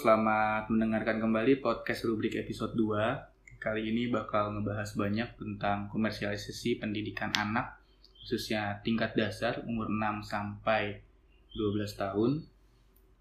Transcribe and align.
Selamat 0.00 0.64
mendengarkan 0.72 1.20
kembali 1.20 1.60
podcast 1.60 2.08
rubrik 2.08 2.32
episode 2.32 2.72
2. 2.72 3.60
Kali 3.60 3.92
ini 3.92 4.08
bakal 4.08 4.56
ngebahas 4.56 4.96
banyak 4.96 5.36
tentang 5.36 5.92
komersialisasi 5.92 6.80
pendidikan 6.80 7.28
anak, 7.36 7.76
khususnya 8.16 8.80
tingkat 8.80 9.12
dasar 9.12 9.60
umur 9.68 9.92
6 9.92 10.24
sampai 10.24 11.04
12 11.52 12.00
tahun. 12.00 12.40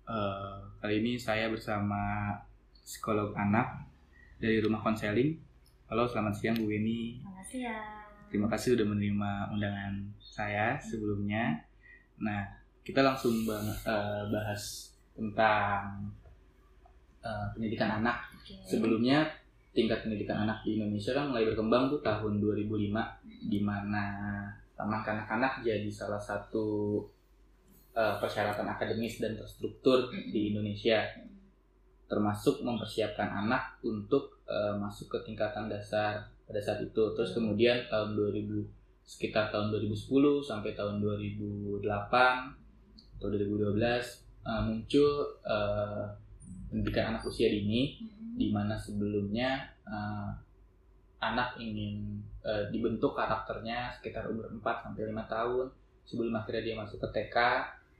Uh, 0.08 0.72
kali 0.80 1.04
ini 1.04 1.20
saya 1.20 1.52
bersama 1.52 2.32
psikolog 2.88 3.36
anak 3.36 3.84
dari 4.40 4.64
rumah 4.64 4.80
konseling. 4.80 5.36
Halo, 5.92 6.08
selamat 6.08 6.40
siang 6.40 6.64
Bu 6.64 6.72
Weni. 6.72 7.20
Selamat 7.20 7.48
siang. 7.52 8.08
Terima 8.32 8.48
kasih 8.48 8.80
sudah 8.80 8.88
menerima 8.88 9.52
undangan 9.52 10.16
saya 10.24 10.80
sebelumnya. 10.80 11.60
Nah, 12.24 12.48
kita 12.88 13.04
langsung 13.04 13.36
eh, 13.52 14.24
bahas 14.32 14.96
tentang 15.12 16.16
uh, 17.24 17.48
pendidikan 17.56 18.02
anak. 18.04 18.30
Okay. 18.44 18.58
Sebelumnya 18.66 19.28
tingkat 19.74 20.02
pendidikan 20.04 20.44
anak 20.44 20.66
di 20.66 20.82
Indonesia 20.82 21.14
kan 21.14 21.30
mulai 21.30 21.46
berkembang 21.46 21.88
tuh 21.94 22.02
tahun 22.02 22.42
2005 22.42 22.90
di 23.48 23.60
mana 23.62 24.06
taman 24.74 25.02
kanak-kanak 25.06 25.62
jadi 25.62 25.88
salah 25.92 26.20
satu 26.20 27.00
uh, 27.94 28.16
persyaratan 28.18 28.66
akademis 28.66 29.22
dan 29.22 29.38
terstruktur 29.38 30.10
di 30.12 30.56
Indonesia 30.56 31.06
termasuk 32.10 32.66
mempersiapkan 32.66 33.30
anak 33.46 33.78
untuk 33.86 34.42
uh, 34.50 34.74
masuk 34.82 35.14
ke 35.14 35.30
tingkatan 35.30 35.70
dasar 35.70 36.26
pada 36.50 36.58
saat 36.58 36.82
itu 36.82 37.04
terus 37.14 37.38
kemudian 37.38 37.86
tahun 37.86 38.18
2000 38.18 38.66
sekitar 39.06 39.54
tahun 39.54 39.70
2010 39.74 40.42
sampai 40.42 40.74
tahun 40.74 40.98
2008 41.02 41.86
atau 43.20 43.28
2012 43.30 43.78
uh, 44.48 44.62
muncul 44.66 45.12
uh, 45.46 46.10
pendidikan 46.70 47.14
anak 47.14 47.26
usia 47.26 47.50
dini 47.50 47.98
mm-hmm. 47.98 48.38
di 48.38 48.48
mana 48.54 48.78
sebelumnya 48.78 49.68
uh, 49.84 50.32
anak 51.20 51.60
ingin 51.60 52.24
uh, 52.46 52.70
dibentuk 52.72 53.12
karakternya 53.18 53.92
sekitar 53.92 54.30
umur 54.32 54.48
4 54.48 54.64
sampai 54.88 55.12
5 55.12 55.34
tahun 55.34 55.66
sebelum 56.08 56.34
akhirnya 56.34 56.64
dia 56.64 56.76
masuk 56.80 56.98
ke 57.04 57.08
TK 57.12 57.38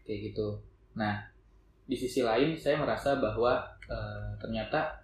kayak 0.08 0.20
gitu. 0.32 0.58
Nah, 0.98 1.22
di 1.86 1.94
sisi 1.98 2.24
lain 2.24 2.56
saya 2.56 2.80
merasa 2.80 3.20
bahwa 3.20 3.60
uh, 3.90 4.32
ternyata 4.40 5.04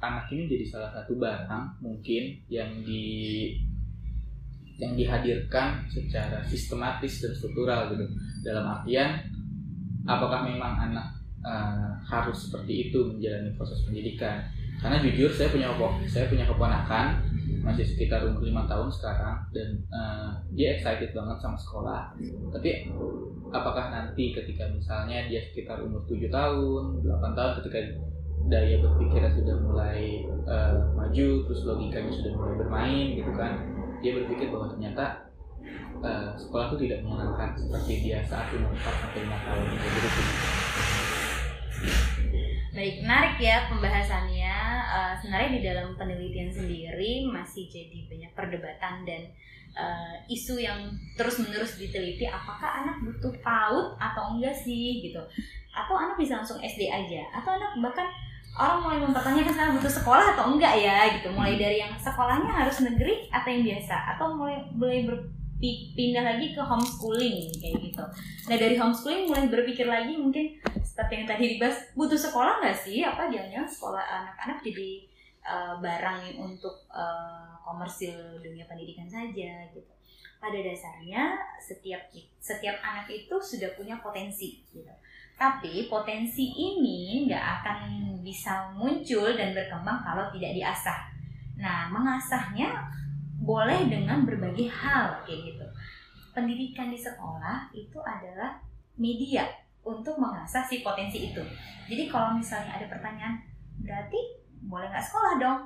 anak 0.00 0.28
ini 0.32 0.48
jadi 0.48 0.64
salah 0.68 0.90
satu 0.92 1.16
barang 1.16 1.80
mungkin 1.80 2.36
yang 2.52 2.68
di 2.84 3.52
yang 4.76 4.92
dihadirkan 4.92 5.88
secara 5.88 6.44
sistematis 6.44 7.24
dan 7.24 7.32
struktural 7.32 7.88
gitu. 7.92 8.04
Dalam 8.44 8.64
artian 8.80 9.24
apakah 10.04 10.44
memang 10.44 10.92
anak 10.92 11.15
uh, 11.46 11.94
harus 12.02 12.50
seperti 12.50 12.90
itu 12.90 12.98
menjalani 13.14 13.54
proses 13.54 13.86
pendidikan. 13.86 14.42
Karena 14.76 15.00
jujur 15.00 15.30
saya 15.32 15.48
punya 15.48 15.72
saya 16.04 16.28
punya 16.28 16.44
keponakan 16.44 17.22
masih 17.64 17.82
sekitar 17.82 18.22
umur 18.22 18.44
lima 18.46 18.62
tahun 18.68 18.92
sekarang 18.92 19.42
dan 19.50 19.68
uh, 19.90 20.30
dia 20.52 20.76
excited 20.76 21.14
banget 21.14 21.38
sama 21.40 21.56
sekolah. 21.56 22.12
Tapi 22.52 22.90
apakah 23.50 23.90
nanti 23.90 24.34
ketika 24.34 24.66
misalnya 24.70 25.26
dia 25.30 25.40
sekitar 25.42 25.78
umur 25.82 26.02
tujuh 26.10 26.30
tahun 26.30 27.02
8 27.02 27.38
tahun 27.38 27.52
ketika 27.62 27.78
daya 28.46 28.78
berpikirnya 28.78 29.30
sudah 29.34 29.56
mulai 29.58 30.22
uh, 30.46 30.78
maju 30.94 31.28
terus 31.50 31.66
logikanya 31.66 32.12
sudah 32.14 32.32
mulai 32.38 32.54
bermain 32.54 33.06
gitu 33.18 33.32
kan 33.34 33.58
dia 34.02 34.14
berpikir 34.22 34.54
bahwa 34.54 34.70
ternyata 34.70 35.26
uh, 36.02 36.30
sekolah 36.38 36.70
itu 36.70 36.86
tidak 36.86 37.02
menyenangkan 37.02 37.58
seperti 37.58 38.06
dia 38.06 38.22
saat 38.22 38.54
umur 38.54 38.70
4 38.70 39.02
sampai 39.02 39.20
5 39.26 39.46
tahun 39.46 39.64
gitu 39.74 40.10
Baik, 42.76 43.00
menarik 43.00 43.40
ya 43.40 43.72
pembahasannya. 43.72 44.56
Uh, 44.84 45.12
sebenarnya 45.16 45.50
di 45.56 45.60
dalam 45.64 45.96
penelitian 45.96 46.52
sendiri 46.52 47.24
masih 47.24 47.64
jadi 47.72 48.04
banyak 48.04 48.32
perdebatan 48.36 49.00
dan 49.08 49.22
uh, 49.72 50.14
isu 50.28 50.60
yang 50.60 50.92
terus-menerus 51.16 51.80
diteliti. 51.80 52.28
Apakah 52.28 52.84
anak 52.84 53.00
butuh 53.00 53.32
PAUD 53.40 53.96
atau 53.96 54.36
enggak 54.36 54.52
sih 54.60 55.08
gitu? 55.08 55.24
Atau 55.72 55.96
anak 55.96 56.20
bisa 56.20 56.36
langsung 56.36 56.60
SD 56.60 56.92
aja? 56.92 57.24
Atau 57.32 57.56
anak 57.56 57.80
bahkan 57.80 58.12
orang 58.56 58.78
mulai 58.84 58.98
mempertanyakan 59.04 59.52
sekarang 59.52 59.74
butuh 59.80 59.92
sekolah 59.96 60.26
atau 60.36 60.44
enggak 60.52 60.74
ya 60.76 61.16
gitu. 61.16 61.32
Mulai 61.32 61.56
dari 61.56 61.80
yang 61.80 61.96
sekolahnya 61.96 62.52
harus 62.52 62.84
negeri 62.84 63.28
atau 63.32 63.48
yang 63.48 63.64
biasa? 63.64 63.96
Atau 64.16 64.36
mulai 64.36 64.60
mulai 64.76 65.08
ber 65.08 65.16
pindah 65.58 66.24
lagi 66.24 66.52
ke 66.52 66.60
homeschooling 66.60 67.48
kayak 67.56 67.76
gitu. 67.80 68.04
Nah 68.48 68.56
dari 68.56 68.76
homeschooling 68.76 69.32
mulai 69.32 69.48
berpikir 69.48 69.88
lagi 69.88 70.14
mungkin 70.16 70.60
seperti 70.84 71.12
yang 71.22 71.26
tadi 71.28 71.44
dibahas 71.56 71.78
butuh 71.96 72.20
sekolah 72.20 72.60
nggak 72.60 72.76
sih? 72.76 73.00
Apa 73.00 73.32
jangan 73.32 73.64
sekolah 73.64 74.04
anak-anak 74.04 74.58
jadi 74.60 74.90
uh, 75.44 75.74
barang 75.80 76.20
untuk 76.36 76.84
uh, 76.92 77.56
komersil 77.64 78.40
dunia 78.44 78.68
pendidikan 78.68 79.08
saja 79.08 79.64
gitu. 79.72 79.92
Pada 80.36 80.58
dasarnya 80.60 81.40
setiap 81.56 82.12
setiap 82.36 82.76
anak 82.84 83.08
itu 83.08 83.34
sudah 83.40 83.72
punya 83.74 83.96
potensi 84.04 84.60
gitu. 84.68 84.92
Tapi 85.36 85.88
potensi 85.88 86.52
ini 86.52 87.28
nggak 87.28 87.44
akan 87.60 87.80
bisa 88.20 88.72
muncul 88.76 89.32
dan 89.36 89.56
berkembang 89.56 90.04
kalau 90.04 90.28
tidak 90.32 90.52
diasah. 90.56 91.12
Nah, 91.56 91.88
mengasahnya 91.88 92.88
boleh 93.40 93.88
dengan 93.88 94.24
berbagai 94.24 94.68
hal 94.72 95.20
kayak 95.24 95.52
gitu. 95.52 95.66
Pendidikan 96.32 96.92
di 96.92 96.98
sekolah 97.00 97.72
itu 97.72 97.98
adalah 98.00 98.60
media 98.96 99.44
untuk 99.84 100.16
mengasah 100.16 100.64
si 100.64 100.80
potensi 100.80 101.32
itu. 101.32 101.42
Jadi 101.86 102.10
kalau 102.10 102.34
misalnya 102.34 102.76
ada 102.76 102.86
pertanyaan, 102.88 103.40
berarti 103.80 104.18
boleh 104.66 104.88
nggak 104.90 105.04
sekolah 105.04 105.38
dong? 105.38 105.60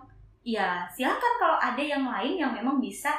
Ya 0.44 0.88
silakan 0.90 1.34
kalau 1.38 1.56
ada 1.56 1.82
yang 1.82 2.04
lain 2.04 2.40
yang 2.40 2.52
memang 2.52 2.80
bisa 2.80 3.12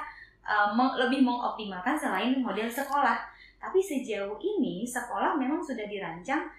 uh, 0.45 0.73
meng 0.73 0.97
lebih 0.97 1.22
mengoptimalkan 1.23 1.97
selain 1.97 2.38
model 2.40 2.69
sekolah. 2.69 3.17
Tapi 3.61 3.78
sejauh 3.78 4.41
ini 4.41 4.85
sekolah 4.85 5.38
memang 5.38 5.61
sudah 5.61 5.85
dirancang 5.85 6.50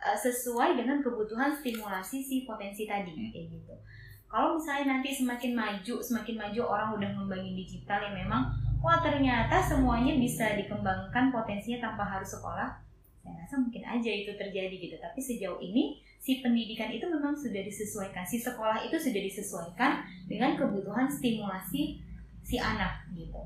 uh, 0.00 0.16
sesuai 0.16 0.76
dengan 0.76 1.00
kebutuhan 1.00 1.52
stimulasi 1.52 2.20
si 2.20 2.36
potensi 2.44 2.84
tadi 2.84 3.32
kayak 3.32 3.46
gitu 3.48 3.74
kalau 4.30 4.56
misalnya 4.56 4.96
nanti 4.96 5.10
semakin 5.10 5.52
maju 5.58 5.94
semakin 5.98 6.38
maju 6.38 6.60
orang 6.70 6.88
udah 6.94 7.08
ngembangin 7.18 7.58
digital 7.58 7.98
yang 7.98 8.14
memang 8.14 8.46
wah 8.78 9.02
ternyata 9.02 9.58
semuanya 9.58 10.14
bisa 10.16 10.54
dikembangkan 10.54 11.34
potensinya 11.34 11.90
tanpa 11.90 12.06
harus 12.06 12.30
sekolah 12.30 12.90
saya 13.20 13.36
rasa 13.36 13.60
mungkin 13.60 13.84
aja 13.84 14.10
itu 14.10 14.32
terjadi 14.32 14.72
gitu. 14.72 14.96
Tapi 14.96 15.20
sejauh 15.20 15.60
ini 15.60 16.00
si 16.16 16.40
pendidikan 16.40 16.88
itu 16.88 17.04
memang 17.04 17.36
sudah 17.36 17.60
disesuaikan 17.60 18.24
si 18.24 18.40
sekolah 18.40 18.80
itu 18.84 18.96
sudah 18.96 19.20
disesuaikan 19.20 20.04
dengan 20.24 20.56
kebutuhan 20.56 21.04
stimulasi 21.08 22.00
si 22.40 22.56
anak 22.56 23.04
gitu. 23.12 23.40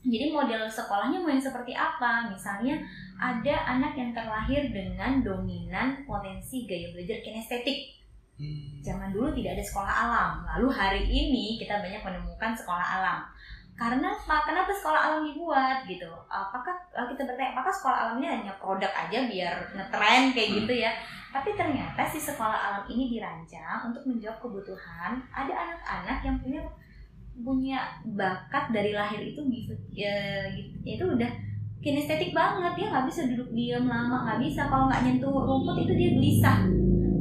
Jadi 0.00 0.32
model 0.32 0.64
sekolahnya 0.64 1.20
mau 1.20 1.28
yang 1.28 1.42
seperti 1.42 1.76
apa? 1.76 2.32
Misalnya 2.32 2.80
ada 3.20 3.76
anak 3.76 3.92
yang 4.00 4.16
terlahir 4.16 4.72
dengan 4.72 5.20
dominan 5.20 6.08
potensi 6.08 6.64
gaya 6.64 6.88
belajar 6.96 7.20
kinestetik 7.20 7.99
Hmm. 8.40 8.80
Zaman 8.80 9.12
dulu 9.12 9.28
tidak 9.36 9.60
ada 9.60 9.64
sekolah 9.68 9.92
alam. 9.92 10.32
Lalu 10.56 10.68
hari 10.72 11.04
ini 11.04 11.60
kita 11.60 11.76
banyak 11.76 12.00
menemukan 12.00 12.56
sekolah 12.56 12.86
alam. 12.96 13.20
Karena 13.76 14.16
apa? 14.16 14.36
Kenapa 14.48 14.72
sekolah 14.72 15.00
alam 15.12 15.20
dibuat 15.28 15.84
gitu? 15.84 16.08
Apakah 16.28 16.72
kita 17.12 17.28
bertanya 17.28 17.52
apakah 17.52 17.72
sekolah 17.72 17.98
alamnya 18.08 18.40
hanya 18.40 18.52
produk 18.56 18.88
aja 18.88 19.28
biar 19.28 19.56
ngetren 19.76 20.32
kayak 20.32 20.48
hmm. 20.48 20.56
gitu 20.64 20.72
ya? 20.80 20.92
Tapi 21.30 21.52
ternyata 21.52 22.00
si 22.08 22.16
sekolah 22.16 22.56
alam 22.56 22.84
ini 22.88 23.12
dirancang 23.12 23.92
untuk 23.92 24.08
menjawab 24.08 24.40
kebutuhan. 24.40 25.20
Ada 25.28 25.52
anak-anak 25.52 26.18
yang 26.24 26.36
punya 26.40 26.60
punya 27.40 27.78
bakat 28.04 28.68
dari 28.72 28.92
lahir 28.92 29.20
itu 29.20 29.40
gitu, 29.48 29.72
ya, 29.96 30.44
gitu 30.52 30.76
itu 30.84 31.04
udah 31.08 31.30
kinestetik 31.80 32.36
banget 32.36 32.76
dia 32.76 32.86
nggak 32.92 33.06
bisa 33.08 33.24
duduk 33.32 33.48
diam 33.56 33.88
lama 33.88 34.28
nggak 34.28 34.40
bisa 34.44 34.68
kalau 34.68 34.92
nggak 34.92 35.00
nyentuh 35.08 35.32
rumput 35.32 35.80
itu 35.80 35.92
dia 35.96 36.10
gelisah 36.12 36.58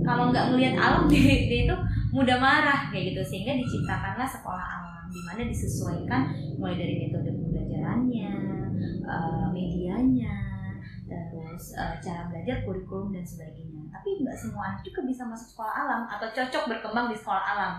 kalau 0.10 0.34
nggak 0.34 0.46
ngelihat 0.50 0.76
alam 0.82 1.06
dia, 1.12 1.46
dia 1.46 1.60
itu 1.70 1.76
mudah 2.10 2.42
marah 2.42 2.90
kayak 2.90 3.14
gitu 3.14 3.22
sehingga 3.22 3.54
diciptakanlah 3.54 4.26
sekolah 4.26 4.66
alam 4.66 5.06
di 5.14 5.22
mana 5.26 5.46
disesuaikan 5.46 6.34
mulai 6.58 6.78
dari 6.78 7.06
metode 7.06 7.34
pembelajarannya, 7.34 8.34
uh, 9.06 9.50
medianya, 9.50 10.38
terus 11.10 11.74
uh, 11.74 11.98
cara 11.98 12.30
belajar, 12.30 12.62
kurikulum 12.62 13.14
dan 13.14 13.26
sebagainya. 13.26 13.90
Tapi 13.90 14.22
nggak 14.22 14.38
semua 14.38 14.70
anak 14.70 14.82
juga 14.86 15.02
bisa 15.10 15.26
masuk 15.26 15.58
sekolah 15.58 15.74
alam 15.74 16.02
atau 16.06 16.30
cocok 16.30 16.64
berkembang 16.70 17.10
di 17.10 17.18
sekolah 17.18 17.42
alam. 17.42 17.74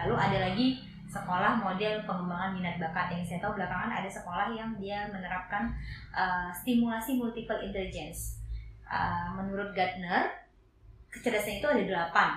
Lalu 0.00 0.14
ada 0.16 0.38
lagi 0.48 0.66
sekolah 1.12 1.60
model 1.60 2.08
pengembangan 2.08 2.56
minat 2.56 2.80
bakat 2.80 3.20
yang 3.20 3.24
saya 3.28 3.44
tahu 3.44 3.52
belakangan 3.60 3.92
ada 3.92 4.08
sekolah 4.08 4.48
yang 4.56 4.72
dia 4.80 5.12
menerapkan 5.12 5.76
uh, 6.16 6.48
stimulasi 6.56 7.20
multiple 7.20 7.60
intelligence. 7.60 8.40
Uh, 8.88 9.36
menurut 9.36 9.76
Gardner 9.76 10.41
kecerdasan 11.12 11.60
itu 11.60 11.66
ada 11.68 11.82
delapan. 11.84 12.28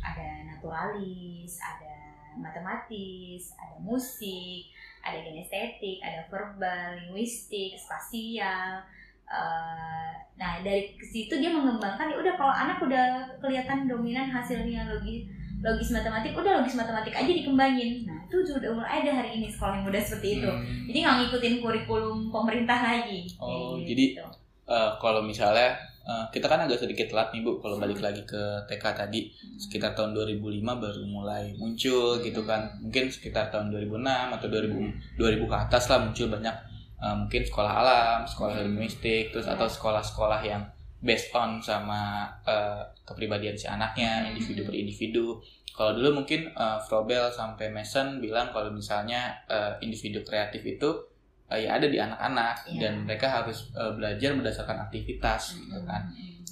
Ada 0.00 0.26
naturalis 0.48 1.60
ada 1.60 1.92
matematis 2.34 3.54
ada 3.54 3.78
musik 3.78 4.66
ada 5.04 5.22
kinestetik 5.22 6.00
ada 6.00 6.24
verbal 6.32 6.98
linguistik 6.98 7.76
spasial. 7.76 8.82
Uh, 9.24 10.12
nah 10.36 10.60
dari 10.60 10.92
situ 11.00 11.32
dia 11.40 11.48
mengembangkan 11.48 12.12
ya 12.12 12.16
udah 12.20 12.34
kalau 12.36 12.52
anak 12.52 12.76
udah 12.80 13.24
kelihatan 13.40 13.88
dominan 13.88 14.28
hasilnya 14.28 14.84
logis 14.84 15.24
logis 15.64 15.96
matematik 15.96 16.36
udah 16.36 16.60
logis 16.60 16.76
matematik 16.76 17.12
aja 17.16 17.28
dikembangin. 17.28 18.04
Nah 18.04 18.20
itu 18.28 18.36
sudah 18.44 18.72
mulai 18.72 19.00
ada 19.04 19.24
hari 19.24 19.40
ini 19.40 19.48
sekolah 19.48 19.80
yang 19.80 19.84
muda 19.88 20.00
seperti 20.00 20.40
itu. 20.40 20.50
Hmm. 20.50 20.84
jadi 20.88 20.98
nggak 21.04 21.16
ngikutin 21.24 21.54
kurikulum 21.64 22.18
pemerintah 22.28 22.78
lagi. 22.80 23.28
Oh, 23.40 23.76
Kayak 23.80 23.88
jadi 23.88 24.04
gitu. 24.12 24.26
Eh, 24.64 24.90
kalau 24.96 25.20
misalnya 25.20 25.76
eh, 26.04 26.26
kita 26.30 26.46
kan 26.46 26.60
agak 26.64 26.80
sedikit 26.80 27.10
telat 27.10 27.32
nih 27.32 27.40
Bu 27.40 27.58
kalau 27.58 27.80
balik 27.80 27.98
lagi 27.98 28.22
ke 28.28 28.42
TK 28.68 28.84
tadi. 28.94 29.32
Sekitar 29.56 29.96
tahun 29.96 30.12
2005 30.12 30.60
baru 30.62 31.02
mulai 31.08 31.56
muncul 31.56 32.20
gitu 32.20 32.44
kan. 32.44 32.68
Mungkin 32.84 33.08
sekitar 33.08 33.48
tahun 33.48 33.72
2006 33.72 34.36
atau 34.36 34.46
2000 34.48 35.18
2000 35.18 35.50
ke 35.50 35.56
atas 35.56 35.84
lah 35.90 35.98
muncul 36.04 36.26
banyak 36.28 36.56
eh, 37.00 37.14
mungkin 37.16 37.42
sekolah 37.44 37.72
alam 37.72 38.18
sekolah 38.28 38.54
linguistik 38.62 39.32
terus 39.32 39.48
atau 39.48 39.66
sekolah-sekolah 39.66 40.40
yang 40.44 40.62
based 41.04 41.28
on 41.36 41.60
sama 41.60 42.24
eh, 42.48 42.80
kepribadian 43.04 43.52
si 43.54 43.68
anaknya 43.68 44.24
individu 44.32 44.64
per 44.64 44.74
individu. 44.74 45.40
Kalau 45.76 45.92
dulu 46.00 46.24
mungkin 46.24 46.48
eh, 46.48 46.78
Frobel 46.88 47.28
sampai 47.28 47.68
Mason 47.68 48.24
bilang 48.24 48.48
kalau 48.56 48.72
misalnya 48.72 49.36
eh, 49.44 49.76
individu 49.84 50.24
kreatif 50.24 50.64
itu 50.64 51.13
eh, 51.46 51.60
ya 51.62 51.76
ada 51.76 51.86
di 51.86 51.96
anak-anak 51.96 52.54
Iya. 52.66 52.80
dan 52.88 52.94
mereka 53.02 53.26
harus 53.30 53.68
eh, 53.72 53.92
belajar 53.92 54.30
berdasarkan 54.32 54.78
aktivitas 54.82 55.56
gitu 55.56 55.80
kan 55.84 56.08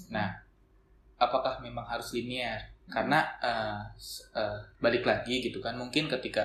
Nah, 0.08 0.28
apakah 1.16 1.56
memang 1.58 1.82
harus 1.82 2.12
linear? 2.12 2.60
Karena 2.84 3.24
eh, 3.40 3.80
s- 3.96 4.28
eh, 4.30 4.58
balik 4.76 5.02
lagi 5.02 5.40
gitu 5.40 5.56
kan, 5.58 5.72
mungkin 5.72 6.04
ketika 6.06 6.44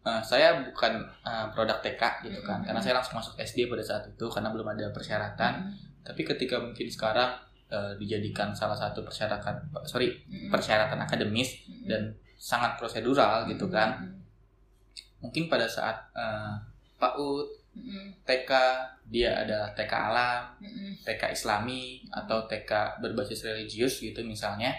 eh, 0.00 0.22
saya 0.22 0.62
bukan 0.62 0.92
eh, 1.20 1.46
produk 1.50 1.80
TK 1.80 2.02
gitu 2.22 2.40
kan, 2.40 2.62
Mm-mm. 2.62 2.66
karena 2.70 2.80
saya 2.80 2.94
langsung 2.94 3.18
masuk 3.18 3.34
SD 3.36 3.66
pada 3.66 3.82
saat 3.82 4.06
itu 4.06 4.26
karena 4.26 4.48
belum 4.48 4.68
ada 4.70 4.86
persyaratan. 4.88 5.74
Tapi 6.00 6.22
ketika 6.22 6.62
mungkin 6.62 6.86
sekarang 6.86 7.34
eh, 7.66 7.92
dijadikan 7.98 8.54
salah 8.54 8.78
satu 8.78 9.02
persyaratan, 9.02 9.58
sorry 9.82 10.14
persyaratan 10.46 11.02
akademis 11.02 11.66
dan 11.84 12.14
sangat 12.38 12.78
prosedural 12.78 13.44
gitu 13.44 13.66
kan, 13.66 13.98
mungkin 15.18 15.50
pada 15.50 15.66
saat 15.66 15.96
eh, 16.14 16.54
PAUD, 16.96 17.59
TK 18.26 18.50
dia 19.10 19.42
ada 19.42 19.74
TK 19.74 19.92
alam, 19.92 20.54
TK 21.02 21.34
Islami 21.34 22.06
atau 22.10 22.46
TK 22.46 23.02
berbasis 23.02 23.42
religius 23.46 23.98
gitu 23.98 24.22
misalnya. 24.22 24.74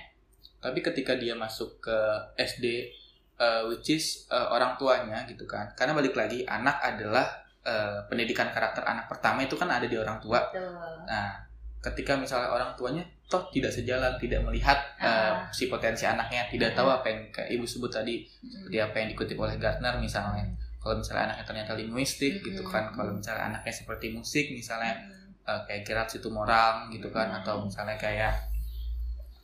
Tapi 0.61 0.79
ketika 0.79 1.17
dia 1.17 1.33
masuk 1.33 1.81
ke 1.81 1.97
SD 2.37 2.93
uh, 3.41 3.61
which 3.67 3.89
is 3.89 4.29
uh, 4.29 4.53
orang 4.53 4.77
tuanya 4.77 5.25
gitu 5.25 5.49
kan. 5.49 5.73
Karena 5.73 5.97
balik 5.97 6.13
lagi 6.13 6.45
anak 6.45 6.77
adalah 6.79 7.25
uh, 7.65 8.05
pendidikan 8.05 8.53
karakter 8.53 8.85
anak 8.85 9.09
pertama 9.09 9.41
itu 9.41 9.57
kan 9.57 9.67
ada 9.67 9.89
di 9.89 9.97
orang 9.97 10.21
tua. 10.21 10.39
Betul. 10.53 10.69
Nah, 11.09 11.41
ketika 11.81 12.13
misalnya 12.13 12.53
orang 12.53 12.77
tuanya 12.77 13.01
toh 13.25 13.49
tidak 13.49 13.73
sejalan, 13.73 14.13
tidak 14.21 14.43
melihat 14.45 14.77
uh, 15.01 15.49
si 15.49 15.65
potensi 15.71 16.05
anaknya, 16.05 16.45
tidak 16.51 16.77
tahu 16.77 16.91
apa 16.91 17.07
yang 17.09 17.21
kayak 17.33 17.49
ibu 17.57 17.65
sebut 17.65 17.89
tadi 17.89 18.27
seperti 18.27 18.77
apa 18.77 18.95
yang 19.01 19.07
dikutip 19.15 19.37
oleh 19.39 19.55
Gardner 19.57 19.97
misalnya. 19.97 20.45
Kalau 20.81 20.97
misalnya 20.97 21.29
anaknya 21.29 21.45
ternyata 21.45 21.71
linguistik 21.77 22.41
gitu 22.41 22.65
kan, 22.65 22.89
kalau 22.89 23.13
misalnya 23.13 23.53
anaknya 23.53 23.69
seperti 23.69 24.09
musik 24.17 24.49
misalnya 24.49 24.97
uh, 25.45 25.61
kayak 25.65 25.85
Morang 26.33 26.89
gitu 26.89 27.09
kan 27.13 27.29
Hmm. 27.29 27.39
atau 27.41 27.61
misalnya 27.65 27.97
kayak 27.97 28.33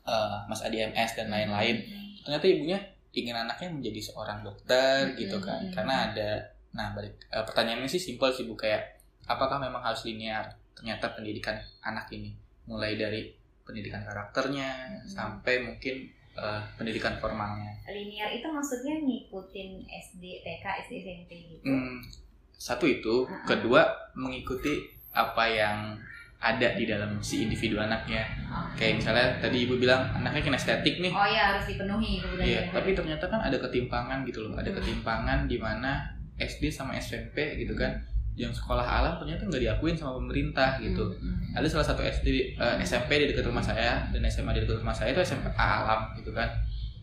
uh, 0.05 0.45
Mas 0.49 0.61
Adi 0.63 0.81
MS 0.81 1.11
dan 1.17 1.27
lain-lain 1.29 1.77
ternyata 2.23 2.45
ibunya 2.47 2.79
ingin 3.15 3.33
anaknya 3.33 3.69
menjadi 3.71 4.01
seorang 4.13 4.43
dokter 4.45 5.13
gitu 5.17 5.37
kan 5.41 5.61
Hmm. 5.67 5.73
karena 5.73 5.95
ada 6.11 6.29
nah 6.75 6.93
balik 6.93 7.17
uh, 7.33 7.41
pertanyaannya 7.47 7.89
sih 7.89 8.01
simpel 8.01 8.29
sih 8.29 8.45
bu 8.45 8.53
kayak 8.53 9.01
apakah 9.25 9.57
memang 9.57 9.81
harus 9.81 10.05
linear 10.05 10.53
ternyata 10.77 11.17
pendidikan 11.17 11.57
anak 11.81 12.05
ini 12.13 12.37
mulai 12.69 12.93
dari 12.99 13.33
pendidikan 13.65 14.03
karakternya 14.05 14.69
Hmm. 14.87 15.07
sampai 15.07 15.63
mungkin 15.63 16.07
uh, 16.37 16.61
pendidikan 16.77 17.17
formalnya 17.17 17.73
linear 17.87 18.29
itu 18.29 18.47
maksudnya 18.47 18.99
ngikutin 18.99 19.69
SD, 19.87 20.23
TK, 20.43 20.65
SD, 20.85 20.93
SMP 21.01 21.31
gitu. 21.49 21.65
Hmm, 21.65 22.03
satu 22.51 22.83
itu, 22.83 23.23
Uh-uh. 23.23 23.45
kedua 23.47 23.87
mengikuti 24.13 24.83
apa 25.15 25.47
yang 25.47 25.95
ada 26.37 26.77
di 26.77 26.85
dalam 26.85 27.17
si 27.17 27.47
individu 27.47 27.81
anaknya. 27.81 28.21
Oke. 28.45 28.77
Kayak 28.77 28.93
misalnya 29.01 29.27
tadi 29.41 29.65
ibu 29.65 29.79
bilang 29.81 30.05
anaknya 30.13 30.45
kinestetik 30.45 31.01
nih, 31.01 31.09
Oh 31.09 31.25
ya 31.25 31.55
harus 31.55 31.65
dipenuhi 31.65 32.21
kebutuhan 32.21 32.45
iya. 32.45 32.61
dasar. 32.67 32.73
Tapi 32.77 32.89
ternyata 32.93 33.25
kan 33.25 33.39
ada 33.41 33.57
ketimpangan 33.57 34.17
gitu 34.27 34.39
loh, 34.45 34.53
ada 34.53 34.69
Hmm. 34.69 34.77
ketimpangan 34.77 35.39
di 35.49 35.57
mana 35.57 35.91
SD 36.37 36.69
sama 36.69 36.93
SMP 36.93 37.57
gitu 37.57 37.73
kan, 37.73 37.97
yang 38.37 38.53
sekolah 38.53 38.85
alam 38.85 39.17
ternyata 39.17 39.49
nggak 39.49 39.63
diakuin 39.65 39.97
sama 39.97 40.21
pemerintah 40.21 40.77
gitu. 40.77 41.09
Hmm, 41.17 41.41
hmm. 41.41 41.57
Ada 41.57 41.67
salah 41.73 41.87
satu 41.89 42.05
SD, 42.05 42.53
eh, 42.53 42.75
SMP 42.85 43.17
di 43.17 43.33
dekat 43.33 43.49
rumah 43.49 43.65
saya 43.65 44.05
dan 44.13 44.21
SMA 44.29 44.53
di 44.53 44.61
dekat 44.61 44.77
rumah 44.77 44.93
saya 44.93 45.09
itu 45.09 45.25
SMP 45.25 45.49
alam 45.57 46.13
gitu 46.13 46.29
kan, 46.29 46.45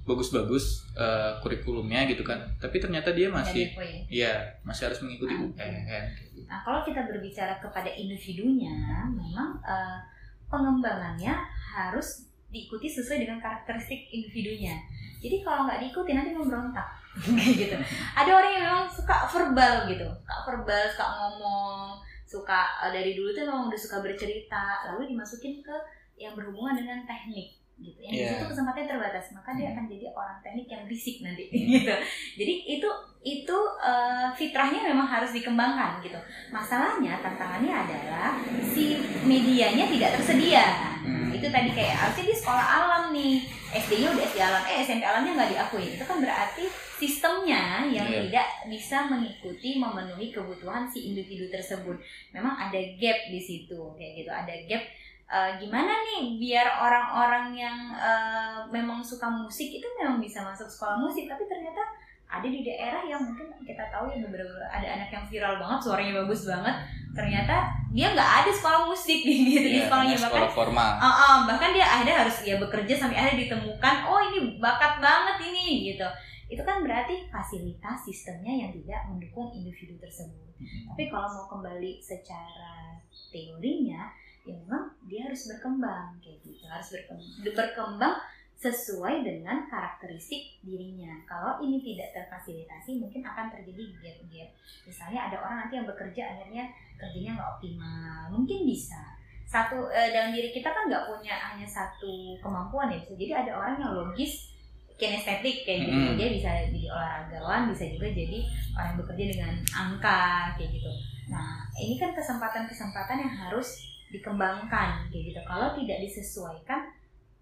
bagus-bagus 0.07 0.87
eh, 0.95 1.35
kurikulumnya 1.43 2.07
gitu 2.07 2.23
kan. 2.23 2.39
Tapi 2.63 2.79
ternyata 2.79 3.11
dia 3.11 3.27
masih. 3.27 3.75
Iya, 4.07 4.47
masih 4.63 4.87
harus 4.87 5.03
mengikuti 5.03 5.35
Ah. 5.35 5.43
UN. 5.43 6.05
Nah, 6.47 6.59
kalau 6.63 6.87
kita 6.87 7.03
berbicara 7.03 7.59
kepada 7.59 7.91
individunya, 7.91 9.03
memang 9.11 9.59
eh, 9.67 9.99
pengembangannya 10.47 11.35
harus 11.75 12.31
diikuti 12.55 12.87
sesuai 12.87 13.27
dengan 13.27 13.43
karakteristik 13.43 14.07
individunya. 14.15 14.79
Jadi 15.19 15.43
kalau 15.43 15.67
nggak 15.67 15.83
diikuti 15.83 16.15
nanti 16.15 16.31
memberontak, 16.31 16.87
gitu. 17.59 17.75
Ada 18.15 18.31
orang 18.31 18.53
yang 18.55 18.65
memang 18.71 18.87
suka 18.87 19.27
verbal 19.27 19.75
gitu, 19.91 20.07
suka 20.07 20.37
verbal, 20.47 20.83
suka 20.95 21.07
ngomong, 21.11 21.99
suka 22.23 22.61
eh, 22.87 22.91
dari 22.95 23.19
dulu 23.19 23.35
tuh 23.35 23.43
memang 23.43 23.67
udah 23.67 23.81
suka 23.81 23.99
bercerita, 23.99 24.87
lalu 24.87 25.11
dimasukin 25.11 25.59
ke 25.59 25.77
yang 26.15 26.39
berhubungan 26.39 26.79
dengan 26.79 27.03
teknik 27.03 27.64
gitu. 27.77 27.99
Yang 28.01 28.13
Iya. 28.15 28.29
situ 28.33 28.45
kesempatannya 28.47 28.87
terbatas, 28.87 29.25
maka 29.33 29.51
dia 29.53 29.67
Hmm. 29.67 29.75
akan 29.75 29.85
jadi 29.89 30.07
orang 30.11 30.37
teknik 30.41 30.67
yang 30.69 30.83
bisik 30.85 31.17
nanti 31.21 31.45
gitu. 31.53 31.95
Jadi 32.37 32.55
itu 32.71 32.89
itu 33.25 33.57
eh, 33.81 34.29
fitrahnya 34.33 34.81
memang 34.85 35.05
harus 35.05 35.31
dikembangkan 35.31 35.99
gitu. 36.01 36.17
Masalahnya 36.49 37.19
tantangannya 37.19 37.73
adalah 37.73 38.37
si 38.63 38.95
medianya 39.25 39.89
tidak 39.89 40.15
tersedia. 40.15 40.65
Hmm. 41.03 41.29
Itu 41.29 41.49
tadi 41.49 41.69
kayak 41.69 41.95
harusnya 41.95 42.25
di 42.25 42.37
sekolah 42.37 42.65
alam 42.65 43.03
nih, 43.11 43.43
SD-nya 43.75 44.09
udah 44.09 44.25
SD 44.25 44.39
alam, 44.39 44.63
eh 44.65 44.79
SMP 44.81 45.03
alamnya 45.03 45.33
nggak 45.35 45.51
diakui. 45.51 45.99
Itu 45.99 46.05
kan 46.05 46.21
berarti 46.21 46.65
sistemnya 46.95 47.85
yang 47.85 48.07
Iya. 48.07 48.21
tidak 48.25 48.47
bisa 48.71 49.05
mengikuti 49.05 49.77
memenuhi 49.77 50.31
kebutuhan 50.31 50.87
si 50.87 51.11
individu 51.11 51.51
tersebut. 51.51 51.99
Memang 52.31 52.55
ada 52.57 52.79
gap 52.97 53.19
di 53.29 53.37
situ 53.37 53.77
kayak 53.93 54.13
gitu, 54.23 54.31
ada 54.31 54.55
gap. 54.65 54.85
Eh, 55.35 55.51
gimana 55.59 55.91
nih 56.07 56.39
biar 56.39 56.79
orang-orang 56.79 57.51
yang 57.59 57.75
eh, 57.91 58.63
memang 58.71 59.03
suka 59.03 59.27
musik 59.27 59.67
itu 59.67 59.83
memang 59.99 60.23
bisa 60.23 60.47
masuk 60.47 60.71
sekolah 60.71 60.95
musik, 60.95 61.27
tapi 61.27 61.43
ternyata 61.51 61.83
ada 62.31 62.47
di 62.47 62.63
daerah 62.63 63.03
yang 63.03 63.19
mungkin 63.19 63.51
kita 63.67 63.83
tahu 63.91 64.15
ya 64.15 64.23
beberapa 64.23 64.63
ada 64.71 64.87
anak 64.95 65.11
yang 65.11 65.27
viral 65.27 65.59
banget 65.59 65.79
suaranya 65.83 66.23
bagus 66.23 66.47
banget. 66.47 66.77
Ternyata 67.15 67.67
dia 67.91 68.15
nggak 68.15 68.31
ada 68.47 68.51
sekolah 68.55 68.81
musik 68.87 69.21
gitu 69.27 69.59
di 69.59 69.75
Iya, 69.75 69.91
sekolahnya. 69.91 70.15
hanya 70.15 70.23
bahkan 70.23 70.31
sekolah 70.31 70.51
formal. 70.55 70.91
Ah, 71.03 71.07
ah, 71.11 71.37
bahkan 71.51 71.71
dia 71.75 71.83
akhirnya 71.87 72.17
harus 72.23 72.37
ya 72.47 72.55
bekerja 72.63 72.95
sampai 72.95 73.17
akhirnya 73.19 73.51
ditemukan 73.51 73.95
oh 74.07 74.21
ini 74.31 74.39
bakat 74.63 75.03
banget 75.03 75.37
ini 75.51 75.91
gitu. 75.95 76.07
Itu 76.47 76.63
kan 76.63 76.87
berarti 76.87 77.27
fasilitas 77.27 78.07
sistemnya 78.07 78.55
yang 78.55 78.71
tidak 78.71 79.03
mendukung 79.11 79.51
individu 79.51 79.99
tersebut. 79.99 80.47
Hmm. 80.55 80.95
tapi 80.95 81.11
kalau 81.11 81.27
mau 81.35 81.47
kembali 81.51 81.99
secara 81.99 82.95
teorinya 83.35 84.07
ya 84.45 84.55
memang 84.65 84.93
dia 85.09 85.25
harus 85.25 85.49
berkembang 85.49 86.21
kayak 86.21 86.39
gitu. 86.45 86.65
Harus 86.69 86.89
berkembang, 86.93 87.29
berkembang 87.57 88.15
sesuai 88.61 89.25
dengan 89.27 89.69
karakteristik 89.69 90.57
dirinya. 90.65 91.13
Kalau 91.29 91.61
ini 91.61 91.85
tidak 91.85 92.17
terfasilitasi 92.17 92.97
mungkin 92.97 93.21
akan 93.21 93.53
terjadi 93.53 93.83
gap-gap. 94.01 94.51
Misalnya 94.89 95.21
ada 95.29 95.37
orang 95.45 95.57
nanti 95.67 95.75
yang 95.77 95.89
bekerja 95.89 96.23
akhirnya 96.33 96.65
kerjanya 96.97 97.37
nggak 97.37 97.51
optimal. 97.59 98.23
Mungkin 98.33 98.65
bisa. 98.65 99.03
Satu 99.45 99.93
eh, 99.93 100.09
dalam 100.17 100.33
diri 100.33 100.49
kita 100.49 100.73
kan 100.73 100.89
nggak 100.89 101.05
punya 101.13 101.37
hanya 101.37 101.69
satu 101.69 102.41
kemampuan 102.41 102.89
ya 102.89 103.05
bisa. 103.05 103.13
Jadi 103.17 103.33
ada 103.33 103.53
orang 103.53 103.77
yang 103.77 103.93
logis 103.93 104.55
kinestetik 104.95 105.67
kayak 105.67 105.85
gitu. 105.85 105.93
Mm-mm. 105.93 106.17
dia 106.17 106.29
bisa 106.31 106.51
jadi 106.71 106.83
olahragawan 106.87 107.69
bisa 107.75 107.85
juga 107.91 108.09
jadi 108.15 108.39
orang 108.79 108.87
yang 108.95 108.99
bekerja 109.03 109.25
dengan 109.35 109.53
angka 109.75 110.23
kayak 110.57 110.71
gitu. 110.71 110.91
Nah 111.29 111.67
ini 111.77 111.99
kan 111.99 112.15
kesempatan-kesempatan 112.15 113.19
yang 113.19 113.35
harus 113.35 113.94
dikembangkan 114.15 115.11
kayak 115.11 115.25
gitu. 115.35 115.41
Kalau 115.43 115.75
tidak 115.75 115.99
disesuaikan 116.01 116.83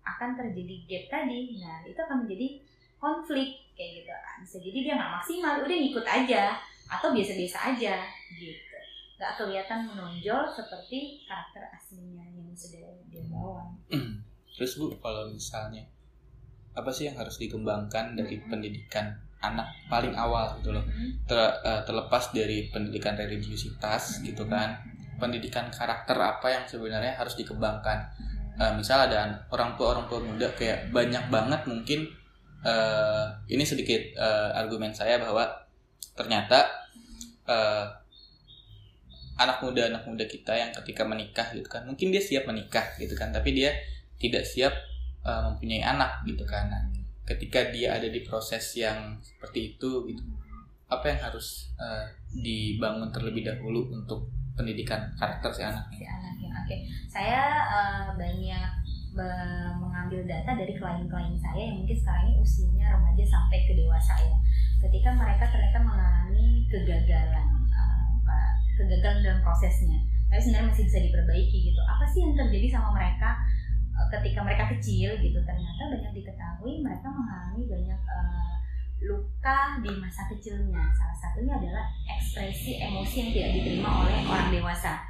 akan 0.03 0.31
terjadi 0.35 0.77
gap 0.89 1.05
tadi. 1.21 1.61
Nah 1.61 1.85
itu 1.85 2.01
akan 2.01 2.25
menjadi 2.27 2.49
konflik 2.97 3.49
kayak 3.77 4.03
gitu. 4.03 4.11
Bisa 4.43 4.57
jadi 4.59 4.79
dia 4.81 4.93
nggak 4.97 5.13
maksimal 5.21 5.55
udah 5.61 5.77
ngikut 5.77 6.07
aja. 6.07 6.43
Atau 6.89 7.13
biasa-biasa 7.13 7.59
aja 7.73 7.95
gitu. 8.35 8.77
Nggak 9.17 9.33
kelihatan 9.39 9.81
menonjol 9.87 10.43
seperti 10.51 11.23
karakter 11.25 11.63
aslinya 11.71 12.27
yang 12.27 12.51
sudah 12.53 12.83
dia 13.07 13.23
bawa. 13.31 13.71
Terus 14.59 14.77
Bu, 14.77 14.93
kalau 14.99 15.31
misalnya 15.31 15.87
apa 16.73 16.89
sih 16.89 17.05
yang 17.09 17.17
harus 17.17 17.37
dikembangkan 17.37 18.17
dari 18.17 18.41
Hmm. 18.41 18.49
pendidikan 18.49 19.13
anak 19.43 19.69
paling 19.89 20.15
awal 20.15 20.55
gitu 20.61 20.71
loh? 20.71 20.85
Ter- 21.27 21.57
eh, 21.63 21.83
terlepas 21.83 22.31
dari 22.31 22.69
pendidikan 22.69 23.17
religiusitas 23.17 24.23
gitu 24.23 24.47
kan. 24.47 24.79
Pendidikan 25.23 25.71
karakter 25.71 26.19
apa 26.19 26.51
yang 26.51 26.65
sebenarnya 26.67 27.15
harus 27.15 27.39
dikembangkan. 27.39 28.11
Uh, 28.59 28.75
misal 28.75 29.07
ada 29.07 29.47
orang 29.55 29.79
tua 29.79 29.95
orang 29.95 30.11
tua 30.11 30.19
muda 30.19 30.51
kayak 30.59 30.91
banyak 30.91 31.31
banget 31.31 31.63
mungkin 31.71 32.11
uh, 32.67 33.31
ini 33.47 33.63
sedikit 33.63 34.19
uh, 34.19 34.51
argumen 34.59 34.91
saya 34.91 35.23
bahwa 35.23 35.47
ternyata 36.19 36.69
uh, 37.47 37.87
anak 39.41 39.65
muda 39.65 39.89
anak 39.89 40.05
muda 40.05 40.29
kita 40.29 40.53
yang 40.53 40.71
ketika 40.83 41.09
menikah 41.09 41.49
gitu 41.57 41.65
kan 41.65 41.89
mungkin 41.89 42.13
dia 42.13 42.21
siap 42.21 42.45
menikah 42.45 42.85
gitu 43.01 43.17
kan 43.17 43.33
tapi 43.33 43.57
dia 43.57 43.73
tidak 44.21 44.45
siap 44.45 44.75
uh, 45.25 45.51
mempunyai 45.51 45.83
anak 45.83 46.23
gitu 46.29 46.45
kan. 46.45 46.69
Nah, 46.69 46.83
ketika 47.27 47.73
dia 47.73 47.97
ada 47.97 48.07
di 48.11 48.21
proses 48.23 48.63
yang 48.77 49.19
seperti 49.23 49.75
itu 49.75 50.07
gitu 50.11 50.23
apa 50.93 51.09
yang 51.09 51.21
harus 51.25 51.73
uh, 51.81 52.05
dibangun 52.37 53.09
terlebih 53.09 53.49
dahulu 53.49 53.89
untuk 53.97 54.29
pendidikan 54.53 55.09
karakter 55.17 55.51
si 55.53 55.63
anak 55.65 55.85
si 55.97 56.05
anaknya 56.05 56.51
oke. 56.53 56.77
Saya 57.09 57.43
uh, 57.69 58.07
banyak 58.17 58.71
mengambil 59.77 60.25
data 60.25 60.57
dari 60.57 60.73
klien-klien 60.73 61.37
saya 61.37 61.61
yang 61.69 61.85
mungkin 61.85 61.97
sekarang 62.01 62.33
ini 62.33 62.41
usianya 62.41 62.97
remaja 62.97 63.25
sampai 63.29 63.61
ke 63.69 63.77
dewasa 63.77 64.17
ya. 64.17 64.37
Ketika 64.81 65.13
mereka 65.13 65.45
ternyata 65.53 65.79
mengalami 65.85 66.65
kegagalan 66.73 67.49
uh, 67.69 68.53
kegagalan 68.81 69.21
dalam 69.21 69.41
prosesnya. 69.45 70.01
Tapi 70.33 70.41
sebenarnya 70.41 70.73
masih 70.73 70.85
bisa 70.89 70.99
diperbaiki 71.05 71.59
gitu. 71.69 71.81
Apa 71.85 72.09
sih 72.09 72.25
yang 72.25 72.33
terjadi 72.33 72.73
sama 72.73 72.97
mereka 72.97 73.37
ketika 74.17 74.41
mereka 74.41 74.65
kecil 74.73 75.13
gitu? 75.21 75.39
Ternyata 75.45 75.93
banyak 75.93 76.13
diketahui 76.17 76.81
mereka 76.81 77.13
mengalami 77.13 77.69
banyak 77.69 78.01
uh, 78.09 78.57
luka 79.07 79.83
di 79.83 79.91
masa 79.99 80.27
kecilnya. 80.31 80.83
Salah 80.95 81.19
satunya 81.19 81.59
adalah 81.59 81.85
ekspresi 82.07 82.79
emosi 82.79 83.15
yang 83.19 83.31
tidak 83.35 83.51
diterima 83.59 83.91
oleh 84.07 84.17
orang 84.27 84.49
dewasa. 84.51 85.03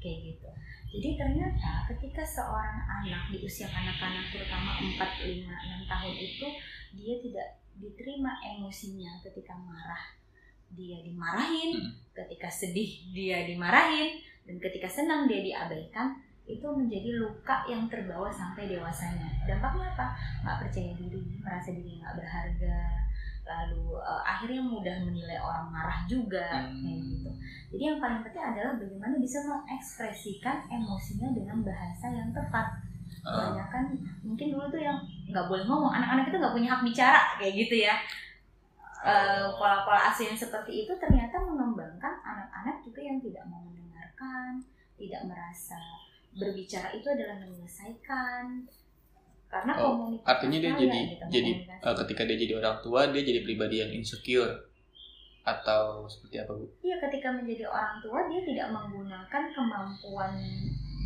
Kayak 0.00 0.34
gitu. 0.34 0.48
Jadi 0.90 1.08
ternyata 1.14 1.86
ketika 1.86 2.26
seorang 2.26 2.82
anak 2.82 3.30
di 3.30 3.38
usia 3.46 3.70
kanak-kanak 3.70 4.26
terutama 4.34 4.74
4, 4.82 4.98
5, 4.98 5.46
6 5.46 5.86
tahun 5.86 6.14
itu 6.18 6.46
dia 6.98 7.14
tidak 7.22 7.48
diterima 7.78 8.34
emosinya 8.42 9.22
ketika 9.22 9.54
marah 9.54 10.18
dia 10.74 11.02
dimarahin, 11.02 11.82
hmm. 11.82 12.14
ketika 12.14 12.46
sedih 12.46 13.10
dia 13.10 13.42
dimarahin, 13.46 14.22
dan 14.46 14.56
ketika 14.62 14.86
senang 14.86 15.26
dia 15.26 15.42
diabaikan, 15.42 16.14
itu 16.46 16.66
menjadi 16.66 17.14
luka 17.18 17.62
yang 17.70 17.86
terbawa 17.86 18.30
sampai 18.30 18.66
dewasanya. 18.66 19.30
Dampaknya 19.46 19.94
apa? 19.94 20.06
Nggak 20.42 20.58
percaya 20.66 20.90
diri, 20.98 21.22
merasa 21.42 21.70
diri 21.74 22.02
nggak 22.02 22.14
berharga, 22.18 22.78
lalu 23.50 23.98
uh, 23.98 24.22
akhirnya 24.22 24.62
mudah 24.62 24.96
menilai 25.02 25.38
orang 25.42 25.66
marah 25.74 26.06
juga 26.06 26.70
hmm. 26.70 26.78
kayak 26.78 27.00
gitu. 27.02 27.30
Jadi 27.74 27.82
yang 27.82 27.98
paling 27.98 28.22
penting 28.22 28.44
adalah 28.44 28.72
bagaimana 28.78 29.14
bisa 29.18 29.38
mengekspresikan 29.42 30.70
emosinya 30.70 31.28
dengan 31.34 31.58
bahasa 31.66 32.06
yang 32.14 32.30
tepat. 32.30 32.66
Uh. 33.20 33.52
kan 33.68 33.84
mungkin 34.24 34.48
dulu 34.48 34.64
tuh 34.72 34.80
yang 34.80 34.96
nggak 35.28 35.44
boleh 35.44 35.66
ngomong, 35.68 35.92
anak-anak 35.92 36.32
itu 36.32 36.36
nggak 36.40 36.54
punya 36.56 36.68
hak 36.72 36.82
bicara 36.86 37.20
kayak 37.36 37.54
gitu 37.66 37.76
ya. 37.84 37.94
Uh, 39.00 39.52
pola-pola 39.56 40.12
asuh 40.12 40.28
yang 40.28 40.36
seperti 40.36 40.84
itu 40.84 40.92
ternyata 41.00 41.40
mengembangkan 41.40 42.20
anak-anak 42.20 42.80
juga 42.84 43.00
yang 43.00 43.18
tidak 43.20 43.44
mau 43.48 43.60
mendengarkan, 43.64 44.60
tidak 44.96 45.24
merasa 45.24 45.80
berbicara 46.36 46.94
itu 46.94 47.08
adalah 47.10 47.36
menyelesaikan 47.42 48.64
karena 49.50 49.72
oh, 49.82 49.98
komunikasi 49.98 50.30
artinya 50.30 50.58
dia 50.62 50.72
jadi 50.78 51.00
gitu, 51.10 51.24
jadi 51.26 51.50
uh, 51.82 51.96
ketika 52.06 52.22
dia 52.22 52.38
jadi 52.38 52.52
orang 52.62 52.76
tua 52.78 53.00
dia 53.10 53.22
jadi 53.26 53.40
pribadi 53.42 53.82
yang 53.82 53.90
insecure 53.90 54.70
atau 55.42 56.06
seperti 56.06 56.38
apa 56.38 56.52
bu? 56.54 56.64
Iya 56.84 56.96
ketika 57.02 57.34
menjadi 57.34 57.66
orang 57.66 57.98
tua 57.98 58.30
dia 58.30 58.40
tidak 58.46 58.68
menggunakan 58.70 59.42
kemampuan 59.50 60.32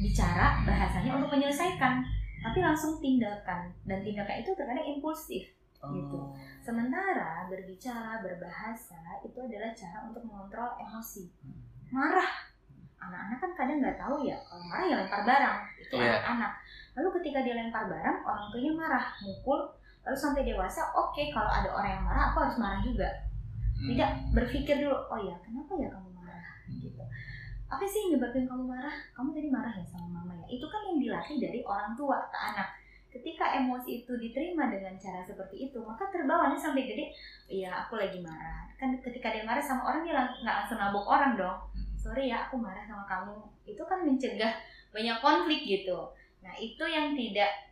bicara 0.05 0.61
bahasanya 0.69 1.17
untuk 1.17 1.33
menyelesaikan 1.33 2.05
tapi 2.45 2.61
langsung 2.61 3.01
tindakan 3.01 3.73
dan 3.89 3.99
tindakan 4.05 4.37
itu 4.45 4.53
terkadang 4.53 4.85
impulsif 4.85 5.49
gitu. 5.49 5.81
oh. 5.81 5.97
gitu. 5.97 6.19
Sementara 6.61 7.49
berbicara 7.49 8.21
berbahasa 8.21 9.25
itu 9.25 9.39
adalah 9.41 9.73
cara 9.73 10.05
untuk 10.05 10.21
mengontrol 10.29 10.77
emosi. 10.77 11.33
Hmm. 11.41 11.57
Marah 11.89 12.53
anak-anak 13.09 13.39
kan 13.41 13.51
kadang 13.57 13.79
nggak 13.85 13.99
tahu 14.01 14.17
ya 14.25 14.37
kalau 14.49 14.65
marah 14.65 14.85
ya 14.89 14.97
lempar 15.05 15.23
barang 15.29 15.59
itu 15.77 15.95
yeah. 16.01 16.25
Lalu 16.95 17.09
ketika 17.21 17.43
dia 17.43 17.55
lempar 17.59 17.91
barang 17.91 18.19
orang 18.23 18.45
tuanya 18.55 18.73
marah 18.75 19.05
mukul 19.27 19.61
lalu 20.07 20.17
sampai 20.17 20.47
dewasa 20.47 20.95
oke 20.95 21.11
okay, 21.11 21.33
kalau 21.35 21.51
ada 21.51 21.69
orang 21.75 21.91
yang 21.99 22.05
marah 22.07 22.25
aku 22.31 22.39
harus 22.47 22.59
marah 22.61 22.81
juga. 22.85 23.11
Hmm. 23.75 23.91
tidak 23.91 24.11
berpikir 24.31 24.87
dulu 24.87 24.95
oh 25.11 25.19
ya 25.19 25.35
kenapa 25.43 25.75
ya 25.75 25.89
kamu 25.91 26.11
marah? 26.15 26.47
Hmm. 26.71 26.79
gitu. 26.79 27.03
Apa 27.67 27.83
sih 27.83 27.99
yang 28.07 28.11
nyebabin 28.17 28.47
kamu 28.47 28.65
marah? 28.71 28.97
Kamu 29.11 29.35
tadi 29.35 29.49
marah 29.51 29.75
ya 29.75 29.85
sama 29.91 30.23
mama 30.23 30.33
ya? 30.39 30.47
Itu 30.47 30.67
kan 30.71 30.81
yang 30.87 30.99
dilatih 31.03 31.37
dari 31.43 31.61
orang 31.67 31.99
tua 31.99 32.23
ke 32.31 32.39
anak. 32.39 32.69
Ketika 33.11 33.59
emosi 33.59 34.07
itu 34.07 34.13
diterima 34.15 34.71
dengan 34.71 34.95
cara 34.99 35.23
seperti 35.23 35.71
itu 35.71 35.79
maka 35.83 36.07
terbawanya 36.11 36.59
sampai 36.59 36.87
gede 36.87 37.11
iya 37.51 37.83
aku 37.83 37.99
lagi 37.99 38.23
marah. 38.23 38.71
Kan 38.79 38.95
ketika 39.03 39.35
dia 39.35 39.43
marah 39.43 39.63
sama 39.63 39.83
orang 39.91 40.07
dia 40.07 40.15
nggak 40.15 40.57
langsung 40.63 40.79
nabok 40.79 41.07
orang 41.11 41.35
dong. 41.35 41.59
Sorry 41.99 42.31
ya 42.31 42.47
aku 42.47 42.63
marah 42.63 42.87
sama 42.87 43.03
kamu. 43.11 43.35
Itu 43.67 43.83
kan 43.83 44.07
mencegah 44.07 44.55
banyak 44.95 45.19
konflik 45.19 45.67
gitu 45.67 45.99
nah 46.45 46.55
itu 46.61 46.85
yang 46.85 47.17
tidak 47.17 47.65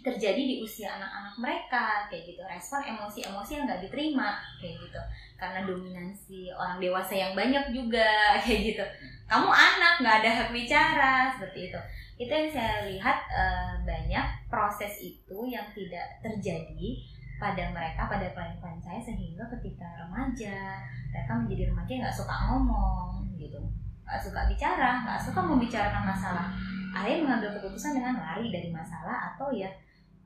terjadi 0.00 0.40
di 0.40 0.56
usia 0.64 0.88
anak-anak 0.96 1.34
mereka 1.36 2.08
kayak 2.08 2.32
gitu. 2.32 2.40
Respon 2.48 2.80
emosi-emosi 2.80 3.50
yang 3.60 3.64
nggak 3.68 3.82
diterima 3.84 4.40
kayak 4.56 4.80
gitu. 4.80 5.02
Karena 5.36 5.68
dominansi 5.68 6.48
orang 6.56 6.80
dewasa 6.80 7.12
yang 7.12 7.36
banyak 7.36 7.76
juga 7.76 8.08
kayak 8.42 8.60
gitu. 8.72 8.84
Kamu 9.28 9.52
anak 9.52 10.00
nggak 10.00 10.16
ada 10.24 10.30
hak 10.32 10.50
bicara 10.56 11.28
seperti 11.36 11.68
itu. 11.68 11.80
Itu 12.16 12.32
yang 12.32 12.48
saya 12.48 12.88
lihat 12.88 13.18
e, 13.28 13.44
banyak 13.84 14.26
proses 14.48 14.96
itu 15.04 15.38
yang 15.44 15.68
tidak 15.76 16.22
terjadi 16.24 16.88
pada 17.36 17.74
mereka 17.74 18.06
pada 18.06 18.30
klien-klien 18.32 18.78
saya 18.78 19.00
sehingga 19.02 19.42
ketika 19.58 20.06
remaja 20.06 20.78
mereka 21.10 21.32
menjadi 21.36 21.62
remaja 21.68 21.92
nggak 22.00 22.16
suka 22.16 22.34
ngomong 22.48 23.28
gitu. 23.36 23.60
Nggak 24.08 24.20
suka 24.24 24.40
bicara 24.48 25.04
nggak 25.04 25.20
suka 25.20 25.40
membicarakan 25.44 26.04
masalah 26.08 26.48
akhirnya 26.92 27.20
mengambil 27.24 27.50
keputusan 27.58 27.96
dengan 27.96 28.14
lari 28.20 28.52
dari 28.52 28.68
masalah 28.68 29.34
atau 29.34 29.48
ya 29.52 29.68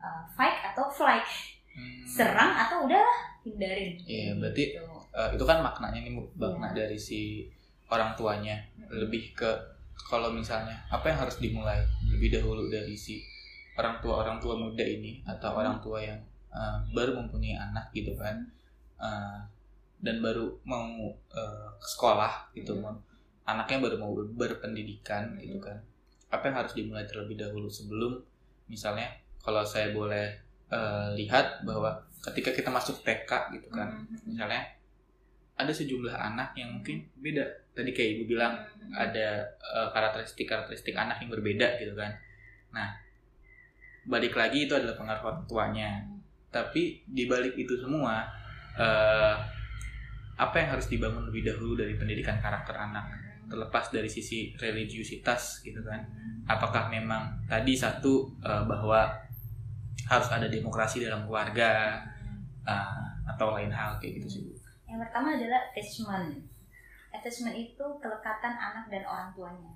uh, 0.03 0.23
fight 0.35 0.59
atau 0.75 0.91
flight 0.91 1.27
hmm. 1.73 2.03
serang 2.05 2.53
atau 2.53 2.85
udah 2.85 3.07
hindarin 3.47 3.95
iya 4.05 4.35
berarti 4.35 4.75
gitu. 4.75 4.83
uh, 5.15 5.31
itu 5.31 5.45
kan 5.47 5.63
maknanya 5.63 6.03
ini 6.03 6.11
makna 6.35 6.75
yeah. 6.75 6.75
dari 6.75 6.99
si 6.99 7.47
orang 7.87 8.19
tuanya 8.19 8.59
lebih 8.91 9.31
ke 9.39 9.51
kalau 10.11 10.35
misalnya 10.35 10.75
apa 10.91 11.09
yang 11.09 11.19
harus 11.23 11.39
dimulai 11.39 11.79
lebih 12.11 12.35
dahulu 12.35 12.67
dari 12.67 12.99
si 12.99 13.23
orang 13.79 14.03
tua 14.03 14.27
orang 14.27 14.43
tua 14.43 14.59
muda 14.59 14.83
ini 14.83 15.23
atau 15.23 15.55
hmm. 15.55 15.61
orang 15.63 15.77
tua 15.79 15.99
yang 16.03 16.19
uh, 16.51 16.83
baru 16.91 17.15
mempunyai 17.23 17.55
anak 17.55 17.95
gitu 17.95 18.13
kan 18.19 18.43
uh, 18.99 19.39
dan 20.03 20.21
baru 20.21 20.53
mau 20.67 21.15
uh, 21.33 21.69
sekolah 21.81 22.53
gitu 22.59 22.77
hmm. 22.77 22.99
anaknya 23.47 23.79
baru 23.87 23.97
mau 24.03 24.13
berpendidikan 24.13 25.39
gitu 25.39 25.63
kan 25.63 25.79
apa 26.31 26.51
yang 26.51 26.57
harus 26.59 26.75
dimulai 26.75 27.07
terlebih 27.07 27.39
dahulu 27.39 27.71
sebelum 27.71 28.19
misalnya 28.67 29.07
kalau 29.39 29.63
saya 29.63 29.95
boleh 29.95 30.27
uh, 30.75 31.15
lihat 31.15 31.63
bahwa 31.63 31.95
ketika 32.31 32.51
kita 32.51 32.71
masuk 32.71 32.99
TK 33.07 33.31
gitu 33.55 33.69
kan 33.71 33.95
hmm. 33.95 34.27
misalnya 34.27 34.67
ada 35.57 35.73
sejumlah 35.73 36.13
anak 36.13 36.53
yang 36.59 36.69
mungkin 36.75 37.07
beda 37.23 37.47
tadi 37.73 37.95
kayak 37.95 38.19
ibu 38.19 38.37
bilang 38.37 38.59
hmm. 38.59 38.93
ada 38.93 39.47
uh, 39.63 39.89
karakteristik 39.95 40.51
karakteristik 40.51 40.99
anak 40.99 41.23
yang 41.23 41.31
berbeda 41.31 41.79
gitu 41.79 41.95
kan 41.95 42.11
nah 42.75 42.91
balik 44.07 44.35
lagi 44.35 44.67
itu 44.67 44.75
adalah 44.75 44.99
pengaruh 44.99 45.23
orang 45.31 45.47
tuanya 45.47 45.91
hmm. 46.03 46.19
tapi 46.51 47.07
di 47.07 47.31
balik 47.31 47.55
itu 47.55 47.79
semua 47.79 48.27
uh, 48.75 49.35
apa 50.37 50.57
yang 50.61 50.77
harus 50.77 50.91
dibangun 50.91 51.31
lebih 51.31 51.49
dahulu 51.49 51.79
dari 51.79 51.97
pendidikan 51.97 52.37
karakter 52.43 52.77
anak 52.77 53.26
terlepas 53.47 53.91
dari 53.95 54.11
sisi 54.11 54.53
religiusitas 54.59 55.63
gitu 55.63 55.79
kan 55.87 56.03
apakah 56.47 56.91
memang 56.91 57.39
tadi 57.47 57.79
satu 57.79 58.27
uh, 58.43 58.67
bahwa 58.67 59.07
harus 60.07 60.29
ada 60.31 60.47
demokrasi 60.47 61.03
dalam 61.03 61.27
keluarga 61.27 62.03
uh, 62.67 63.07
atau 63.27 63.55
lain 63.55 63.71
hal 63.71 63.99
kayak 63.99 64.23
gitu 64.23 64.29
sih 64.29 64.41
bu 64.47 64.55
yang 64.87 65.03
pertama 65.03 65.35
adalah 65.35 65.61
attachment 65.71 66.47
attachment 67.11 67.57
itu 67.59 67.87
kelekatan 68.03 68.55
anak 68.55 68.87
dan 68.91 69.03
orang 69.07 69.31
tuanya 69.35 69.73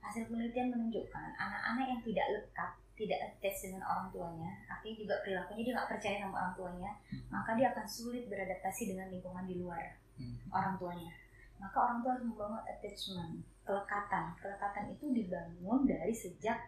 hasil 0.00 0.28
penelitian 0.30 0.70
menunjukkan 0.70 1.34
anak-anak 1.36 1.86
yang 1.90 2.00
tidak 2.04 2.26
lekat 2.30 2.70
tidak 2.96 3.18
attach 3.28 3.60
dengan 3.60 3.84
orang 3.84 4.08
tuanya, 4.08 4.50
artinya 4.72 4.96
juga 4.96 5.14
perilakunya 5.20 5.62
dia 5.68 5.74
nggak 5.76 5.90
percaya 5.92 6.16
sama 6.16 6.36
orang 6.40 6.54
tuanya, 6.56 6.90
hmm. 7.12 7.28
maka 7.28 7.52
dia 7.52 7.68
akan 7.68 7.84
sulit 7.84 8.24
beradaptasi 8.24 8.82
dengan 8.88 9.12
lingkungan 9.12 9.44
di 9.44 9.60
luar 9.60 9.84
hmm. 10.16 10.48
orang 10.48 10.80
tuanya. 10.80 11.12
Maka 11.56 11.76
orang 11.76 11.98
tua 12.04 12.12
harus 12.16 12.26
membangun 12.28 12.62
attachment, 12.64 13.32
kelekatan. 13.64 14.24
Kelekatan 14.38 14.84
itu 14.92 15.06
dibangun 15.12 15.88
dari 15.88 16.12
sejak 16.12 16.58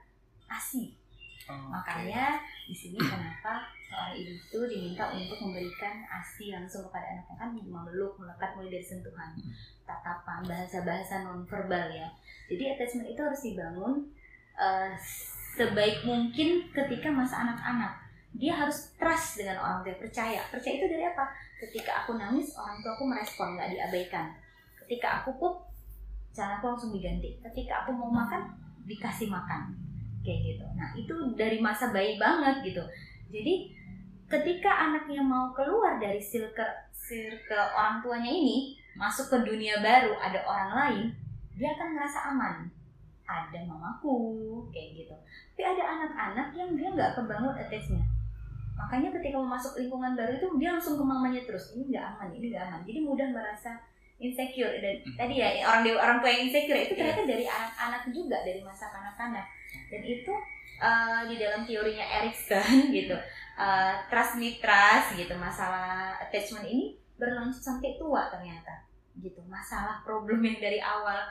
ASI. 0.49 0.97
Oh, 1.49 1.73
Makanya 1.73 2.37
di 2.69 2.77
sini 2.77 3.01
kenapa 3.01 3.73
seorang 3.89 4.13
ibu 4.21 4.37
itu 4.37 4.59
diminta 4.69 5.09
untuk 5.17 5.41
memberikan 5.41 6.05
asi 6.13 6.53
langsung 6.53 6.85
kepada 6.89 7.17
anaknya 7.17 7.37
kan 7.41 7.49
memeluk, 7.57 8.21
melekat 8.21 8.53
mulai 8.53 8.77
dari 8.77 8.85
sentuhan, 8.85 9.33
tatapan, 9.89 10.45
bahasa-bahasa 10.45 11.25
nonverbal 11.25 11.89
ya. 11.89 12.09
Jadi 12.53 12.77
attachment 12.77 13.09
itu 13.09 13.21
harus 13.25 13.41
dibangun 13.41 14.13
eh, 14.61 14.93
sebaik 15.57 16.05
mungkin 16.05 16.69
ketika 16.69 17.09
masa 17.09 17.49
anak-anak. 17.49 17.97
Dia 18.37 18.53
harus 18.53 18.93
trust 19.01 19.41
dengan 19.41 19.57
orang 19.57 19.81
tua, 19.81 19.97
percaya. 19.97 20.45
Percaya 20.53 20.75
itu 20.77 20.85
dari 20.85 21.09
apa? 21.09 21.33
Ketika 21.57 22.05
aku 22.05 22.21
nangis, 22.21 22.53
orang 22.61 22.77
tua 22.85 22.93
aku 22.93 23.09
merespon, 23.09 23.57
nggak 23.57 23.73
diabaikan. 23.73 24.37
Ketika 24.89 25.21
aku 25.21 25.37
pup, 25.37 25.69
cara 26.33 26.57
aku 26.57 26.73
langsung 26.73 26.97
diganti. 26.97 27.37
Ketika 27.45 27.85
aku 27.85 27.93
mau 27.93 28.09
makan, 28.09 28.57
dikasih 28.89 29.29
makan 29.29 29.77
kayak 30.25 30.41
gitu. 30.49 30.65
Nah 30.73 30.89
itu 30.97 31.13
dari 31.37 31.61
masa 31.61 31.93
bayi 31.93 32.17
banget 32.17 32.65
gitu. 32.65 32.81
Jadi 33.29 33.77
ketika 34.33 34.89
anaknya 34.89 35.21
mau 35.21 35.53
keluar 35.53 36.01
dari 36.01 36.17
circle 36.25 36.89
circle 36.97 37.69
orang 37.77 38.01
tuanya 38.01 38.33
ini 38.33 38.81
masuk 38.97 39.29
ke 39.29 39.37
dunia 39.45 39.77
baru 39.85 40.17
ada 40.17 40.41
orang 40.49 40.71
lain, 40.73 41.05
dia 41.53 41.77
akan 41.77 41.89
ngerasa 41.93 42.19
aman. 42.33 42.57
Ada 43.29 43.61
mamaku 43.69 44.17
kayak 44.73 45.05
gitu. 45.05 45.17
Tapi 45.53 45.63
ada 45.69 45.85
anak-anak 45.85 46.49
yang 46.57 46.73
dia 46.73 46.89
nggak 46.89 47.13
kebangun 47.13 47.53
attachment. 47.61 48.09
Makanya 48.73 49.13
ketika 49.21 49.37
mau 49.37 49.53
masuk 49.53 49.77
lingkungan 49.77 50.17
baru 50.17 50.33
itu 50.33 50.49
dia 50.57 50.73
langsung 50.73 50.97
ke 50.97 51.05
mamanya 51.05 51.45
terus. 51.45 51.77
Ini 51.77 51.93
nggak 51.93 52.05
aman, 52.17 52.29
ini 52.33 52.57
nggak 52.57 52.65
aman. 52.73 52.81
Jadi 52.89 53.01
mudah 53.05 53.29
merasa 53.29 53.77
insecure. 54.19 54.75
Dan 54.83 54.95
Hmm. 55.03 55.15
tadi 55.15 55.35
ya 55.39 55.49
orang 55.65 55.83
dewa 55.87 55.99
orang 56.03 56.19
tua 56.23 56.31
yang 56.31 56.43
insecure 56.51 56.79
itu 56.79 56.93
ternyata 56.99 57.23
dari 57.25 57.47
anak-anak 57.47 58.03
juga 58.11 58.37
dari 58.43 58.61
masa 58.63 58.91
kanak-kanak. 58.91 59.47
Dan 59.89 60.03
itu 60.05 60.33
uh, 60.83 61.23
di 61.27 61.35
dalam 61.39 61.65
teorinya 61.65 62.07
Erikson 62.23 62.91
gitu 62.97 63.17
uh, 63.59 63.95
trust 64.07 64.39
me 64.39 64.59
trust 64.63 65.19
gitu 65.19 65.35
masalah 65.35 66.15
attachment 66.23 66.67
ini 66.67 66.95
berlanjut 67.19 67.59
sampai 67.59 67.99
tua 67.99 68.31
ternyata 68.31 68.87
gitu. 69.19 69.43
Masalah 69.51 70.03
problem 70.07 70.43
yang 70.47 70.59
dari 70.63 70.79
awal 70.79 71.27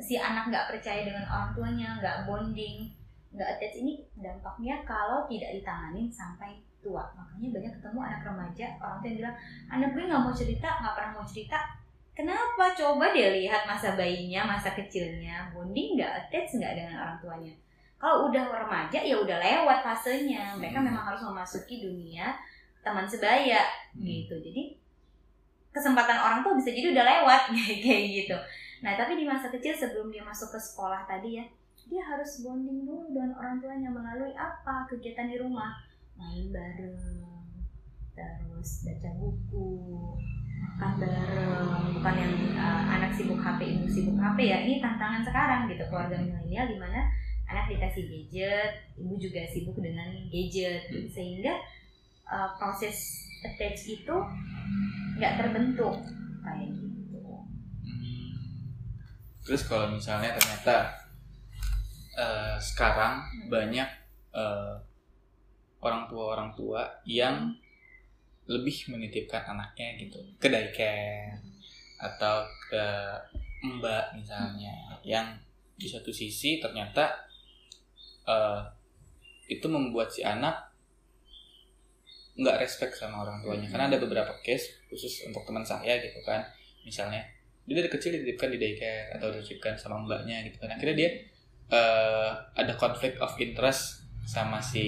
si 0.00 0.16
anak 0.16 0.48
nggak 0.52 0.68
percaya 0.72 1.04
dengan 1.04 1.24
orang 1.28 1.50
tuanya 1.56 1.88
nggak 2.00 2.16
bonding 2.28 2.92
nggak 3.36 3.48
attach 3.56 3.76
ini 3.80 4.00
dampaknya 4.16 4.80
kalau 4.88 5.28
tidak 5.28 5.60
ditanganin 5.60 6.08
sampai 6.08 6.56
tua. 6.80 7.04
Makanya 7.12 7.48
banyak 7.52 7.72
ketemu 7.80 8.00
anak 8.00 8.20
remaja 8.24 8.66
orang 8.80 8.98
tua 9.04 9.08
yang 9.08 9.18
bilang 9.20 9.36
anak 9.68 9.88
gue 9.92 10.04
nggak 10.08 10.22
mau 10.24 10.32
cerita 10.32 10.68
nggak 10.80 10.94
pernah 10.96 11.12
mau 11.20 11.26
cerita 11.28 11.58
kenapa? 12.16 12.72
Coba 12.72 13.12
dia 13.12 13.28
lihat 13.30 13.68
masa 13.68 13.92
bayinya 13.92 14.48
masa 14.48 14.72
kecilnya. 14.72 15.52
Bonding 15.52 16.00
nggak 16.00 16.12
attach 16.26 16.56
nggak 16.56 16.72
dengan 16.72 16.96
orang 17.04 17.18
tuanya? 17.20 17.54
Kalau 17.96 18.28
udah 18.28 18.44
remaja 18.48 18.98
ya 18.98 19.16
udah 19.20 19.36
lewat 19.36 19.84
fasenya. 19.84 20.56
Mereka 20.56 20.80
Hmm. 20.80 20.88
memang 20.88 21.04
harus 21.04 21.20
memasuki 21.20 21.84
dunia 21.84 22.32
teman 22.80 23.04
sebaya 23.04 23.60
Hmm. 23.92 24.02
gitu. 24.02 24.34
Jadi 24.40 24.74
kesempatan 25.70 26.16
orang 26.16 26.40
tua 26.40 26.56
bisa 26.56 26.72
jadi 26.72 26.96
udah 26.96 27.04
lewat 27.04 27.42
kayak 27.84 28.02
gitu. 28.24 28.36
Nah 28.80 28.96
tapi 28.96 29.20
di 29.20 29.28
masa 29.28 29.52
kecil 29.52 29.76
sebelum 29.76 30.08
dia 30.08 30.24
masuk 30.24 30.48
ke 30.52 30.60
sekolah 30.60 31.04
tadi 31.04 31.36
ya 31.36 31.44
dia 31.86 32.02
harus 32.02 32.42
bonding 32.42 32.82
dulu 32.82 33.14
dengan 33.14 33.30
orang 33.38 33.62
tuanya 33.62 33.86
melalui 33.92 34.34
apa? 34.34 34.88
Kegiatan 34.90 35.30
di 35.30 35.36
rumah. 35.38 35.70
Main 36.16 36.48
bareng 36.50 37.22
terus 38.16 38.88
baca 38.88 39.10
buku 39.20 39.68
makan 40.76 41.00
bareng 41.00 41.96
bukan 41.96 42.14
yang 42.20 42.34
uh, 42.52 42.84
anak 43.00 43.16
sibuk 43.16 43.40
HP 43.40 43.80
ibu 43.80 43.88
sibuk 43.88 44.20
HP 44.20 44.38
ya 44.44 44.60
ini 44.60 44.76
tantangan 44.84 45.24
sekarang 45.24 45.72
gitu 45.72 45.88
keluarga 45.88 46.20
milenial 46.20 46.68
di 46.68 46.76
mana 46.76 47.00
anak 47.48 47.72
dikasih 47.72 48.04
gadget 48.04 48.84
ibu 49.00 49.16
juga 49.16 49.40
sibuk 49.48 49.80
dengan 49.80 50.12
gadget 50.28 50.84
gitu. 50.92 51.08
sehingga 51.08 51.56
uh, 52.28 52.52
proses 52.60 53.24
attach 53.40 53.88
itu 53.88 54.16
nggak 55.16 55.40
terbentuk 55.40 55.96
kayak 56.44 56.68
gitu 56.76 56.84
Hmm. 57.86 58.34
Terus 59.46 59.62
kalau 59.70 59.94
misalnya 59.94 60.34
ternyata 60.34 60.90
eh, 62.18 62.58
sekarang 62.58 63.22
banyak 63.46 63.86
eh, 64.34 64.74
orang 65.78 66.10
tua 66.10 66.24
orang 66.34 66.50
tua 66.58 66.82
yang 67.06 67.54
lebih 68.46 68.94
menitipkan 68.94 69.42
anaknya 69.42 69.98
gitu. 69.98 70.18
Ke 70.38 70.46
daycare 70.46 71.42
atau 71.98 72.46
ke 72.70 72.84
mbak 73.66 74.14
misalnya. 74.14 75.02
Yang 75.02 75.42
di 75.76 75.86
satu 75.90 76.10
sisi 76.14 76.62
ternyata 76.62 77.10
eh, 78.26 78.60
itu 79.50 79.66
membuat 79.66 80.10
si 80.10 80.22
anak 80.22 80.72
nggak 82.36 82.58
respect 82.62 82.94
sama 82.94 83.26
orang 83.26 83.42
tuanya. 83.42 83.66
Karena 83.66 83.90
ada 83.90 83.98
beberapa 83.98 84.32
case 84.42 84.86
khusus 84.86 85.26
untuk 85.26 85.42
teman 85.42 85.66
saya 85.66 85.98
gitu 85.98 86.22
kan. 86.22 86.46
Misalnya 86.86 87.26
dia 87.66 87.82
dari 87.82 87.90
kecil 87.90 88.14
dititipkan 88.14 88.54
di 88.54 88.58
daycare 88.62 89.18
atau 89.18 89.34
dititipkan 89.34 89.74
sama 89.74 89.98
mbaknya 90.06 90.46
gitu 90.46 90.62
kan. 90.62 90.70
Akhirnya 90.70 90.94
dia 90.94 91.10
eh, 91.74 92.30
ada 92.54 92.72
konflik 92.78 93.18
of 93.18 93.34
interest 93.42 94.06
sama 94.26 94.58
si 94.62 94.86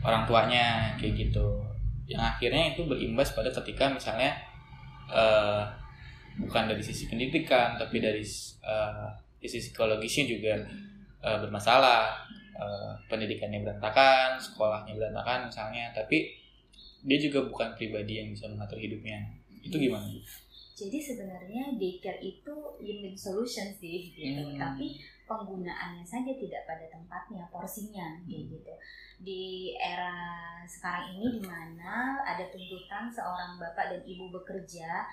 orang 0.00 0.24
tuanya 0.24 0.96
kayak 0.96 1.28
gitu 1.28 1.69
yang 2.10 2.22
akhirnya 2.26 2.74
itu 2.74 2.82
berimbas 2.90 3.30
pada 3.30 3.54
ketika 3.54 3.86
misalnya 3.94 4.34
eh, 5.06 5.62
bukan 6.42 6.66
dari 6.66 6.82
sisi 6.82 7.06
pendidikan 7.06 7.78
tapi 7.78 8.02
dari 8.02 8.26
eh, 8.66 9.08
sisi 9.46 9.70
psikologisnya 9.70 10.26
juga 10.26 10.54
eh, 11.22 11.38
bermasalah. 11.38 12.26
Eh, 12.60 12.92
pendidikannya 13.08 13.64
berantakan 13.64 14.36
sekolahnya 14.36 14.92
berantakan 14.92 15.48
misalnya 15.48 15.88
tapi 15.96 16.28
dia 17.00 17.16
juga 17.16 17.48
bukan 17.48 17.72
pribadi 17.72 18.20
yang 18.20 18.28
bisa 18.36 18.52
mengatur 18.52 18.76
hidupnya. 18.76 19.16
Itu 19.64 19.80
gimana? 19.80 20.04
Jadi 20.76 20.98
sebenarnya 21.00 21.76
daycare 21.80 22.20
itu 22.20 22.52
win-win 22.80 23.16
solution 23.16 23.72
sih 23.80 24.12
gitu. 24.12 24.44
Hmm. 24.44 24.60
tapi 24.60 25.00
penggunaannya 25.30 26.02
saja 26.02 26.34
tidak 26.34 26.66
pada 26.66 26.82
tempatnya 26.90 27.46
porsinya 27.54 28.18
kayak 28.26 28.50
gitu. 28.50 28.72
Di 29.22 29.42
era 29.78 30.10
sekarang 30.66 31.14
ini 31.14 31.38
di 31.38 31.42
mana 31.46 32.18
ada 32.26 32.42
tuntutan 32.50 33.06
seorang 33.06 33.62
bapak 33.62 33.94
dan 33.94 34.02
ibu 34.02 34.26
bekerja 34.34 35.06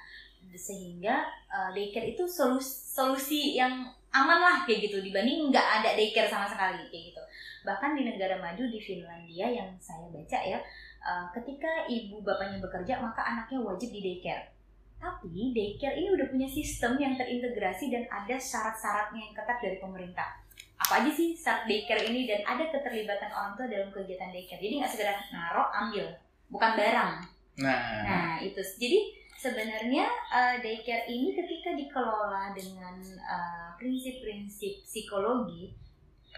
sehingga 0.57 1.29
uh, 1.53 1.69
daycare 1.69 2.17
itu 2.17 2.25
solusi, 2.25 2.73
solusi 2.97 3.41
yang 3.53 3.85
aman 4.09 4.39
lah 4.41 4.57
kayak 4.65 4.89
gitu 4.89 4.97
dibanding 5.05 5.53
nggak 5.53 5.67
ada 5.83 5.93
daycare 5.93 6.25
sama 6.25 6.49
sekali 6.49 6.89
kayak 6.89 7.13
gitu. 7.13 7.21
Bahkan 7.61 7.93
di 7.93 8.09
negara 8.09 8.41
maju 8.41 8.63
di 8.65 8.81
Finlandia 8.81 9.45
yang 9.53 9.69
saya 9.77 10.09
baca 10.09 10.39
ya 10.41 10.57
uh, 11.05 11.29
ketika 11.37 11.85
ibu 11.85 12.25
bapaknya 12.25 12.57
bekerja 12.57 12.97
maka 12.97 13.21
anaknya 13.21 13.61
wajib 13.61 13.93
di 13.93 14.01
daycare 14.01 14.56
tapi 14.97 15.53
daycare 15.53 15.97
ini 15.97 16.09
udah 16.13 16.27
punya 16.29 16.49
sistem 16.49 16.97
yang 16.97 17.13
terintegrasi 17.13 17.93
dan 17.93 18.03
ada 18.09 18.35
syarat-syaratnya 18.35 19.29
yang 19.29 19.33
ketat 19.37 19.57
dari 19.61 19.77
pemerintah. 19.77 20.29
Apa 20.77 21.01
aja 21.01 21.11
sih 21.13 21.37
syarat 21.37 21.69
daycare 21.69 22.05
ini 22.09 22.25
dan 22.25 22.41
ada 22.45 22.69
keterlibatan 22.69 23.29
orang 23.33 23.53
tua 23.53 23.69
dalam 23.69 23.89
kegiatan 23.93 24.33
daycare. 24.33 24.61
Jadi 24.61 24.73
nggak 24.81 24.91
sekedar 24.91 25.17
naruh 25.29 25.69
ambil, 25.69 26.05
bukan 26.49 26.71
barang. 26.73 27.13
nah 27.61 27.81
Nah 28.05 28.29
itu. 28.41 28.61
Jadi 28.61 28.99
sebenarnya 29.37 30.05
uh, 30.33 30.55
daycare 30.61 31.05
ini 31.05 31.33
ketika 31.37 31.77
dikelola 31.77 32.57
dengan 32.57 32.97
uh, 33.21 33.69
prinsip-prinsip 33.77 34.81
psikologi 34.81 35.73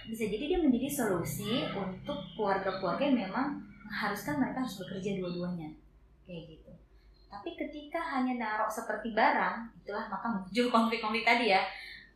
bisa 0.07 0.25
jadi 0.27 0.55
dia 0.55 0.59
menjadi 0.59 0.87
solusi 0.87 1.63
untuk 1.75 2.17
keluarga-keluarga 2.35 3.03
yang 3.03 3.29
memang 3.29 3.47
mengharuskan 3.85 4.39
mereka 4.39 4.63
harus 4.63 4.79
bekerja 4.79 5.19
dua-duanya 5.19 5.69
kayak 6.23 6.55
gitu. 6.55 6.68
Tapi 7.29 7.53
ketika 7.53 8.01
hanya 8.01 8.41
naruh 8.41 8.69
seperti 8.69 9.13
barang, 9.13 9.69
itulah 9.85 10.09
maka 10.09 10.27
muncul 10.27 10.67
konflik-konflik 10.75 11.23
tadi 11.23 11.53
ya. 11.53 11.61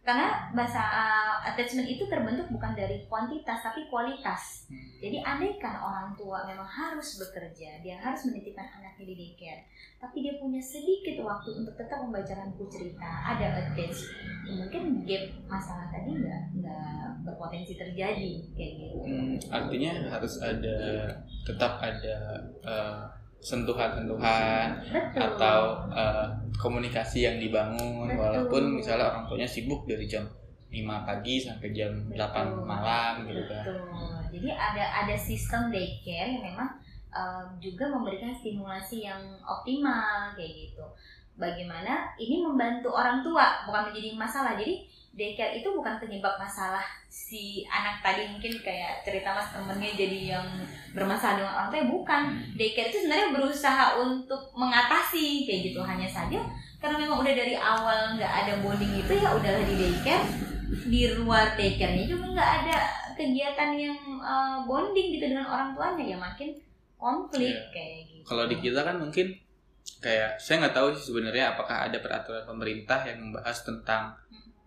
Karena 0.03 0.51
bahasa 0.51 0.83
uh, 0.83 1.39
attachment 1.47 1.87
itu 1.87 2.03
terbentuk 2.11 2.51
bukan 2.51 2.75
dari 2.75 3.07
kuantitas 3.07 3.63
tapi 3.63 3.87
kualitas. 3.87 4.67
Jadi 4.99 5.23
andaikan 5.23 5.79
orang 5.79 6.11
tua 6.19 6.43
memang 6.43 6.67
harus 6.67 7.23
bekerja, 7.23 7.79
dia 7.79 7.95
harus 8.03 8.27
menitipkan 8.27 8.67
anaknya 8.67 9.03
di 9.07 9.15
daycare, 9.15 9.63
tapi 10.03 10.27
dia 10.27 10.35
punya 10.43 10.59
sedikit 10.59 11.23
waktu 11.23 11.55
untuk 11.55 11.75
tetap 11.79 12.03
membacakan 12.03 12.51
buku 12.55 12.67
cerita, 12.67 13.07
ada 13.07 13.63
attach, 13.63 13.99
ya 14.43 14.51
mungkin 14.59 15.07
gap 15.07 15.23
masalah 15.47 15.87
tadi 15.87 16.19
nggak 16.19 16.43
nggak 16.59 17.03
berpotensi 17.23 17.79
terjadi 17.79 18.33
kayak 18.59 18.71
gitu. 18.79 18.99
Hmm, 19.07 19.35
artinya 19.51 19.91
harus 20.19 20.35
ada 20.43 20.75
tetap 21.47 21.79
ada 21.79 22.15
eh, 22.63 23.03
sentuhan-sentuhan 23.43 24.79
atau 25.11 25.83
eh, 25.91 26.27
komunikasi 26.55 27.27
yang 27.27 27.37
dibangun 27.43 28.07
Betul. 28.07 28.19
walaupun 28.23 28.63
misalnya 28.79 29.11
orang 29.11 29.27
tuanya 29.27 29.49
sibuk 29.49 29.83
dari 29.83 30.07
jam 30.07 30.23
5 30.71 30.79
pagi 31.05 31.37
sampai 31.37 31.69
jam 31.75 31.91
8 32.09 32.15
Betul. 32.15 32.63
malam 32.65 33.13
gitu 33.27 33.43
kan. 33.51 33.63
Betul. 33.67 34.15
Jadi 34.33 34.49
ada 34.49 34.85
ada 35.05 35.15
sistem 35.19 35.69
daycare 35.69 36.39
yang 36.39 36.43
memang 36.55 36.69
um, 37.13 37.45
juga 37.61 37.91
memberikan 37.91 38.33
stimulasi 38.33 39.05
yang 39.05 39.21
optimal 39.45 40.33
kayak 40.33 40.71
gitu. 40.71 40.85
Bagaimana 41.33 42.13
ini 42.15 42.41
membantu 42.41 42.93
orang 42.93 43.25
tua 43.25 43.65
bukan 43.65 43.89
menjadi 43.89 44.09
masalah. 44.13 44.53
Jadi 44.57 44.85
daycare 45.13 45.53
itu 45.61 45.69
bukan 45.69 46.01
penyebab 46.01 46.41
masalah 46.41 46.81
si 47.05 47.61
anak 47.69 48.01
tadi 48.01 48.25
mungkin 48.25 48.49
kayak 48.65 49.05
cerita 49.05 49.29
mas 49.29 49.53
temennya 49.53 49.93
jadi 49.93 50.19
yang 50.37 50.47
bermasalah 50.93 51.37
dengan 51.37 51.53
orang 51.53 51.69
tua 51.69 51.83
bukan. 51.85 52.21
Daycare 52.57 52.89
itu 52.89 52.97
sebenarnya 53.05 53.27
berusaha 53.33 53.85
untuk 54.01 54.41
mengatasi 54.57 55.45
kayak 55.45 55.61
gitu. 55.73 55.79
Hanya 55.85 56.09
saja 56.09 56.41
karena 56.81 56.97
memang 56.99 57.21
udah 57.21 57.33
dari 57.33 57.55
awal 57.55 58.17
nggak 58.17 58.33
ada 58.45 58.53
bonding 58.59 58.93
itu 58.97 59.13
ya 59.17 59.29
udahlah 59.33 59.63
di 59.65 59.75
daycare. 59.77 60.25
Di 60.73 61.01
luar 61.21 61.53
daycare-nya 61.53 62.05
juga 62.09 62.25
nggak 62.33 62.51
ada 62.65 62.77
kegiatan 63.13 63.77
yang 63.77 63.97
uh, 64.17 64.65
bonding 64.65 65.13
gitu 65.13 65.29
dengan 65.29 65.45
orang 65.45 65.69
tuanya 65.77 66.03
ya 66.13 66.17
makin 66.17 66.49
konflik 66.97 67.53
Iya. 67.53 67.69
kayak 67.69 67.97
gitu. 68.09 68.25
Kalau 68.25 68.49
di 68.49 68.55
kita 68.57 68.81
kan 68.81 68.95
mungkin 68.97 69.37
kayak 69.99 70.39
saya 70.41 70.63
nggak 70.63 70.75
tahu 70.75 70.87
sih 70.95 71.13
sebenarnya 71.13 71.53
apakah 71.53 71.89
ada 71.89 71.97
peraturan 71.99 72.43
pemerintah 72.47 73.03
yang 73.05 73.19
membahas 73.19 73.61
tentang 73.61 74.15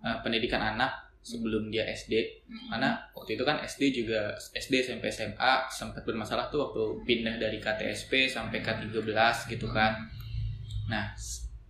uh, 0.04 0.18
pendidikan 0.22 0.62
anak 0.62 1.06
sebelum 1.26 1.74
dia 1.74 1.82
SD. 1.90 2.46
Mm-mm. 2.46 2.70
Karena 2.70 2.94
waktu 3.10 3.34
itu 3.34 3.42
kan 3.42 3.58
SD 3.58 3.82
juga 3.90 4.30
SD 4.54 4.86
SMP 4.86 5.10
SMA 5.10 5.66
sempat 5.66 6.06
bermasalah 6.06 6.46
tuh 6.46 6.70
waktu 6.70 6.82
pindah 7.02 7.34
dari 7.42 7.58
KTSP 7.58 8.30
sampai 8.30 8.62
K13 8.62 9.50
gitu 9.50 9.66
kan. 9.74 10.06
Nah, 10.86 11.10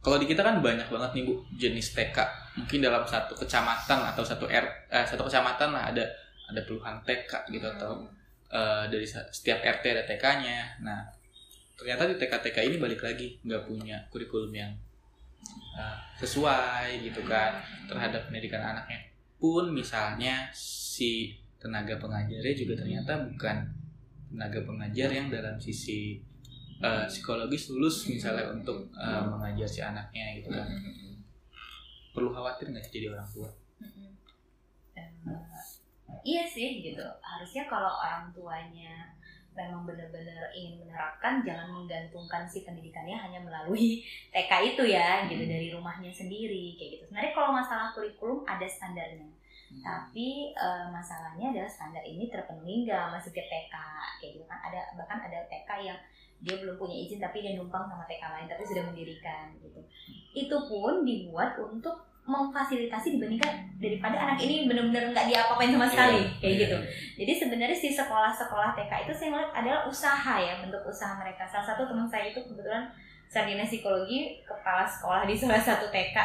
kalau 0.04 0.20
di 0.20 0.28
kita 0.28 0.44
kan 0.44 0.60
banyak 0.60 0.92
banget 0.92 1.10
nih 1.16 1.24
Bu 1.24 1.40
jenis 1.56 1.96
TK. 1.96 2.18
Mungkin 2.60 2.84
dalam 2.84 3.08
satu 3.08 3.32
kecamatan 3.32 4.12
atau 4.12 4.20
satu 4.20 4.44
R 4.44 4.92
eh, 4.92 5.06
satu 5.08 5.24
kecamatan 5.24 5.72
lah 5.72 5.88
ada 5.88 6.04
ada 6.52 6.60
puluhan 6.68 7.00
TK 7.00 7.48
gitu 7.48 7.64
atau 7.64 8.04
eh, 8.52 8.84
dari 8.92 9.08
setiap 9.08 9.64
RT 9.64 9.84
ada 9.96 10.04
TK-nya. 10.04 10.84
Nah, 10.84 11.00
ternyata 11.76 12.08
di 12.08 12.16
TK-TK 12.16 12.56
ini 12.72 12.76
balik 12.80 13.04
lagi 13.04 13.36
nggak 13.44 13.68
punya 13.68 14.00
kurikulum 14.08 14.48
yang 14.50 14.72
eh, 15.76 15.98
sesuai 16.16 17.04
gitu 17.04 17.20
kan 17.28 17.60
terhadap 17.84 18.26
pendidikan 18.26 18.64
anaknya. 18.64 19.12
Pun 19.36 19.70
misalnya 19.76 20.48
si 20.56 21.36
tenaga 21.60 22.00
pengajarnya 22.00 22.54
juga 22.56 22.80
ternyata 22.80 23.12
bukan 23.28 23.68
tenaga 24.32 24.60
pengajar 24.64 25.08
yang 25.12 25.28
dalam 25.28 25.60
sisi 25.60 26.16
eh, 26.80 27.04
psikologis 27.04 27.68
lulus 27.76 28.08
misalnya 28.08 28.48
untuk 28.48 28.88
eh, 28.96 29.22
mengajar 29.28 29.68
si 29.68 29.80
anaknya 29.84 30.40
gitu 30.40 30.48
kan. 30.48 30.66
Perlu 32.16 32.32
khawatir 32.32 32.72
nggak 32.72 32.88
jadi 32.88 33.12
orang 33.12 33.28
tua? 33.28 33.52
Eh, 34.96 35.08
iya 36.24 36.48
sih 36.48 36.80
gitu 36.80 37.04
harusnya 37.20 37.68
kalau 37.68 37.92
orang 37.92 38.32
tuanya 38.32 39.12
memang 39.56 39.88
benar-benar 39.88 40.52
ingin 40.52 40.84
menerapkan 40.84 41.40
jangan 41.40 41.72
menggantungkan 41.72 42.44
si 42.44 42.62
pendidikannya 42.62 43.16
hanya 43.16 43.40
melalui 43.40 44.04
TK 44.36 44.76
itu 44.76 44.84
ya 44.86 45.24
gitu 45.24 45.42
Hmm. 45.42 45.52
dari 45.56 45.68
rumahnya 45.72 46.12
sendiri 46.12 46.76
kayak 46.76 46.90
gitu. 47.00 47.02
Sebenarnya 47.08 47.32
kalau 47.32 47.50
masalah 47.56 47.96
kurikulum 47.96 48.44
ada 48.44 48.68
standarnya. 48.68 49.26
Tapi 49.82 50.54
eh, 50.54 50.86
masalahnya 50.94 51.50
adalah 51.50 51.66
standar 51.66 52.04
ini 52.06 52.30
terpenuhi 52.30 52.86
nggak 52.86 53.10
masuk 53.10 53.34
ke 53.34 53.42
TK 53.42 53.74
kayak 54.22 54.32
gitu 54.38 54.44
kan. 54.46 54.60
Ada 54.62 54.94
bahkan 54.94 55.18
ada 55.24 55.42
TK 55.50 55.70
yang 55.82 55.98
dia 56.36 56.60
belum 56.60 56.76
punya 56.76 56.92
izin 56.92 57.16
tapi 57.16 57.40
dia 57.40 57.56
numpang 57.56 57.88
sama 57.88 58.04
TK 58.04 58.20
lain 58.20 58.46
tapi 58.46 58.62
sudah 58.62 58.84
mendirikan 58.84 59.56
gitu. 59.58 59.80
Itu 60.36 60.56
pun 60.68 61.02
dibuat 61.02 61.56
untuk 61.56 62.04
memfasilitasi 62.26 63.16
dibandingkan 63.16 63.54
daripada 63.78 64.16
anak 64.18 64.38
ini 64.38 64.66
benar-benar 64.66 65.14
nggak 65.14 65.26
diapa-apain 65.26 65.70
sama 65.70 65.86
sekali 65.86 66.20
kayak 66.36 66.52
Iya. 66.52 66.60
gitu 66.60 66.76
jadi 67.16 67.32
sebenarnya 67.38 67.76
si 67.76 67.88
sekolah-sekolah 67.90 68.74
TK 68.74 68.92
itu 69.06 69.12
saya 69.14 69.28
melihat 69.30 69.52
adalah 69.54 69.80
usaha 69.86 70.34
ya 70.36 70.58
bentuk 70.58 70.82
usaha 70.84 71.14
mereka 71.14 71.46
salah 71.46 71.62
satu 71.64 71.86
teman 71.86 72.04
saya 72.04 72.28
itu 72.28 72.42
kebetulan 72.42 72.90
sarjana 73.26 73.62
psikologi 73.62 74.42
kepala 74.42 74.82
sekolah 74.84 75.22
di 75.22 75.34
salah 75.34 75.58
satu 75.58 75.86
TK 75.88 76.16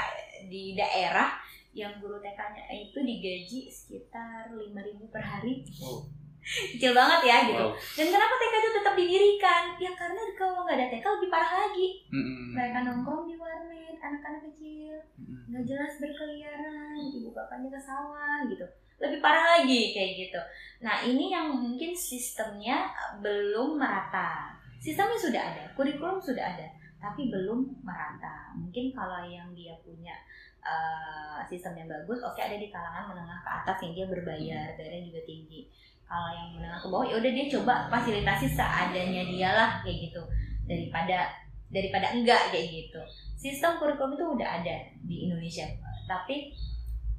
di 0.48 0.74
daerah 0.74 1.38
yang 1.72 1.96
guru 1.98 2.18
TK-nya 2.18 2.68
itu 2.70 3.00
digaji 3.00 3.60
sekitar 3.66 4.52
5.000 4.52 4.76
per 5.08 5.24
hari 5.24 5.64
Wow. 5.78 6.04
Kecil 6.41 6.91
banget 6.91 7.21
ya 7.30 7.38
gitu. 7.45 7.65
Wow. 7.69 7.77
dan 7.77 8.08
kenapa 8.10 8.34
TK 8.38 8.54
itu 8.58 8.69
tetap 8.82 8.93
didirikan? 8.97 9.63
Ya 9.77 9.91
karena 9.93 10.21
kalau 10.34 10.65
nggak 10.65 10.77
ada 10.77 10.88
TK 10.89 11.06
lebih 11.06 11.30
parah 11.30 11.54
lagi. 11.67 11.88
Mm-mm. 12.10 12.58
mereka 12.58 12.77
nongkrong 12.84 13.23
di 13.30 13.36
warnet 13.38 13.97
anak-anak 14.01 14.41
kecil. 14.51 14.97
Nggak 15.21 15.63
jelas 15.69 15.93
berkeliaran 16.01 16.97
ibu 16.97 17.30
bapaknya 17.32 17.69
ke 17.69 17.80
sawah 17.80 18.41
gitu. 18.49 18.65
Lebih 19.01 19.19
parah 19.21 19.62
lagi 19.62 19.93
kayak 19.93 20.12
gitu. 20.27 20.41
Nah 20.82 21.06
ini 21.06 21.30
yang 21.30 21.54
mungkin 21.54 21.93
sistemnya 21.93 22.89
belum 23.21 23.77
merata. 23.77 24.58
Sistemnya 24.82 25.17
sudah 25.17 25.41
ada 25.41 25.63
kurikulum 25.77 26.17
sudah 26.17 26.41
ada 26.41 26.67
tapi 27.01 27.34
belum 27.34 27.82
merata. 27.82 28.54
Mungkin 28.54 28.93
kalau 28.93 29.25
yang 29.25 29.49
dia 29.58 29.73
punya 29.82 30.13
eh, 30.62 31.41
sistem 31.49 31.73
yang 31.73 31.89
bagus 31.89 32.21
oke 32.21 32.38
ada 32.38 32.54
di 32.54 32.69
kalangan 32.69 33.10
menengah 33.10 33.39
ke 33.41 33.49
atas 33.49 33.77
yang 33.82 33.93
dia 33.97 34.06
berbayar 34.06 34.67
bayarnya 34.77 35.01
juga 35.10 35.21
tinggi 35.25 35.65
kalau 36.12 36.28
yang 36.36 36.52
menengah 36.60 36.76
ke 36.76 36.88
bawah 36.91 37.08
ya 37.08 37.15
udah 37.24 37.32
dia 37.32 37.45
coba 37.47 37.88
fasilitasi 37.88 38.47
seadanya 38.52 39.24
dia 39.24 39.50
lah 39.56 39.71
kayak 39.80 40.12
gitu 40.12 40.19
daripada 40.67 41.32
daripada 41.71 42.12
enggak 42.12 42.52
kayak 42.52 42.67
gitu 42.67 43.00
sistem 43.39 43.80
kurikulum 43.80 44.19
itu 44.19 44.26
udah 44.36 44.60
ada 44.60 44.76
di 45.08 45.32
Indonesia 45.32 45.63
tapi 46.04 46.52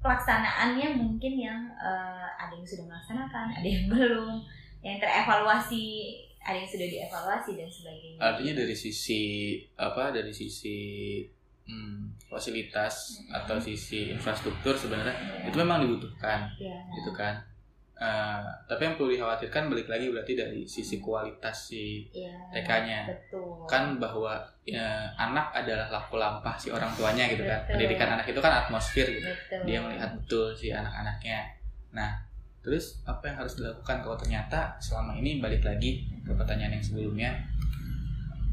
pelaksanaannya 0.05 0.93
mungkin 0.93 1.41
yang 1.41 1.61
eh, 1.81 2.29
ada 2.37 2.53
yang 2.53 2.69
sudah 2.69 2.85
melaksanakan 2.85 3.49
ada 3.49 3.65
yang 3.65 3.89
belum 3.97 4.45
yang 4.85 5.01
terevaluasi 5.01 6.21
ada 6.43 6.59
yang 6.59 6.69
sudah 6.69 6.87
dievaluasi 6.91 7.51
dan 7.55 7.71
sebagainya 7.71 8.19
Artinya 8.19 8.53
dari 8.67 8.75
sisi 8.75 9.23
apa? 9.79 10.11
Dari 10.11 10.35
sisi 10.35 10.79
hmm, 11.71 12.27
fasilitas 12.27 13.23
Mm-mm. 13.23 13.39
atau 13.39 13.57
sisi 13.63 14.11
infrastruktur 14.11 14.75
sebenarnya 14.75 15.15
itu 15.47 15.55
memang 15.55 15.87
dibutuhkan 15.87 16.51
ya, 16.59 16.75
gitu 16.99 17.15
kan. 17.15 17.39
Eh, 18.03 18.43
tapi 18.67 18.83
yang 18.83 18.95
perlu 18.99 19.15
dikhawatirkan 19.15 19.71
balik 19.71 19.87
lagi 19.87 20.11
berarti 20.11 20.35
dari 20.35 20.67
sisi 20.67 20.99
kualitas 20.99 21.71
si 21.71 22.03
ya, 22.11 22.35
TK-nya. 22.51 23.07
betul 23.07 23.63
kan 23.71 23.95
bahwa 24.03 24.43
ya, 24.67 25.07
anak 25.15 25.55
adalah 25.55 25.87
laku 25.87 26.19
lampah 26.19 26.59
si 26.59 26.75
orang 26.75 26.91
tuanya 26.99 27.31
gitu 27.31 27.47
kan. 27.47 27.63
Betul. 27.63 27.79
Pendidikan 27.79 28.09
anak 28.19 28.27
itu 28.27 28.41
kan 28.43 28.53
atmosfer 28.65 29.07
gitu. 29.07 29.23
betul 29.23 29.61
Dia 29.71 29.79
melihat 29.87 30.11
betul 30.19 30.51
si 30.51 30.75
anak-anaknya. 30.75 31.47
Nah, 31.95 32.11
terus 32.59 32.99
apa 33.07 33.23
yang 33.31 33.37
harus 33.39 33.55
dilakukan 33.63 33.97
kalau 34.03 34.17
ternyata 34.19 34.75
selama 34.83 35.15
ini 35.15 35.39
balik 35.39 35.63
lagi 35.63 36.03
ke 36.27 36.33
pertanyaan 36.35 36.75
yang 36.75 36.83
sebelumnya, 36.83 37.31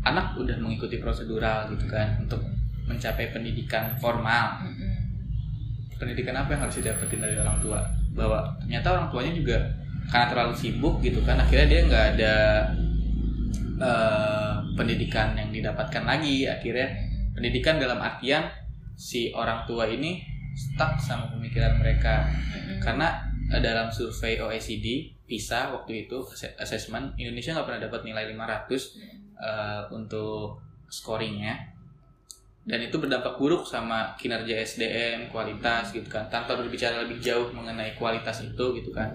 anak 0.05 0.37
udah 0.37 0.61
mengikuti 0.61 1.01
prosedural 1.01 1.73
gitu 1.73 1.89
kan 1.89 2.21
untuk 2.21 2.43
mencapai 2.85 3.33
pendidikan 3.33 3.97
formal. 3.97 4.61
Mm-mm. 4.61 4.93
Pendidikan 5.97 6.37
apa 6.37 6.53
yang 6.53 6.69
harus 6.69 6.77
didapetin 6.77 7.17
dari 7.17 7.33
orang 7.33 7.57
tua? 7.57 7.81
Bahwa 8.19 8.51
ternyata 8.59 8.87
orang 8.91 9.07
tuanya 9.07 9.31
juga 9.31 9.57
karena 10.11 10.27
terlalu 10.27 10.53
sibuk 10.57 10.99
gitu 10.99 11.23
kan, 11.23 11.39
akhirnya 11.39 11.67
dia 11.71 11.81
nggak 11.87 12.05
ada 12.17 12.35
eh, 13.79 14.53
pendidikan 14.75 15.39
yang 15.39 15.49
didapatkan 15.55 16.03
lagi. 16.03 16.43
Akhirnya 16.43 16.91
pendidikan 17.31 17.79
dalam 17.79 18.03
artian 18.03 18.51
si 18.99 19.31
orang 19.31 19.63
tua 19.63 19.87
ini 19.87 20.19
stuck 20.51 20.99
sama 20.99 21.31
pemikiran 21.31 21.79
mereka 21.79 22.27
karena 22.83 23.23
eh, 23.47 23.61
dalam 23.63 23.87
survei 23.87 24.35
OECD 24.35 25.15
PISA 25.23 25.71
waktu 25.71 26.09
itu 26.09 26.19
asse- 26.25 26.57
assessment 26.59 27.15
Indonesia 27.15 27.55
nggak 27.55 27.67
pernah 27.69 27.81
dapat 27.87 28.01
nilai 28.03 28.27
500 28.35 28.35
Mm-mm. 28.35 29.17
eh, 29.39 29.81
untuk 29.95 30.59
scoringnya 30.89 31.78
dan 32.69 32.85
itu 32.85 33.01
berdampak 33.01 33.33
buruk 33.41 33.65
sama 33.65 34.13
kinerja 34.13 34.61
SDM 34.61 35.33
kualitas 35.33 35.89
gitu 35.89 36.05
kan. 36.05 36.29
Tanpa 36.29 36.53
berbicara 36.53 37.01
lebih 37.01 37.17
jauh 37.17 37.49
mengenai 37.49 37.97
kualitas 37.97 38.45
itu 38.45 38.65
gitu 38.77 38.93
kan. 38.93 39.09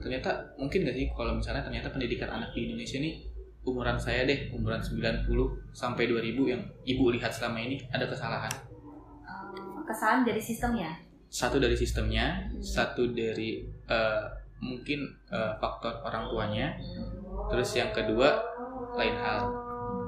Ternyata 0.00 0.56
mungkin 0.56 0.88
gak 0.88 0.96
sih 0.96 1.12
kalau 1.12 1.36
misalnya 1.36 1.60
ternyata 1.60 1.92
pendidikan 1.92 2.32
anak 2.32 2.56
di 2.56 2.72
Indonesia 2.72 2.96
ini 2.96 3.20
umuran 3.68 4.00
saya 4.00 4.24
deh 4.24 4.48
umuran 4.56 4.80
90 4.80 5.28
sampai 5.76 6.08
2000 6.08 6.52
yang 6.56 6.62
ibu 6.88 7.04
lihat 7.12 7.28
selama 7.34 7.60
ini 7.60 7.84
ada 7.92 8.08
kesalahan? 8.08 8.52
Eh, 8.54 9.82
kesalahan 9.84 10.24
dari 10.24 10.40
sistemnya? 10.40 10.96
Satu 11.28 11.60
dari 11.60 11.76
sistemnya 11.76 12.48
satu 12.64 13.12
dari 13.12 13.60
eh, 13.92 14.24
mungkin 14.64 15.04
eh, 15.28 15.52
faktor 15.60 16.00
orang 16.00 16.32
tuanya. 16.32 16.72
Terus 17.52 17.68
yang 17.76 17.92
kedua 17.92 18.40
lain 18.96 19.16
hal. 19.20 19.44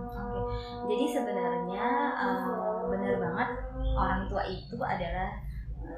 Oke. 0.09 0.57
Jadi 0.88 1.07
sebenarnya 1.12 1.87
eh, 2.16 2.78
benar 2.88 3.14
banget 3.20 3.48
orang 3.94 4.20
tua 4.27 4.42
itu 4.48 4.77
adalah 4.81 5.29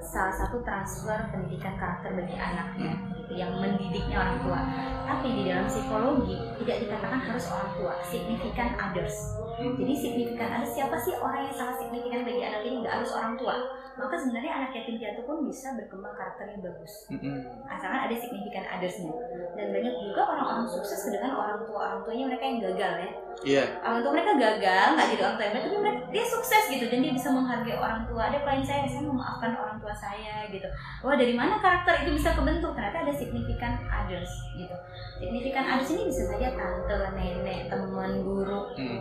salah 0.00 0.32
satu 0.32 0.62
transfer 0.64 1.18
pendidikan 1.28 1.76
karakter 1.76 2.14
bagi 2.16 2.36
anaknya 2.38 2.94
gitu, 3.18 3.32
yang 3.36 3.52
mendidiknya 3.58 4.16
orang 4.16 4.38
tua. 4.40 4.60
Tapi 5.04 5.26
di 5.34 5.42
dalam 5.50 5.66
psikologi 5.68 6.36
tidak 6.62 6.76
dikatakan 6.86 7.20
harus 7.20 7.44
orang 7.50 7.70
tua, 7.76 7.94
significant 8.06 8.72
others. 8.78 9.16
Jadi 9.60 9.92
signifikan 9.92 10.48
others 10.56 10.72
siapa 10.72 10.96
sih 10.96 11.14
orang 11.18 11.50
yang 11.50 11.56
sangat 11.56 11.76
signifikan 11.84 12.22
bagi 12.24 12.42
anak 12.46 12.62
ini 12.64 12.76
nggak 12.80 12.94
harus 13.02 13.10
orang 13.12 13.34
tua. 13.36 13.54
Maka 14.00 14.16
sebenarnya 14.16 14.52
anak 14.56 14.70
yatim 14.72 14.96
piatu 14.96 15.20
pun 15.22 15.44
bisa 15.44 15.76
berkembang 15.76 16.16
karakternya 16.16 16.58
bagus. 16.64 16.92
Mm-mm. 17.12 17.44
asalkan 17.68 18.08
ada 18.08 18.16
signifikan 18.16 18.64
othersnya. 18.64 19.12
Dan 19.54 19.66
banyak 19.76 19.94
juga 20.00 20.22
orang-orang 20.24 20.64
sukses 20.64 21.12
dengan 21.12 21.36
orang 21.36 21.60
tua 21.68 21.78
orang 21.84 22.00
tuanya 22.02 22.24
mereka 22.32 22.44
yang 22.48 22.58
gagal 22.64 22.94
ya. 23.04 23.10
Iya. 23.40 23.64
orang 23.80 24.04
tua 24.04 24.12
mereka 24.12 24.32
gagal 24.36 24.86
nggak 24.98 25.06
jadi 25.16 25.22
orang 25.24 25.36
tua 25.40 25.48
tapi 25.54 25.68
mereka 25.80 26.00
dia 26.12 26.24
sukses 26.24 26.62
gitu. 26.72 26.84
Dan 26.88 26.98
dia 27.04 27.12
bisa 27.12 27.28
menghargai 27.28 27.76
orang 27.76 28.02
tua. 28.08 28.22
Ada 28.32 28.38
klien 28.40 28.64
saya 28.64 28.84
saya 28.88 29.04
memaafkan 29.04 29.52
orang 29.54 29.76
tua 29.78 29.92
saya 29.92 30.48
gitu. 30.48 30.68
Wah 31.04 31.16
dari 31.16 31.34
mana 31.36 31.60
karakter 31.60 32.04
itu 32.04 32.16
bisa 32.16 32.32
kebentuk? 32.32 32.72
Ternyata 32.72 33.04
ada 33.04 33.12
signifikan 33.12 33.76
others 33.84 34.32
gitu. 34.56 34.76
Signifikan 35.20 35.64
others 35.76 35.92
ini 35.92 36.02
bisa 36.08 36.22
saja 36.24 36.48
tante 36.56 36.96
nenek 37.12 37.68
teman 37.68 38.24
guru 38.24 38.72
Hmm. 38.76 39.00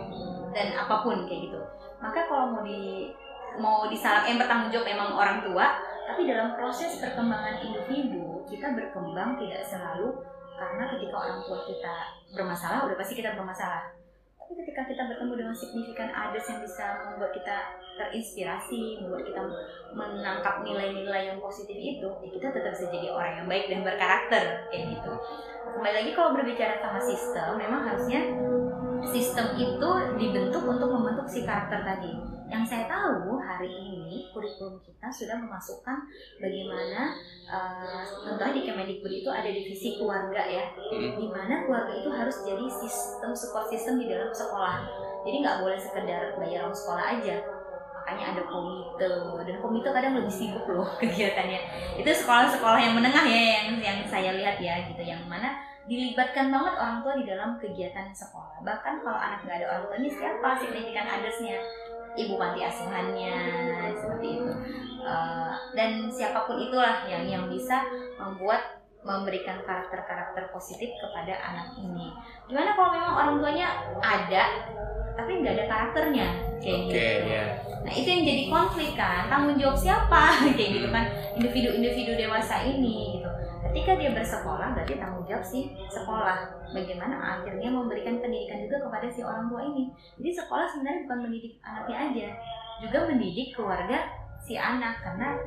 dan 0.52 0.76
apa 0.76 1.00
pun 1.00 1.24
kayak 1.24 1.48
gitu. 1.48 1.60
Maka 2.00 2.26
kalau 2.28 2.52
mau 2.56 2.62
di 2.64 3.12
mau 3.58 3.90
disalah 3.90 4.28
yang 4.28 4.38
bertanggung 4.38 4.70
jawab 4.70 4.86
memang 4.86 5.10
orang 5.16 5.38
tua 5.42 5.66
tapi 6.10 6.26
dalam 6.26 6.58
proses 6.58 6.98
perkembangan 6.98 7.62
individu 7.62 8.42
kita 8.50 8.74
berkembang 8.74 9.38
tidak 9.38 9.62
selalu 9.62 10.18
karena 10.58 10.84
ketika 10.92 11.16
orang 11.16 11.40
tua 11.46 11.58
kita 11.64 11.94
bermasalah 12.36 12.84
udah 12.84 12.96
pasti 13.00 13.14
kita 13.16 13.32
bermasalah. 13.32 13.96
Tapi 14.36 14.52
ketika 14.66 14.82
kita 14.90 15.02
bertemu 15.06 15.32
dengan 15.38 15.54
signifikan 15.54 16.10
others 16.10 16.50
yang 16.50 16.60
bisa 16.60 16.86
membuat 17.06 17.32
kita 17.32 17.56
terinspirasi 17.96 19.00
membuat 19.00 19.22
kita 19.24 19.40
menangkap 19.94 20.66
nilai-nilai 20.66 21.30
yang 21.30 21.38
positif 21.38 21.78
itu 21.78 22.08
ya 22.10 22.28
kita 22.28 22.46
tetap 22.50 22.72
bisa 22.74 22.90
jadi 22.90 23.08
orang 23.14 23.32
yang 23.40 23.46
baik 23.46 23.70
dan 23.70 23.80
berkarakter 23.86 24.44
kayak 24.68 24.84
gitu. 24.98 25.12
Kembali 25.70 25.94
lagi 25.94 26.10
kalau 26.18 26.30
berbicara 26.34 26.74
sama 26.82 27.00
sistem 27.00 27.50
memang 27.56 27.86
harusnya 27.86 28.20
sistem 29.08 29.56
itu 29.56 29.90
dibentuk 30.20 30.62
untuk 30.68 30.88
membentuk 30.92 31.26
si 31.30 31.44
karakter 31.48 31.80
tadi. 31.80 32.12
Yang 32.50 32.64
saya 32.66 32.84
tahu 32.90 33.38
hari 33.38 33.70
ini 33.70 34.26
kurikulum 34.34 34.82
kita 34.82 35.06
sudah 35.06 35.38
memasukkan 35.38 36.02
bagaimana 36.42 37.14
uh, 37.46 38.02
tentunya 38.26 38.52
di 38.58 38.62
Kemendikbud 38.66 39.12
itu 39.22 39.30
ada 39.30 39.46
divisi 39.46 39.94
keluarga 40.02 40.42
ya, 40.50 40.74
Hmm. 40.74 41.14
di 41.14 41.26
mana 41.30 41.62
keluarga 41.62 41.94
itu 41.94 42.10
harus 42.10 42.42
jadi 42.42 42.66
sistem 42.66 43.30
support 43.38 43.70
system 43.70 44.02
di 44.02 44.10
dalam 44.10 44.34
sekolah. 44.34 44.82
Jadi 45.22 45.36
nggak 45.46 45.58
boleh 45.62 45.78
sekedar 45.78 46.34
bayar 46.42 46.66
uang 46.66 46.74
sekolah 46.74 47.04
aja. 47.18 47.36
Makanya 48.02 48.24
ada 48.34 48.42
komite 48.50 49.06
dan 49.46 49.56
komite 49.62 49.88
kadang 49.94 50.18
lebih 50.18 50.34
sibuk 50.34 50.66
loh 50.66 50.90
kegiatannya. 51.02 51.60
Itu 52.02 52.10
sekolah-sekolah 52.10 52.78
yang 52.82 52.98
menengah 52.98 53.22
ya 53.30 53.40
yang 53.62 53.78
yang 53.78 53.98
saya 54.10 54.34
lihat 54.34 54.58
ya 54.58 54.82
gitu, 54.90 55.06
yang 55.06 55.22
mana 55.30 55.69
dilibatkan 55.88 56.52
banget 56.52 56.74
orang 56.76 56.98
tua 57.00 57.14
di 57.16 57.24
dalam 57.24 57.50
kegiatan 57.56 58.12
sekolah. 58.12 58.60
Bahkan 58.60 58.94
kalau 59.00 59.18
anak 59.18 59.44
nggak 59.46 59.56
ada 59.64 59.66
orang 59.68 59.84
tuanya, 59.88 60.10
siapa 60.12 60.48
signifikan 60.60 61.06
othersnya? 61.08 61.58
Ibu 62.10 62.34
panti 62.34 62.60
asuhannya 62.66 63.34
seperti 63.94 64.26
itu. 64.42 64.52
Eh, 65.00 65.52
dan 65.72 65.90
siapa 66.12 66.44
pun 66.44 66.60
itulah 66.60 67.06
yang 67.08 67.24
yang 67.24 67.44
bisa 67.48 67.86
membuat 68.20 68.82
memberikan 69.00 69.64
karakter-karakter 69.64 70.52
positif 70.52 70.92
kepada 71.00 71.32
anak 71.40 71.72
ini. 71.80 72.12
Gimana 72.44 72.76
kalau 72.76 72.90
memang 72.92 73.14
orang 73.16 73.36
tuanya 73.40 73.68
ada, 74.04 74.44
tapi 75.16 75.40
nggak 75.40 75.56
ada 75.56 75.64
karakternya 75.64 76.28
kayak 76.60 76.80
Oke, 76.84 76.92
gitu. 76.92 77.28
ya. 77.32 77.44
Nah 77.80 77.92
itu 77.96 78.08
yang 78.12 78.22
jadi 78.28 78.42
konflik 78.52 78.92
kan, 78.92 79.32
tanggung 79.32 79.56
jawab 79.56 79.76
siapa 79.80 80.36
kayak 80.56 80.70
gitu 80.76 80.88
kan 80.92 81.04
individu-individu 81.40 82.12
dewasa 82.20 82.60
ini. 82.68 83.19
Ketika 83.70 83.94
dia 84.02 84.10
bersekolah 84.10 84.74
berarti 84.74 84.98
tanggung 84.98 85.22
jawab 85.30 85.46
si 85.46 85.70
sekolah. 85.86 86.58
Bagaimana 86.74 87.14
akhirnya 87.38 87.70
memberikan 87.70 88.18
pendidikan 88.18 88.66
juga 88.66 88.82
kepada 88.82 89.06
si 89.06 89.22
orang 89.22 89.46
tua 89.46 89.62
ini. 89.62 89.94
Jadi 90.18 90.30
sekolah 90.42 90.66
sebenarnya 90.66 91.06
bukan 91.06 91.18
mendidik 91.22 91.54
anaknya 91.62 91.96
aja, 92.10 92.28
juga 92.82 92.98
mendidik 93.06 93.54
keluarga 93.54 94.10
si 94.42 94.58
anak 94.58 94.98
karena 95.06 95.38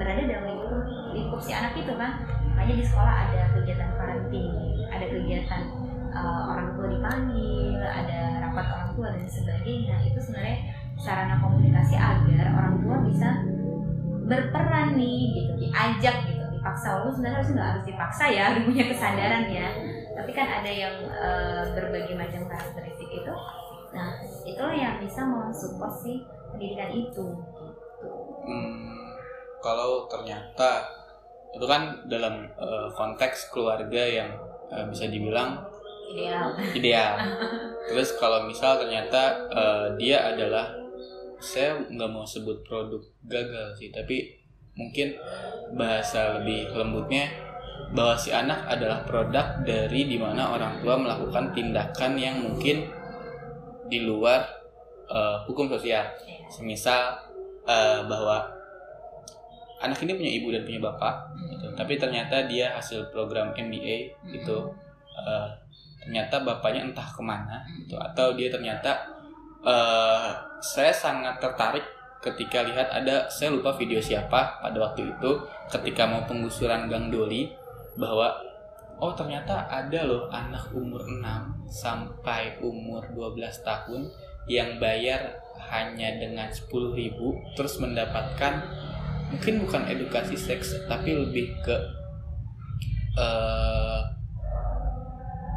berada 0.00 0.22
dalam 0.24 0.44
lingkup, 0.48 0.82
lingkup 1.12 1.40
si 1.44 1.52
anak 1.52 1.76
itu 1.76 1.92
kan. 1.92 2.24
Makanya 2.56 2.74
di 2.80 2.84
sekolah 2.88 3.14
ada 3.28 3.40
kegiatan 3.52 3.90
parenting, 4.00 4.48
ada 4.88 5.06
kegiatan 5.12 5.62
uh, 6.16 6.42
orang 6.56 6.68
tua 6.72 6.86
dipanggil, 6.88 7.80
ada 7.84 8.48
rapat 8.48 8.66
orang 8.72 8.90
tua 8.96 9.08
dan 9.12 9.28
sebagainya. 9.28 9.96
Itu 10.08 10.16
sebenarnya 10.24 10.72
sarana 10.96 11.36
komunikasi 11.44 12.00
agar 12.00 12.46
orang 12.48 12.80
tua 12.80 12.96
bisa 13.04 13.28
berperan 14.24 14.96
nih 14.96 15.20
gitu 15.36 15.52
diajak 15.68 16.16
gitu 16.28 16.37
dipaksa 16.58 16.86
walaupun 16.98 17.12
sebenarnya 17.14 17.36
harusnya 17.38 17.54
nggak 17.54 17.70
harus 17.70 17.84
dipaksa 17.86 18.24
ya 18.26 18.42
harus 18.50 18.62
punya 18.66 18.84
kesadaran 18.90 19.44
ya 19.46 19.68
tapi 20.18 20.30
kan 20.34 20.46
ada 20.50 20.70
yang 20.70 20.96
eh, 21.06 21.64
berbagai 21.78 22.14
macam 22.18 22.42
karakteristik 22.50 23.10
itu 23.10 23.34
nah 23.88 24.20
itulah 24.44 24.76
yang 24.76 25.00
bisa 25.00 25.22
mensupport 25.24 25.94
si 25.96 26.20
pendidikan 26.52 26.90
itu 26.92 27.24
gitu. 27.32 28.10
Hmm, 28.44 29.14
kalau 29.62 30.10
ternyata 30.10 30.86
itu 31.54 31.64
kan 31.64 32.04
dalam 32.10 32.46
eh, 32.52 32.88
konteks 32.92 33.48
keluarga 33.54 34.02
yang 34.04 34.30
eh, 34.68 34.84
bisa 34.90 35.08
dibilang 35.08 35.62
ideal 36.08 36.56
ideal. 36.76 37.12
Terus 37.88 38.16
kalau 38.20 38.44
misal 38.44 38.80
ternyata 38.80 39.48
eh, 39.48 39.86
dia 39.96 40.28
adalah 40.28 40.76
saya 41.38 41.78
nggak 41.86 42.10
mau 42.10 42.26
sebut 42.26 42.66
produk 42.66 42.98
gagal 43.30 43.78
sih, 43.78 43.94
tapi 43.94 44.37
mungkin 44.78 45.18
bahasa 45.74 46.38
lebih 46.40 46.70
lembutnya 46.72 47.26
bahwa 47.92 48.14
si 48.14 48.30
anak 48.30 48.64
adalah 48.70 49.02
produk 49.02 49.58
dari 49.66 50.06
di 50.06 50.16
mana 50.16 50.54
orang 50.54 50.78
tua 50.80 50.94
melakukan 50.94 51.50
tindakan 51.52 52.14
yang 52.14 52.38
mungkin 52.40 52.86
di 53.90 54.04
luar 54.06 54.44
eh, 55.10 55.36
hukum 55.50 55.66
sosial. 55.68 56.06
Semisal 56.48 57.16
eh, 57.66 58.00
bahwa 58.06 58.58
anak 59.78 59.98
ini 60.04 60.12
punya 60.14 60.32
ibu 60.32 60.48
dan 60.50 60.62
punya 60.66 60.80
bapak, 60.90 61.14
gitu. 61.54 61.66
tapi 61.78 61.94
ternyata 61.94 62.50
dia 62.50 62.74
hasil 62.74 63.14
program 63.14 63.54
MBA 63.54 64.10
gitu 64.34 64.74
eh, 65.14 65.48
ternyata 66.02 66.42
bapaknya 66.42 66.90
entah 66.90 67.06
ke 67.06 67.22
mana 67.22 67.62
gitu 67.78 67.94
atau 67.94 68.34
dia 68.34 68.50
ternyata 68.50 69.06
eh, 69.62 70.30
saya 70.58 70.90
sangat 70.90 71.38
tertarik 71.38 71.86
ketika 72.32 72.64
lihat 72.64 72.88
ada 72.92 73.26
saya 73.32 73.54
lupa 73.54 73.72
video 73.76 73.98
siapa 73.98 74.60
pada 74.60 74.78
waktu 74.78 75.08
itu 75.16 75.30
ketika 75.72 76.04
mau 76.04 76.24
penggusuran 76.28 76.86
Gang 76.86 77.08
Doli 77.08 77.48
bahwa 77.96 78.36
oh 78.98 79.12
ternyata 79.14 79.66
ada 79.70 80.04
loh 80.04 80.28
anak 80.28 80.70
umur 80.74 81.02
6 81.06 81.70
sampai 81.70 82.58
umur 82.60 83.04
12 83.14 83.40
tahun 83.64 84.10
yang 84.48 84.80
bayar 84.80 85.40
hanya 85.70 86.16
dengan 86.16 86.48
10.000 86.48 86.72
terus 87.54 87.74
mendapatkan 87.78 88.64
mungkin 89.28 89.60
bukan 89.64 89.82
edukasi 89.86 90.34
seks 90.34 90.72
tapi 90.88 91.12
lebih 91.12 91.52
ke 91.60 91.76
eh, 93.18 94.00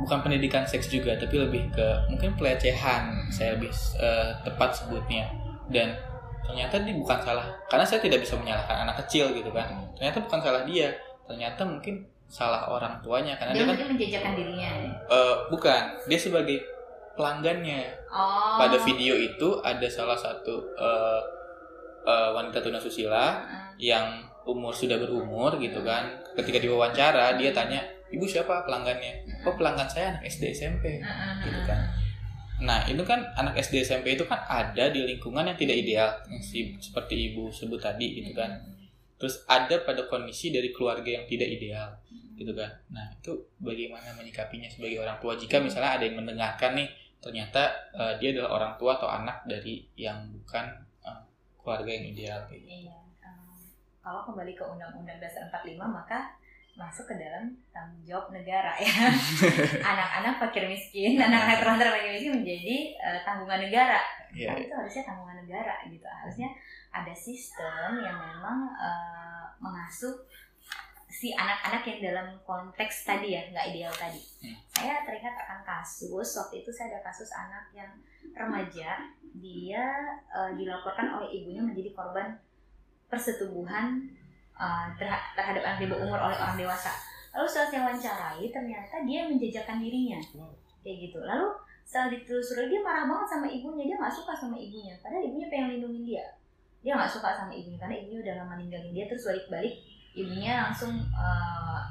bukan 0.02 0.20
pendidikan 0.26 0.66
seks 0.66 0.90
juga 0.90 1.14
tapi 1.16 1.38
lebih 1.38 1.70
ke 1.72 1.88
mungkin 2.10 2.34
pelecehan 2.36 3.30
saya 3.30 3.56
lebih 3.56 3.72
eh, 4.02 4.32
tepat 4.42 4.70
sebutnya. 4.76 5.30
Dan 5.72 5.96
ternyata 6.46 6.76
dia 6.82 6.96
bukan 6.96 7.20
salah. 7.22 7.48
Karena 7.70 7.86
saya 7.86 8.00
tidak 8.04 8.20
bisa 8.24 8.36
menyalahkan 8.38 8.88
anak 8.88 9.06
kecil 9.06 9.32
gitu 9.34 9.50
kan. 9.54 9.68
Ternyata 9.98 10.18
bukan 10.24 10.40
salah 10.42 10.62
dia. 10.66 10.90
Ternyata 11.28 11.62
mungkin 11.64 12.06
salah 12.32 12.72
orang 12.72 13.04
tuanya 13.04 13.36
karena 13.36 13.52
dia 13.52 13.64
dia 13.68 13.76
kan 13.76 13.88
menjajakan 13.92 14.32
dirinya. 14.36 14.72
Eh, 15.12 15.36
bukan. 15.52 15.82
Dia 16.08 16.20
sebagai 16.20 16.58
pelanggannya. 17.16 17.82
Oh. 18.08 18.58
Pada 18.60 18.78
video 18.84 19.16
itu 19.16 19.60
ada 19.62 19.88
salah 19.88 20.18
satu 20.18 20.56
eh, 20.76 21.22
eh, 22.08 22.30
wanita 22.36 22.64
tunasusila 22.64 23.44
yang 23.78 24.24
umur 24.48 24.74
sudah 24.74 24.98
berumur 24.98 25.56
gitu 25.62 25.84
kan. 25.86 26.08
Ketika 26.34 26.58
diwawancara 26.58 27.38
dia 27.38 27.52
tanya 27.52 27.84
ibu 28.10 28.24
siapa 28.26 28.64
pelanggannya? 28.64 29.44
Oh 29.46 29.54
pelanggan 29.54 29.88
saya 29.88 30.16
anak 30.16 30.28
SD 30.28 30.52
SMP 30.56 31.00
gitu 31.46 31.62
kan 31.68 32.01
nah 32.62 32.86
itu 32.86 33.02
kan 33.02 33.26
anak 33.34 33.58
SD 33.58 33.82
SMP 33.82 34.13
itu 34.13 34.26
kan 34.30 34.38
ada 34.45 34.93
di 34.93 35.02
lingkungan 35.02 35.50
yang 35.50 35.58
tidak 35.58 35.82
ideal 35.82 36.10
si- 36.45 36.78
seperti 36.78 37.34
ibu 37.34 37.50
sebut 37.50 37.82
tadi 37.82 38.21
gitu 38.21 38.38
kan 38.38 38.54
terus 39.17 39.41
ada 39.50 39.82
pada 39.82 40.06
kondisi 40.06 40.54
dari 40.54 40.69
keluarga 40.69 41.10
yang 41.10 41.26
tidak 41.26 41.50
ideal 41.50 41.89
gitu 42.38 42.54
kan 42.54 42.69
nah 42.89 43.06
itu 43.13 43.34
bagaimana 43.62 44.13
menyikapinya 44.17 44.69
sebagai 44.69 45.02
orang 45.02 45.17
tua 45.21 45.34
jika 45.38 45.58
misalnya 45.62 45.97
ada 45.97 46.04
yang 46.06 46.17
mendengarkan 46.21 46.74
nih 46.74 46.89
ternyata 47.21 47.69
eh, 47.93 48.13
dia 48.17 48.34
adalah 48.34 48.52
orang 48.58 48.74
tua 48.82 48.97
atau 48.97 49.06
anak 49.10 49.45
dari 49.45 49.86
yang 49.93 50.26
bukan 50.34 50.65
eh, 51.06 51.21
keluarga 51.62 51.89
yang 51.93 52.06
ideal 52.10 52.41
gitu. 52.50 52.65
Iya. 52.65 52.97
em, 53.21 53.38
kalau 54.02 54.26
kembali 54.26 54.58
ke 54.58 54.65
Undang-Undang 54.65 55.21
Dasar 55.21 55.45
45 55.54 55.78
maka 55.86 56.34
masuk 56.72 57.04
ke 57.04 57.16
dalam 57.20 57.52
tanggung 57.76 58.02
jawab 58.08 58.32
negara 58.32 58.72
ya. 58.80 59.12
Anak-anak 59.92 60.40
fakir 60.40 60.66
miskin, 60.72 61.20
anak-anak 61.20 61.60
terlantar 61.60 61.88
fakir 61.92 62.12
miskin 62.16 62.34
menjadi 62.42 62.76
eh, 62.96 63.20
tanggungan 63.28 63.60
negara. 63.60 64.00
Iya, 64.32 64.56
Nah, 64.56 64.58
itu 64.64 64.74
harusnya 64.74 65.04
tanggungan 65.04 65.38
negara 65.44 65.76
gitu. 65.92 66.08
Harusnya 66.08 66.50
ada 66.92 67.14
sistem 67.16 68.00
yang 68.00 68.18
memang 68.18 68.72
eh, 68.80 69.46
mengasuh 69.60 70.16
si 71.12 71.36
anak-anak 71.36 71.84
yang 71.86 72.00
dalam 72.12 72.28
konteks 72.48 73.04
tadi 73.04 73.36
ya 73.36 73.44
nggak 73.52 73.68
ideal 73.76 73.94
tadi. 73.94 74.22
Hmm. 74.42 74.58
Saya 74.72 75.04
teringat 75.04 75.36
akan 75.36 75.60
kasus 75.68 76.40
waktu 76.40 76.64
itu 76.64 76.72
saya 76.72 76.96
ada 76.96 77.00
kasus 77.04 77.30
anak 77.36 77.68
yang 77.76 77.92
remaja 78.32 79.12
dia 79.36 79.86
eh, 80.32 80.52
dilaporkan 80.56 81.20
oleh 81.20 81.30
ibunya 81.36 81.62
menjadi 81.62 81.92
korban 81.92 82.40
persetubuhan 83.12 84.08
terha- 84.93 85.28
terhadap 85.34 85.63
anak 85.65 85.80
di 85.82 85.88
bawah 85.89 86.06
umur 86.06 86.19
oleh 86.30 86.38
orang 86.38 86.58
dewasa. 86.58 86.93
Lalu 87.32 87.47
setelah 87.47 87.67
saya 87.71 87.80
wawancarai 87.88 88.45
ternyata 88.52 88.95
dia 89.08 89.26
menjajakan 89.26 89.78
dirinya. 89.82 90.19
Kayak 90.84 90.97
gitu. 91.10 91.19
Lalu 91.24 91.47
setelah 91.88 92.08
ditelusuri 92.13 92.69
dia 92.69 92.82
marah 92.84 93.06
banget 93.08 93.28
sama 93.28 93.47
ibunya. 93.47 93.84
Dia 93.89 93.97
nggak 93.97 94.13
suka 94.13 94.34
sama 94.36 94.58
ibunya. 94.60 94.93
Padahal 95.00 95.24
ibunya 95.26 95.47
pengen 95.47 95.67
lindungin 95.78 96.04
dia. 96.06 96.26
Dia 96.84 96.93
nggak 97.00 97.12
suka 97.12 97.30
sama 97.34 97.52
ibunya. 97.56 97.80
Karena 97.80 97.95
ibunya 97.97 98.19
udah 98.21 98.34
lama 98.43 98.54
ninggalin 98.60 98.91
dia. 98.93 99.06
Terus 99.08 99.24
balik-balik 99.26 99.76
ibunya 100.12 100.54
langsung 100.67 100.93
uh, 101.15 101.82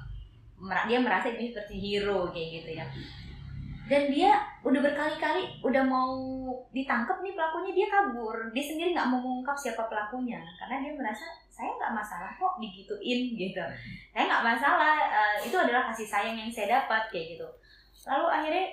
dia 0.84 0.98
merasa 1.00 1.32
ibunya 1.32 1.50
seperti 1.56 1.76
hero 1.80 2.28
kayak 2.30 2.48
gitu 2.60 2.70
ya. 2.76 2.86
Dan 3.90 4.06
dia 4.06 4.38
udah 4.62 4.80
berkali-kali 4.86 5.58
udah 5.66 5.82
mau 5.82 6.14
ditangkap 6.70 7.18
nih 7.24 7.32
pelakunya. 7.32 7.72
Dia 7.74 7.86
kabur. 7.88 8.36
Dia 8.52 8.64
sendiri 8.68 8.92
nggak 8.92 9.08
mau 9.08 9.18
mengungkap 9.18 9.56
siapa 9.56 9.88
pelakunya. 9.88 10.38
Karena 10.60 10.84
dia 10.84 10.92
merasa 10.92 11.24
saya 11.60 11.76
nggak 11.76 11.92
masalah 11.92 12.32
kok 12.40 12.56
digituin 12.56 13.36
gitu. 13.36 13.60
Saya 14.16 14.24
nggak 14.24 14.44
masalah 14.48 14.96
uh, 15.12 15.36
itu 15.44 15.52
adalah 15.52 15.92
kasih 15.92 16.08
sayang 16.08 16.32
yang 16.40 16.48
saya 16.48 16.80
dapat 16.80 17.12
kayak 17.12 17.36
gitu. 17.36 17.48
Lalu 18.08 18.26
akhirnya 18.32 18.66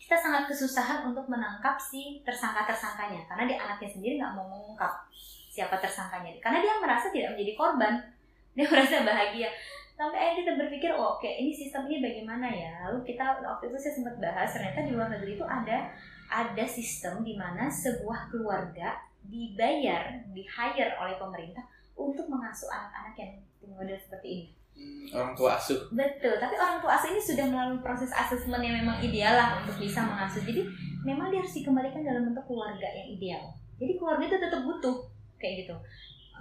kita 0.00 0.16
sangat 0.16 0.48
kesusahan 0.48 1.04
untuk 1.04 1.28
menangkap 1.28 1.76
si 1.76 2.24
tersangka 2.24 2.64
tersangkanya 2.64 3.28
karena 3.28 3.44
dia 3.44 3.58
anaknya 3.60 3.88
sendiri 3.92 4.16
nggak 4.16 4.32
mau 4.32 4.48
mengungkap 4.48 5.04
siapa 5.52 5.76
tersangkanya. 5.76 6.32
Karena 6.40 6.64
dia 6.64 6.80
merasa 6.80 7.12
tidak 7.12 7.36
menjadi 7.36 7.52
korban. 7.60 7.94
Dia 8.54 8.70
merasa 8.70 9.02
bahagia. 9.02 9.50
Sampai 9.98 10.14
akhirnya 10.14 10.46
kita 10.46 10.52
berpikir 10.54 10.90
oh, 10.94 11.18
oke 11.18 11.26
ini 11.26 11.50
sistemnya 11.50 11.98
bagaimana 11.98 12.46
ya? 12.46 12.86
Lalu 12.86 13.02
kita 13.02 13.42
waktu 13.42 13.66
itu 13.66 13.74
saya 13.82 13.98
sempat 13.98 14.14
bahas 14.22 14.46
ternyata 14.54 14.86
di 14.86 14.94
luar 14.94 15.10
negeri 15.10 15.34
itu 15.34 15.42
ada 15.42 15.90
ada 16.30 16.64
sistem 16.70 17.26
di 17.26 17.34
mana 17.34 17.66
sebuah 17.66 18.30
keluarga 18.30 18.94
dibayar 19.26 20.22
di 20.30 20.46
hire 20.46 20.94
oleh 21.02 21.18
pemerintah 21.18 21.66
untuk 21.94 22.26
mengasuh 22.26 22.68
anak-anak 22.70 23.14
yang 23.18 23.32
model 23.74 23.98
seperti 23.98 24.28
ini. 24.28 24.46
Hmm, 24.74 25.06
orang 25.14 25.32
tua 25.38 25.54
asuh. 25.54 25.78
Betul 25.94 26.34
tapi 26.42 26.54
orang 26.58 26.82
tua 26.82 26.98
asuh 26.98 27.14
ini 27.14 27.22
sudah 27.22 27.46
melalui 27.46 27.78
proses 27.78 28.10
asesmen 28.10 28.58
yang 28.58 28.74
memang 28.82 28.98
ideal 28.98 29.34
lah 29.34 29.62
untuk 29.62 29.78
bisa 29.78 30.02
mengasuh. 30.02 30.42
Jadi 30.42 30.66
memang 31.06 31.30
dia 31.30 31.42
harus 31.42 31.54
dikembalikan 31.54 32.02
dalam 32.02 32.26
bentuk 32.26 32.44
keluarga 32.50 32.88
yang 32.90 33.08
ideal. 33.14 33.42
Jadi 33.78 33.92
keluarga 33.98 34.24
itu 34.26 34.38
tetap 34.42 34.60
butuh 34.66 34.96
kayak 35.38 35.66
gitu. 35.66 35.74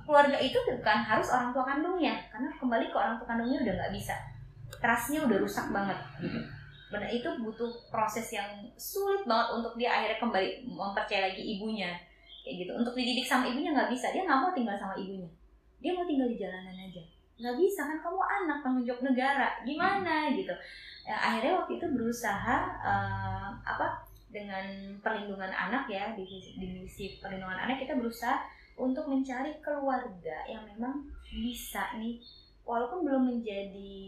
Keluarga 0.03 0.37
itu 0.41 0.57
bukan 0.57 0.99
harus 1.05 1.27
orang 1.29 1.53
tua 1.53 1.63
kandungnya 1.63 2.25
karena 2.33 2.49
kembali 2.57 2.85
ke 2.89 2.97
orang 2.97 3.15
tua 3.21 3.27
kandungnya 3.29 3.59
udah 3.61 3.73
nggak 3.77 3.93
bisa. 3.93 4.15
Trustnya 4.81 5.19
udah 5.29 5.37
rusak 5.37 5.69
banget. 5.69 5.99
Gitu 6.19 6.41
benar 6.93 7.09
itu 7.09 7.25
butuh 7.41 7.73
proses 7.89 8.29
yang 8.29 8.45
sulit 8.77 9.25
banget 9.25 9.49
untuk 9.57 9.73
dia 9.81 9.89
akhirnya 9.89 10.21
kembali 10.21 10.61
mempercayai 10.61 11.33
lagi 11.33 11.41
ibunya 11.57 11.89
kayak 12.45 12.61
gitu. 12.61 12.71
Untuk 12.77 12.93
dididik 12.93 13.25
sama 13.25 13.49
ibunya 13.49 13.73
nggak 13.73 13.89
bisa 13.89 14.13
dia 14.13 14.21
nggak 14.21 14.37
mau 14.37 14.53
tinggal 14.53 14.77
sama 14.77 14.93
ibunya 14.93 15.25
dia 15.83 15.91
mau 15.91 16.07
tinggal 16.07 16.31
di 16.31 16.39
jalanan 16.39 16.75
aja. 16.79 17.03
Nggak 17.35 17.55
bisa 17.59 17.81
kan 17.83 17.97
kamu 17.99 18.21
anak 18.23 18.57
tanggung 18.63 18.85
jawab 18.87 19.03
negara. 19.03 19.59
Gimana 19.67 20.31
gitu. 20.31 20.55
Ya, 21.03 21.19
akhirnya 21.19 21.59
waktu 21.59 21.75
itu 21.75 21.87
berusaha 21.91 22.57
uh, 22.79 23.51
apa 23.59 24.07
dengan 24.31 24.63
perlindungan 25.03 25.51
anak 25.51 25.91
ya 25.91 26.15
di, 26.15 26.23
di 26.55 26.67
misi 26.79 27.19
perlindungan 27.19 27.67
anak 27.67 27.83
kita 27.83 27.99
berusaha 27.99 28.39
untuk 28.79 29.05
mencari 29.11 29.59
keluarga 29.59 30.47
yang 30.47 30.63
memang 30.63 31.03
bisa 31.27 31.99
nih. 31.99 32.23
Walaupun 32.63 33.03
belum 33.03 33.23
menjadi 33.27 33.99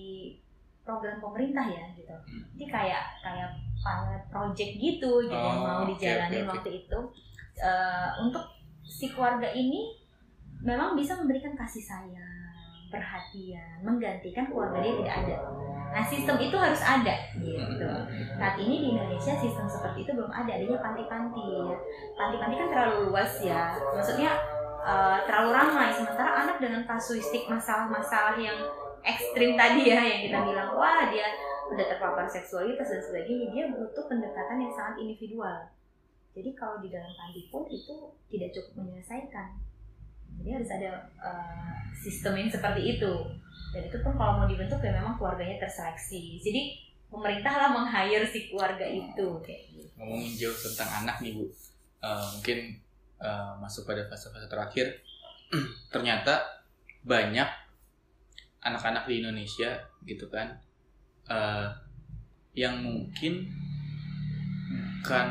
program 0.88 1.20
pemerintah 1.20 1.68
ya 1.68 1.92
gitu. 2.00 2.16
Ini 2.56 2.66
kayak 2.72 3.20
kayak 3.20 3.52
pilot 3.84 4.24
project 4.32 4.72
gitu 4.80 5.12
gitu 5.28 5.36
oh, 5.36 5.60
mau 5.60 5.84
dijalanin 5.84 6.24
okay, 6.24 6.40
okay, 6.40 6.52
waktu 6.56 6.70
itu. 6.88 7.00
Uh, 7.60 8.10
untuk 8.24 8.48
si 8.88 9.12
keluarga 9.12 9.52
ini 9.52 10.05
memang 10.64 10.96
bisa 10.96 11.18
memberikan 11.20 11.58
kasih 11.58 11.84
sayang 11.84 12.36
perhatian 12.96 13.84
menggantikan 13.84 14.48
keluarga 14.48 14.80
dia 14.80 14.94
tidak 15.04 15.16
ada. 15.26 15.38
Nah 15.96 16.04
sistem 16.04 16.36
itu 16.40 16.56
harus 16.56 16.82
ada 16.84 17.16
gitu. 17.40 17.90
Saat 18.36 18.56
ini 18.60 18.76
di 18.84 18.88
Indonesia 18.96 19.34
sistem 19.40 19.68
seperti 19.68 20.04
itu 20.08 20.12
belum 20.16 20.32
ada 20.32 20.52
adanya 20.56 20.80
panti-panti. 20.80 21.50
Panti-panti 22.16 22.56
kan 22.60 22.68
terlalu 22.72 23.12
luas 23.12 23.32
ya. 23.44 23.76
Maksudnya 23.96 24.32
uh, 24.84 25.24
terlalu 25.28 25.50
ramai. 25.56 25.90
Sementara 25.92 26.32
anak 26.48 26.58
dengan 26.60 26.84
kasuistik 26.88 27.48
masalah-masalah 27.48 28.36
yang 28.40 28.60
ekstrim 29.06 29.54
tadi 29.54 29.94
ya 29.94 30.02
yang 30.02 30.20
kita 30.26 30.38
bilang 30.42 30.74
wah 30.74 31.08
dia 31.14 31.30
udah 31.70 31.86
terpapar 31.86 32.26
seksualitas 32.26 32.90
dan 32.90 33.02
sebagainya 33.02 33.48
dia 33.54 33.66
butuh 33.74 34.06
pendekatan 34.10 34.62
yang 34.62 34.74
sangat 34.74 35.02
individual. 35.02 35.70
Jadi 36.36 36.52
kalau 36.52 36.84
di 36.84 36.92
dalam 36.92 37.16
panti 37.16 37.48
pun 37.48 37.64
itu 37.72 38.12
tidak 38.28 38.52
cukup 38.52 38.84
menyelesaikan 38.84 39.56
jadi 40.40 40.62
harus 40.62 40.70
ada 40.70 40.92
uh, 41.18 41.74
sistem 41.98 42.38
yang 42.38 42.50
seperti 42.50 42.98
itu. 42.98 43.14
Dan 43.74 43.82
itu 43.90 43.98
pun 44.06 44.14
kalau 44.16 44.44
mau 44.44 44.48
dibentuk 44.48 44.80
ya 44.80 44.94
memang 44.94 45.18
keluarganya 45.18 45.58
terseleksi. 45.58 46.38
Jadi 46.40 46.62
pemerintah 47.10 47.54
lah 47.58 47.70
meng-hire 47.74 48.28
si 48.30 48.54
keluarga 48.54 48.86
itu 48.86 49.28
kayak 49.42 49.62
gitu. 49.74 49.90
ngomongin 49.96 50.34
jauh 50.36 50.58
tentang 50.58 50.90
anak 51.04 51.18
nih 51.24 51.34
bu. 51.34 51.50
Uh, 52.04 52.28
mungkin 52.38 52.78
uh, 53.18 53.58
masuk 53.58 53.90
pada 53.90 54.06
fase-fase 54.06 54.46
terakhir. 54.46 55.02
Ternyata 55.94 56.46
banyak 57.06 57.50
anak-anak 58.66 59.06
di 59.06 59.22
Indonesia 59.22 59.78
gitu 60.10 60.26
kan 60.34 60.58
uh, 61.30 61.70
yang 62.58 62.82
mungkin 62.82 63.46
bukan 65.02 65.28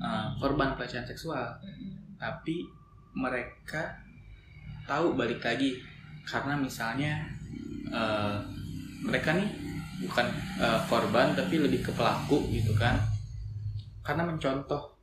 uh, 0.00 0.32
korban 0.40 0.72
pelecehan 0.72 1.04
seksual 1.04 1.60
tapi 2.16 2.64
mereka 3.12 4.00
tahu 4.88 5.14
balik 5.14 5.44
lagi 5.44 5.78
karena 6.26 6.56
misalnya 6.58 7.28
uh, 7.92 8.40
mereka 9.02 9.34
nih 9.34 9.48
bukan 10.02 10.26
uh, 10.58 10.80
korban 10.90 11.34
tapi 11.34 11.62
lebih 11.62 11.82
ke 11.82 11.92
pelaku 11.94 12.50
gitu 12.50 12.74
kan. 12.74 12.98
Karena 14.02 14.26
mencontoh 14.26 14.98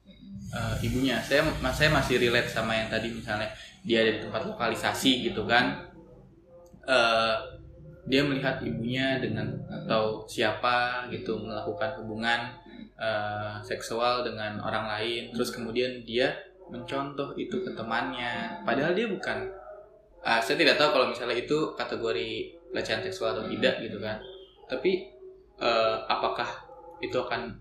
uh, 0.52 0.76
ibunya. 0.84 1.22
Saya 1.24 1.48
saya 1.72 1.90
masih 1.94 2.20
relate 2.20 2.52
sama 2.52 2.76
yang 2.76 2.92
tadi 2.92 3.14
misalnya 3.14 3.48
dia 3.84 4.04
ada 4.04 4.12
di 4.20 4.22
tempat 4.28 4.44
lokalisasi 4.48 5.32
gitu 5.32 5.48
kan. 5.48 5.88
Uh, 6.84 7.38
dia 8.10 8.26
melihat 8.26 8.58
ibunya 8.66 9.22
dengan 9.22 9.54
atau 9.70 10.26
siapa 10.26 11.06
gitu 11.14 11.38
melakukan 11.38 12.02
hubungan 12.02 12.50
uh, 12.98 13.62
seksual 13.62 14.26
dengan 14.26 14.58
orang 14.60 14.90
lain. 14.90 15.30
Terus 15.32 15.54
kemudian 15.54 16.02
dia 16.04 16.34
mencontoh 16.70 17.34
itu 17.36 17.62
ke 17.62 17.72
temannya. 17.74 18.64
Padahal 18.64 18.94
dia 18.94 19.10
bukan 19.10 19.50
uh, 20.24 20.42
saya 20.42 20.56
tidak 20.56 20.78
tahu 20.78 20.90
kalau 20.96 21.08
misalnya 21.10 21.38
itu 21.38 21.74
kategori 21.76 22.30
pelecehan 22.72 23.02
seksual 23.04 23.36
atau 23.36 23.46
tidak 23.50 23.82
gitu 23.82 23.98
kan. 24.00 24.22
Tapi 24.70 25.10
uh, 25.60 26.06
apakah 26.06 26.48
itu 27.02 27.18
akan 27.18 27.58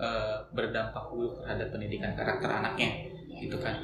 uh, 0.00 0.40
berdampak 0.56 1.04
buruk 1.12 1.44
terhadap 1.44 1.68
pendidikan 1.70 2.12
karakter 2.16 2.48
anaknya? 2.48 3.12
Gitu 3.36 3.56
kan. 3.60 3.76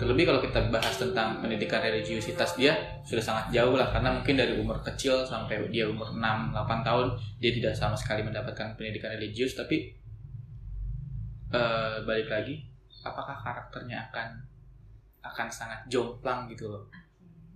Terlebih 0.00 0.32
kalau 0.32 0.40
kita 0.40 0.72
bahas 0.72 0.96
tentang 0.96 1.44
pendidikan 1.44 1.84
religiusitas 1.84 2.56
dia 2.56 2.72
sudah 3.04 3.20
sangat 3.20 3.52
jauh 3.52 3.76
lah. 3.76 3.92
Karena 3.92 4.16
mungkin 4.16 4.36
dari 4.36 4.56
umur 4.56 4.80
kecil 4.80 5.24
sampai 5.28 5.68
dia 5.68 5.84
umur 5.88 6.08
6 6.12 6.20
8 6.20 6.88
tahun 6.88 7.06
dia 7.36 7.52
tidak 7.52 7.72
sama 7.76 7.96
sekali 7.96 8.24
mendapatkan 8.24 8.76
pendidikan 8.80 9.12
religius. 9.12 9.52
Tapi 9.52 9.92
uh, 11.52 12.00
balik 12.08 12.32
lagi 12.32 12.69
apakah 13.04 13.36
karakternya 13.40 14.08
akan 14.10 14.28
akan 15.20 15.48
sangat 15.52 15.80
jomplang 15.88 16.48
gitu 16.48 16.68
loh 16.68 16.84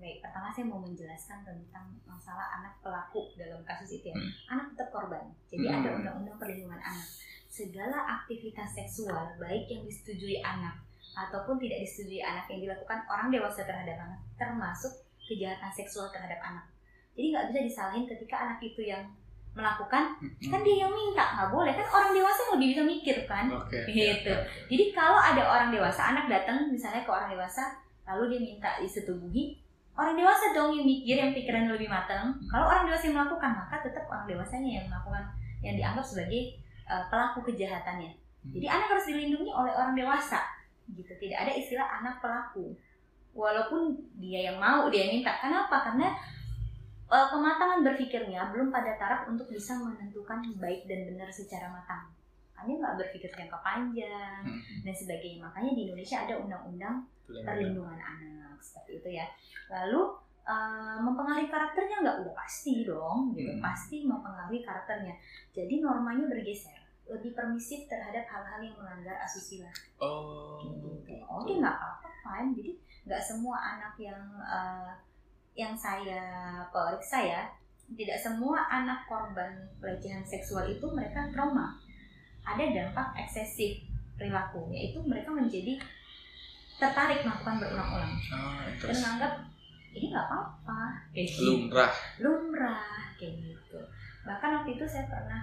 Baik, 0.04 0.20
pertama 0.20 0.52
saya 0.52 0.68
mau 0.68 0.84
menjelaskan 0.84 1.48
tentang 1.48 1.88
masalah 2.04 2.60
anak 2.60 2.76
pelaku 2.84 3.32
dalam 3.40 3.64
kasus 3.64 3.96
itu 3.96 4.12
ya. 4.12 4.16
Hmm. 4.20 4.28
Anak 4.52 4.76
tetap 4.76 4.92
korban. 4.92 5.32
Jadi 5.48 5.64
hmm. 5.64 5.76
ada 5.80 5.88
undang-undang 5.96 6.36
perlindungan 6.36 6.76
anak 6.76 7.08
segala 7.54 8.18
aktivitas 8.18 8.74
seksual 8.74 9.38
baik 9.38 9.70
yang 9.70 9.86
disetujui 9.86 10.42
anak 10.42 10.74
ataupun 11.14 11.54
tidak 11.62 11.86
disetujui 11.86 12.18
anak 12.18 12.50
yang 12.50 12.66
dilakukan 12.66 13.06
orang 13.06 13.30
dewasa 13.30 13.62
terhadap 13.62 13.94
anak 13.94 14.20
termasuk 14.34 14.90
kejahatan 15.22 15.70
seksual 15.70 16.10
terhadap 16.10 16.42
anak 16.42 16.66
jadi 17.14 17.30
nggak 17.30 17.46
bisa 17.54 17.60
disalahin 17.62 18.10
ketika 18.10 18.36
anak 18.42 18.58
itu 18.58 18.82
yang 18.82 19.06
melakukan 19.54 20.18
kan 20.50 20.60
dia 20.66 20.76
yang 20.82 20.90
minta 20.90 21.22
nggak 21.38 21.50
boleh 21.54 21.70
kan 21.70 21.86
orang 21.86 22.10
dewasa 22.10 22.38
yang 22.42 22.52
lebih 22.58 22.68
bisa 22.74 22.82
mikir 22.82 23.16
kan 23.30 23.46
okay. 23.54 23.86
gitu 23.86 24.34
jadi 24.66 24.84
kalau 24.90 25.18
ada 25.18 25.42
orang 25.46 25.70
dewasa 25.70 26.10
anak 26.10 26.26
datang 26.26 26.68
misalnya 26.68 27.06
ke 27.06 27.10
orang 27.10 27.30
dewasa 27.30 27.78
lalu 28.04 28.34
dia 28.34 28.40
minta 28.42 28.70
disetubuhi 28.82 29.62
orang 29.94 30.18
dewasa 30.18 30.50
dong 30.50 30.74
yang 30.74 30.82
mikir 30.82 31.16
yang 31.16 31.30
pikirannya 31.30 31.70
lebih 31.70 31.86
matang 31.86 32.34
kalau 32.50 32.66
orang 32.66 32.90
dewasa 32.90 33.06
yang 33.06 33.16
melakukan 33.22 33.50
maka 33.54 33.78
tetap 33.78 34.04
orang 34.10 34.26
dewasanya 34.26 34.82
yang 34.82 34.86
melakukan 34.90 35.22
yang 35.64 35.74
dianggap 35.80 36.04
sebagai 36.04 36.60
uh, 36.88 37.04
pelaku 37.08 37.48
kejahatannya. 37.52 38.12
Hmm. 38.12 38.52
Jadi 38.52 38.66
anak 38.68 38.86
harus 38.92 39.06
dilindungi 39.08 39.50
oleh 39.50 39.72
orang 39.72 39.96
dewasa, 39.96 40.44
gitu. 40.92 41.12
Tidak 41.16 41.38
ada 41.40 41.52
istilah 41.56 41.88
anak 42.04 42.20
pelaku. 42.20 42.76
Walaupun 43.34 43.98
dia 44.20 44.52
yang 44.52 44.60
mau, 44.60 44.86
dia 44.92 45.08
yang 45.08 45.18
minta. 45.18 45.32
Kenapa? 45.40 45.90
Karena 45.90 46.14
uh, 47.10 47.26
kematangan 47.32 47.80
berpikirnya 47.84 48.52
belum 48.54 48.68
pada 48.72 48.96
taraf 48.96 49.28
untuk 49.28 49.48
bisa 49.50 49.76
menentukan 49.80 50.40
baik 50.60 50.88
dan 50.88 51.08
benar 51.08 51.28
secara 51.28 51.68
matang. 51.72 52.08
Hanya 52.54 52.80
nggak 52.80 52.96
berpikir 53.04 53.28
jangka 53.34 53.58
panjang 53.60 54.40
hmm. 54.46 54.86
dan 54.86 54.94
sebagainya. 54.94 55.44
Makanya 55.44 55.70
di 55.74 55.80
Indonesia 55.90 56.16
ada 56.24 56.34
undang-undang 56.40 56.96
perlindungan 57.24 57.98
anak 57.98 58.56
seperti 58.60 59.00
itu 59.00 59.08
ya. 59.20 59.26
Lalu 59.68 60.24
uh, 60.44 60.96
mempengaruhi 61.00 61.48
karakternya 61.48 62.04
nggak 62.04 62.18
udah 62.24 62.34
pasti 62.36 62.84
dong 62.84 63.32
gitu 63.32 63.52
hmm. 63.56 63.64
pasti 63.64 64.04
mempengaruhi 64.04 64.60
karakternya 64.60 65.16
jadi 65.56 65.80
normanya 65.80 66.28
bergeser 66.28 66.84
lebih 67.04 67.36
permisif 67.36 67.84
terhadap 67.84 68.24
hal-hal 68.24 68.64
yang 68.64 68.76
melanggar 68.80 69.12
asusila. 69.20 69.68
Oh. 70.00 70.56
Gitu. 70.64 71.04
gitu. 71.04 71.20
Oke 71.28 71.60
nggak 71.60 71.76
apa-apa 71.76 72.08
fine. 72.24 72.56
Jadi 72.56 72.72
nggak 73.04 73.20
semua 73.20 73.56
anak 73.60 73.92
yang 74.00 74.24
uh, 74.40 74.88
yang 75.54 75.74
saya 75.78 76.62
periksa 76.74 77.22
ya, 77.22 77.42
tidak 77.94 78.18
semua 78.18 78.58
anak 78.66 79.06
korban 79.06 79.54
pelecehan 79.78 80.26
seksual 80.26 80.66
itu 80.66 80.86
mereka 80.90 81.30
trauma. 81.30 81.78
Ada 82.44 82.74
dampak 82.74 83.14
eksesif 83.24 83.86
perilaku, 84.18 84.68
yaitu 84.74 85.00
mereka 85.00 85.30
menjadi 85.32 85.78
tertarik 86.76 87.22
melakukan 87.22 87.62
berulang-ulang. 87.62 88.14
Oh, 88.34 88.60
dan 88.82 88.96
menganggap 88.98 89.32
ini 89.94 90.06
nggak 90.10 90.26
apa-apa. 90.26 90.80
Kayak 91.14 91.26
gitu. 91.30 91.40
Lumrah. 91.46 91.92
lumrah 92.18 93.14
kayak 93.14 93.34
gitu. 93.46 93.78
Bahkan 94.26 94.50
waktu 94.60 94.70
itu 94.74 94.84
saya 94.84 95.06
pernah 95.06 95.42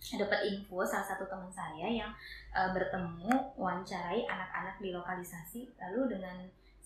dapat 0.00 0.40
info 0.48 0.80
salah 0.80 1.04
satu 1.04 1.28
teman 1.28 1.52
saya 1.52 1.86
yang 1.86 2.10
uh, 2.56 2.72
bertemu 2.72 3.30
wawancarai 3.54 4.24
anak-anak 4.24 4.80
di 4.80 4.90
lokalisasi 4.96 5.68
lalu 5.76 6.16
dengan 6.16 6.40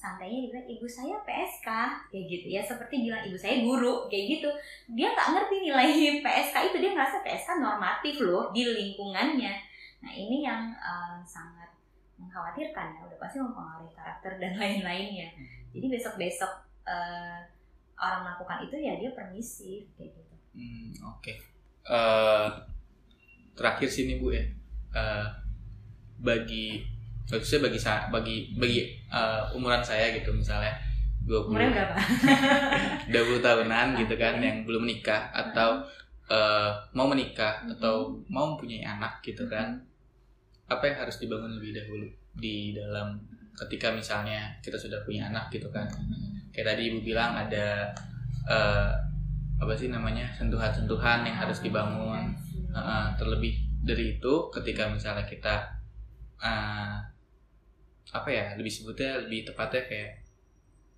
santainya 0.05 0.53
bilang 0.53 0.69
ibu 0.69 0.85
saya 0.85 1.17
PSK 1.25 1.69
kayak 2.13 2.25
gitu. 2.29 2.47
Ya 2.53 2.61
seperti 2.61 3.09
bilang 3.09 3.25
ibu 3.25 3.37
saya 3.41 3.65
guru. 3.65 4.05
Kayak 4.13 4.25
gitu. 4.37 4.49
Dia 4.93 5.17
nggak 5.17 5.29
ngerti 5.33 5.55
nilai 5.65 5.89
PSK 6.25 6.57
itu. 6.69 6.77
Dia 6.85 6.91
ngerasa 6.93 7.25
PSK 7.25 7.51
normatif 7.57 8.21
loh 8.21 8.53
di 8.53 8.69
lingkungannya. 8.69 9.53
Nah 10.05 10.13
ini 10.13 10.45
yang 10.45 10.77
uh, 10.77 11.25
sangat 11.25 11.73
mengkhawatirkan 12.21 13.01
ya. 13.01 13.01
Udah 13.09 13.17
pasti 13.17 13.41
mempengaruhi 13.41 13.97
karakter 13.97 14.37
dan 14.37 14.53
lain-lainnya. 14.61 15.33
Jadi 15.73 15.87
besok-besok 15.89 16.53
uh, 16.85 17.41
orang 17.97 18.21
melakukan 18.29 18.69
itu 18.69 18.77
ya 18.77 18.93
dia 19.01 19.11
permisif 19.17 19.89
kayak 19.97 20.13
gitu. 20.13 20.35
Hmm, 20.55 20.93
Oke. 21.17 21.33
Eh, 21.85 22.49
terakhir 23.53 23.89
sini 23.89 24.21
bu 24.21 24.33
ya. 24.33 24.45
Eh, 24.95 25.29
bagi 26.21 26.94
maksudnya 27.31 27.71
bagi 27.71 27.81
sa- 27.81 28.07
bagi 28.13 28.37
bagi 28.57 28.81
eh, 29.09 29.43
umuran 29.57 29.81
saya 29.81 30.13
gitu 30.13 30.31
misalnya 30.35 30.73
20 31.25 31.49
umurnya 31.49 31.71
berapa? 31.73 31.95
20 33.41 33.41
tahunan 33.41 33.87
gitu 34.05 34.15
kan 34.21 34.35
yang 34.45 34.69
belum 34.69 34.85
menikah 34.85 35.33
atau 35.33 35.81
eh, 36.29 36.71
mau 36.93 37.09
menikah 37.09 37.65
atau 37.65 38.21
mau 38.29 38.53
mempunyai 38.55 38.85
anak 38.85 39.25
gitu 39.25 39.49
kan 39.49 39.81
apa 40.65 40.85
yang 40.89 40.97
harus 41.05 41.21
dibangun 41.21 41.61
lebih 41.61 41.77
dahulu? 41.77 42.09
Di 42.37 42.73
dalam 42.73 43.21
ketika 43.55 43.93
misalnya 43.93 44.53
kita 44.65 44.77
sudah 44.81 45.01
punya 45.05 45.29
anak 45.29 45.53
gitu 45.53 45.69
kan. 45.69 45.85
Kayak 46.53 46.77
tadi 46.77 46.83
ibu 46.93 47.05
bilang 47.05 47.37
ada 47.37 47.93
eh, 48.49 48.93
apa 49.61 49.73
sih 49.73 49.89
namanya 49.89 50.29
sentuhan-sentuhan 50.37 51.25
yang 51.25 51.37
harus 51.37 51.63
dibangun. 51.65 52.37
Uh, 52.75 53.07
terlebih 53.15 53.55
dari 53.87 54.19
itu 54.19 54.51
ketika 54.51 54.91
misalnya 54.91 55.23
kita 55.23 55.63
uh, 56.43 56.99
apa 58.13 58.29
ya 58.29 58.53
lebih 58.59 58.71
sebutnya 58.71 59.25
lebih 59.25 59.49
tepatnya 59.49 59.83
kayak 59.89 60.11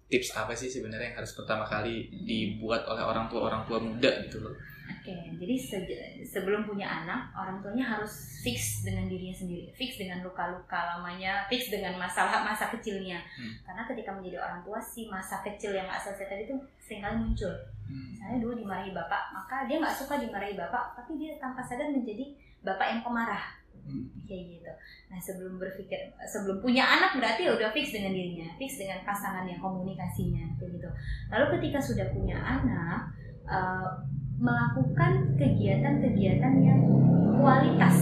tips 0.07 0.35
apa 0.39 0.55
sih 0.55 0.71
sebenarnya 0.71 1.13
yang 1.13 1.19
harus 1.23 1.35
pertama 1.35 1.67
kali 1.67 2.11
dibuat 2.27 2.87
oleh 2.87 3.03
orang 3.03 3.27
tua 3.27 3.51
orang 3.51 3.63
tua 3.67 3.79
muda 3.79 4.11
gitu 4.27 4.43
loh 4.43 4.55
Oke, 4.87 5.15
jadi 5.39 5.55
se- 5.59 6.23
sebelum 6.23 6.63
punya 6.63 6.87
anak, 6.87 7.35
orang 7.35 7.59
tuanya 7.59 7.83
harus 7.83 8.43
fix 8.43 8.87
dengan 8.87 9.11
dirinya 9.11 9.35
sendiri, 9.35 9.67
fix 9.75 9.99
dengan 9.99 10.23
luka-luka 10.23 10.79
lamanya, 10.95 11.43
fix 11.51 11.75
dengan 11.75 11.99
masalah 11.99 12.47
masa 12.47 12.71
kecilnya. 12.71 13.19
Hmm. 13.35 13.55
Karena 13.67 13.83
ketika 13.87 14.15
menjadi 14.15 14.39
orang 14.43 14.63
tua, 14.63 14.79
si 14.79 15.11
masa 15.11 15.43
kecil 15.43 15.75
yang 15.75 15.91
nggak 15.91 16.03
selesai 16.07 16.27
tadi 16.31 16.43
itu 16.47 16.55
sering 16.79 17.03
kali 17.03 17.17
muncul. 17.19 17.55
Misalnya 17.87 18.39
dulu 18.43 18.55
dimarahi 18.59 18.91
bapak, 18.95 19.23
maka 19.35 19.67
dia 19.67 19.79
nggak 19.83 19.95
suka 19.95 20.23
dimarahi 20.23 20.55
bapak, 20.55 20.95
tapi 20.99 21.19
dia 21.19 21.35
tanpa 21.39 21.63
sadar 21.63 21.91
menjadi 21.91 22.35
bapak 22.63 22.87
yang 22.87 23.01
pemarah, 23.03 23.56
Hmm. 23.87 24.11
gitu. 24.27 24.73
Nah 25.07 25.19
sebelum 25.23 25.63
berpikir, 25.63 26.11
sebelum 26.27 26.59
punya 26.59 26.83
anak 26.83 27.15
berarti 27.17 27.47
ya 27.47 27.55
udah 27.55 27.71
fix 27.71 27.95
dengan 27.95 28.11
dirinya, 28.11 28.51
fix 28.59 28.83
dengan 28.83 29.01
pasangannya, 29.07 29.63
komunikasinya, 29.63 30.59
kayak 30.59 30.75
gitu. 30.75 30.91
Lalu 31.31 31.47
ketika 31.59 31.79
sudah 31.79 32.07
punya 32.11 32.35
anak, 32.35 33.15
eh, 33.47 33.91
melakukan 34.37 35.33
kegiatan-kegiatan 35.41 36.55
yang 36.61 36.81
kualitas 37.41 37.97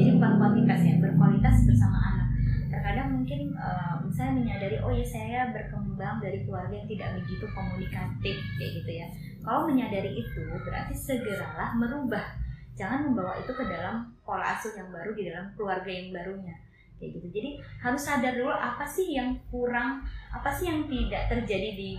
jadi 0.00 0.16
bukan 0.16 0.32
kuantitas 0.40 0.80
ya 0.80 0.94
berkualitas 0.96 1.56
bersama 1.68 1.98
anak 2.00 2.28
terkadang 2.72 3.08
mungkin 3.20 3.52
eh, 3.52 3.94
misalnya 4.04 4.34
menyadari 4.44 4.76
oh 4.80 4.92
ya 4.92 5.04
saya 5.04 5.40
berkembang 5.52 6.20
dari 6.20 6.44
keluarga 6.44 6.72
yang 6.72 6.88
tidak 6.88 7.08
begitu 7.20 7.44
komunikatif 7.52 8.36
kayak 8.60 8.72
gitu 8.80 8.90
ya 8.92 9.06
kalau 9.40 9.68
menyadari 9.68 10.12
itu 10.20 10.40
berarti 10.64 10.94
segeralah 10.96 11.76
merubah 11.76 12.39
jangan 12.80 13.12
membawa 13.12 13.36
itu 13.36 13.52
ke 13.52 13.64
dalam 13.68 14.08
pola 14.24 14.56
asuh 14.56 14.72
yang 14.72 14.88
baru 14.88 15.12
di 15.12 15.28
dalam 15.28 15.52
keluarga 15.52 15.92
yang 15.92 16.08
barunya. 16.16 16.56
Kayak 16.96 17.20
gitu. 17.20 17.26
Jadi 17.36 17.50
harus 17.84 18.00
sadar 18.00 18.32
dulu 18.40 18.48
apa 18.48 18.88
sih 18.88 19.12
yang 19.12 19.36
kurang 19.52 20.00
apa 20.32 20.48
sih 20.48 20.72
yang 20.72 20.88
tidak 20.88 21.28
terjadi 21.28 21.76
di 21.76 21.90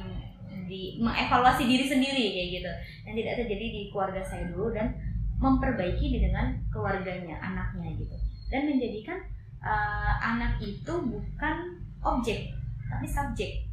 di 0.65 0.81
mengevaluasi 0.97 1.69
diri 1.69 1.85
sendiri 1.85 2.25
kayak 2.33 2.49
gitu. 2.57 2.71
Yang 3.05 3.13
tidak 3.21 3.33
terjadi 3.45 3.65
di 3.69 3.81
keluarga 3.93 4.21
saya 4.25 4.49
dulu 4.49 4.73
dan 4.73 4.97
memperbaiki 5.37 6.17
dengan 6.17 6.57
keluarganya 6.73 7.37
anaknya 7.37 7.93
gitu. 8.01 8.17
Dan 8.49 8.65
menjadikan 8.65 9.21
uh, 9.61 10.13
anak 10.21 10.57
itu 10.65 10.93
bukan 10.97 11.55
objek 12.01 12.49
tapi 12.89 13.05
subjek. 13.05 13.69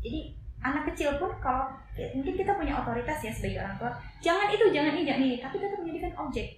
Jadi 0.00 0.34
anak 0.58 0.90
kecil 0.92 1.14
pun 1.22 1.30
kalau 1.38 1.70
mungkin 1.94 2.34
kita 2.34 2.54
punya 2.54 2.78
otoritas 2.78 3.18
ya 3.22 3.30
sebagai 3.30 3.62
orang 3.62 3.76
tua 3.78 3.90
jangan 4.18 4.48
itu 4.50 4.64
jangan 4.70 4.92
ini 4.94 5.02
jangan 5.06 5.22
ini. 5.22 5.36
Tapi 5.38 5.56
tetap 5.58 5.78
menjadikan 5.82 6.12
objek. 6.18 6.48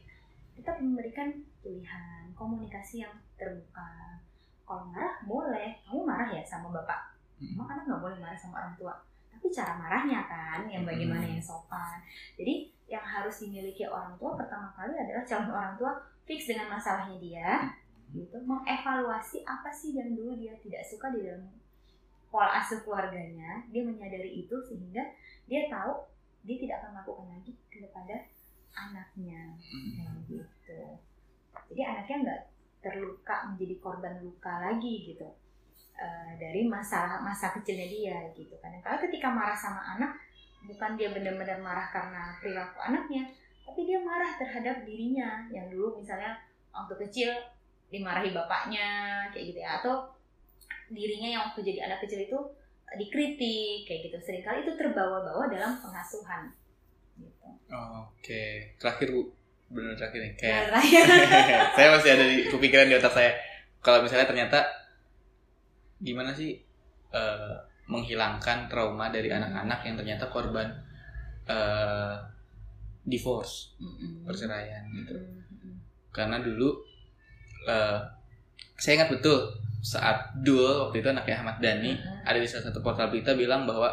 Tetap 0.56 0.76
memberikan 0.80 1.28
pilihan 1.60 2.22
komunikasi 2.36 3.04
yang 3.04 3.14
terbuka. 3.36 4.20
Kalau 4.64 4.88
marah 4.88 5.20
boleh. 5.24 5.76
Kamu 5.84 6.04
marah 6.04 6.28
ya 6.32 6.42
sama 6.44 6.72
bapak. 6.72 7.16
Emang 7.40 7.68
anak 7.68 7.84
nggak 7.88 8.02
boleh 8.04 8.18
marah 8.20 8.36
sama 8.36 8.60
orang 8.60 8.74
tua? 8.76 8.94
Tapi 9.32 9.48
cara 9.48 9.72
marahnya 9.80 10.20
kan 10.28 10.68
yang 10.68 10.84
bagaimana 10.84 11.24
yang 11.24 11.40
sopan. 11.40 12.00
Jadi 12.36 12.68
yang 12.90 13.04
harus 13.06 13.40
dimiliki 13.40 13.86
orang 13.88 14.12
tua 14.20 14.36
pertama 14.36 14.68
kali 14.76 14.92
adalah 14.98 15.24
calon 15.24 15.52
orang 15.54 15.74
tua 15.78 15.92
fix 16.28 16.50
dengan 16.50 16.76
masalahnya 16.76 17.16
dia 17.16 17.48
gitu. 18.12 18.36
Mengevaluasi 18.44 19.46
apa 19.46 19.70
sih 19.72 19.96
yang 19.96 20.12
dulu 20.12 20.36
dia 20.36 20.52
tidak 20.60 20.82
suka 20.84 21.08
di 21.14 21.24
dalam 21.24 21.46
pola 22.30 22.62
asuh 22.62 22.80
keluarganya 22.86 23.66
dia 23.68 23.82
menyadari 23.82 24.46
itu 24.46 24.54
sehingga 24.62 25.02
dia 25.50 25.66
tahu 25.66 26.06
dia 26.46 26.56
tidak 26.56 26.80
akan 26.80 26.90
melakukan 26.96 27.26
lagi 27.36 27.52
kepada 27.68 28.16
anaknya. 28.72 29.42
Kayak 29.60 30.14
gitu. 30.30 30.80
Jadi 31.74 31.82
anaknya 31.82 32.16
nggak 32.24 32.40
terluka 32.80 33.36
menjadi 33.52 33.74
korban 33.82 34.14
luka 34.24 34.56
lagi 34.56 35.12
gitu 35.12 35.28
uh, 36.00 36.32
dari 36.40 36.64
masalah 36.64 37.20
masa 37.20 37.52
kecilnya 37.52 37.86
dia 37.90 38.18
gitu. 38.32 38.54
Kan 38.62 38.72
kalau 38.80 38.98
ketika 39.02 39.28
marah 39.28 39.58
sama 39.58 39.82
anak 39.98 40.16
bukan 40.64 40.96
dia 40.96 41.08
benar-benar 41.12 41.58
marah 41.60 41.88
karena 41.88 42.36
perilaku 42.36 42.78
anaknya 42.84 43.24
tapi 43.64 43.86
dia 43.86 44.00
marah 44.00 44.38
terhadap 44.38 44.86
dirinya. 44.86 45.44
Yang 45.52 45.76
dulu 45.76 46.00
misalnya 46.00 46.40
waktu 46.72 46.94
kecil 47.06 47.30
dimarahi 47.90 48.30
bapaknya 48.32 48.86
kayak 49.34 49.44
gitu 49.54 49.58
ya. 49.60 49.82
Atau 49.82 50.19
dirinya 50.90 51.28
yang 51.30 51.42
waktu 51.50 51.62
jadi 51.62 51.86
anak 51.86 52.02
kecil 52.04 52.20
itu 52.20 52.38
dikritik 52.98 53.86
kayak 53.86 54.00
gitu 54.10 54.18
sering 54.18 54.42
kali 54.42 54.66
itu 54.66 54.74
terbawa-bawa 54.74 55.46
dalam 55.46 55.78
pengasuhan 55.78 56.50
gitu. 57.16 57.46
Oke, 57.70 58.74
terakhir 58.82 59.14
bu, 59.14 59.30
benar 59.70 59.94
terakhir 59.94 60.18
nih 60.26 60.32
kayak 60.34 60.74
Terakhir. 60.74 61.04
saya 61.78 61.88
masih 61.94 62.10
ada 62.18 62.24
di 62.26 62.36
kepikiran 62.50 62.90
di 62.90 62.98
otak 62.98 63.14
saya 63.14 63.30
kalau 63.78 64.02
misalnya 64.02 64.26
ternyata 64.26 64.58
gimana 66.02 66.34
sih 66.34 66.58
eh, 67.14 67.54
menghilangkan 67.86 68.66
trauma 68.66 69.10
dari 69.14 69.30
anak-anak 69.30 69.86
yang 69.86 69.94
ternyata 69.94 70.26
korban 70.26 70.66
eh, 71.46 72.14
divorce 73.06 73.78
Mm-mm. 73.78 74.26
perceraian 74.26 74.82
gitu 74.98 75.14
Mm-mm. 75.14 75.74
karena 76.10 76.42
dulu 76.42 76.74
eh, 77.70 77.98
saya 78.74 78.98
ingat 78.98 79.14
betul 79.14 79.38
saat 79.80 80.36
Dul 80.44 80.88
waktu 80.88 81.00
itu 81.00 81.08
anaknya 81.08 81.40
Ahmad 81.40 81.56
Dhani 81.58 81.96
Mm-mm. 81.96 82.28
ada 82.28 82.38
di 82.38 82.44
salah 82.44 82.68
satu 82.68 82.84
portal 82.84 83.08
berita 83.08 83.32
bilang 83.32 83.64
bahwa 83.64 83.88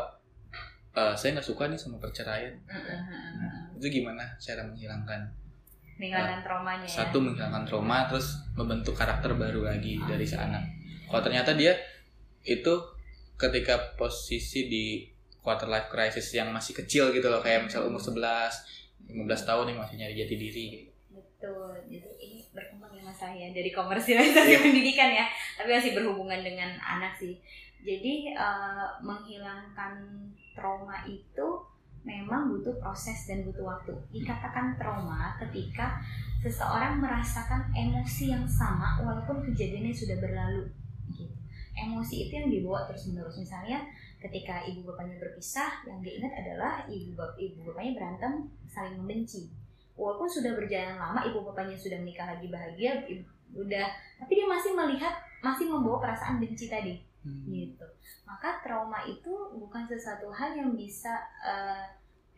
eh, 0.93 1.15
saya 1.15 1.35
nggak 1.39 1.47
suka 1.47 1.71
nih 1.71 1.79
sama 1.79 1.97
perceraian 1.97 2.51
Mm-mm. 2.67 3.79
itu 3.79 3.87
gimana 4.03 4.23
cara 4.35 4.67
menghilangkan 4.67 5.21
menghilangkan 5.97 6.39
traumanya 6.43 6.85
ya. 6.85 6.95
satu 7.07 7.17
menghilangkan 7.23 7.63
trauma 7.63 8.05
terus 8.11 8.37
membentuk 8.53 8.93
karakter 8.93 9.31
baru 9.33 9.65
lagi 9.65 9.97
dari 10.03 10.27
si 10.27 10.35
anak 10.35 10.61
kalau 11.07 11.23
ternyata 11.23 11.55
dia 11.55 11.73
itu 12.43 12.73
ketika 13.39 13.95
posisi 13.95 14.67
di 14.67 14.85
quarter 15.39 15.71
life 15.71 15.87
crisis 15.87 16.27
yang 16.35 16.51
masih 16.51 16.75
kecil 16.75 17.15
gitu 17.15 17.31
loh 17.31 17.39
kayak 17.39 17.71
misal 17.71 17.87
umur 17.87 18.03
11 18.03 18.19
15 19.07 19.23
tahun 19.47 19.71
yang 19.71 19.79
masih 19.79 19.95
nyari 19.95 20.13
jati 20.19 20.35
diri 20.35 20.65
gitu. 20.75 20.91
Betul. 21.15 21.71
Jadi 21.87 22.09
ini 22.19 22.43
berkembang 22.51 22.91
ya 22.91 23.06
mas 23.06 23.06
saya 23.17 23.49
dari 23.49 23.73
komersialisasi 23.73 24.53
Iya. 24.53 24.61
pendidikan 24.61 25.09
ya, 25.09 25.25
tapi 25.57 25.73
masih 25.73 25.97
berhubungan 25.97 26.45
dengan 26.45 26.77
anak 26.77 27.17
sih. 27.17 27.33
Jadi 27.81 28.37
eh, 28.37 28.87
menghilangkan 29.01 29.93
trauma 30.53 31.01
itu 31.09 31.47
memang 32.05 32.47
butuh 32.53 32.77
proses 32.77 33.25
dan 33.25 33.43
butuh 33.43 33.65
waktu. 33.65 33.93
Dikatakan 34.13 34.77
trauma 34.77 35.35
ketika 35.41 35.97
seseorang 36.39 37.01
merasakan 37.01 37.67
emosi 37.73 38.31
yang 38.31 38.45
sama 38.45 39.01
walaupun 39.01 39.43
kejadiannya 39.51 39.91
sudah 39.91 40.17
berlalu. 40.21 40.69
Gitu. 41.11 41.33
Emosi 41.75 42.29
itu 42.29 42.33
yang 42.37 42.49
dibawa 42.53 42.87
terus 42.87 43.09
menerus. 43.11 43.35
Misalnya 43.35 43.83
ketika 44.17 44.63
ibu 44.65 44.87
bapaknya 44.87 45.19
berpisah, 45.21 45.83
yang 45.85 45.99
diingat 46.01 46.33
adalah 46.33 46.85
ibu 46.89 47.13
bap 47.13 47.37
ibu 47.37 47.67
bapaknya 47.69 47.93
berantem, 47.97 48.33
saling 48.65 48.97
membenci. 48.97 49.51
Walaupun 49.97 50.29
sudah 50.29 50.53
berjalan 50.53 50.95
lama, 51.01 51.25
ibu 51.25 51.41
bapaknya 51.41 51.73
sudah 51.73 51.97
menikah 51.97 52.29
lagi 52.29 52.47
bahagia, 52.47 53.01
ibu, 53.09 53.25
udah, 53.57 53.87
tapi 54.21 54.31
dia 54.37 54.45
masih 54.45 54.77
melihat, 54.77 55.17
masih 55.41 55.65
membawa 55.65 55.97
perasaan 55.97 56.37
benci 56.37 56.69
tadi. 56.69 57.07
Hmm. 57.27 57.43
gitu. 57.51 57.87
Maka 58.23 58.63
trauma 58.63 59.03
itu 59.03 59.33
bukan 59.59 59.83
sesuatu 59.83 60.31
hal 60.31 60.55
yang 60.55 60.71
bisa 60.79 61.11
uh, 61.43 61.83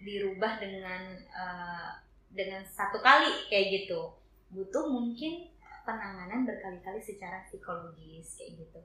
dirubah 0.02 0.58
dengan 0.58 1.14
uh, 1.30 1.94
dengan 2.34 2.66
satu 2.66 2.98
kali 2.98 3.50
kayak 3.54 3.86
gitu. 3.86 4.18
Butuh 4.50 4.90
mungkin 4.90 5.54
penanganan 5.86 6.46
berkali-kali 6.46 7.02
secara 7.02 7.46
psikologis 7.46 8.38
kayak 8.38 8.66
gitu. 8.66 8.80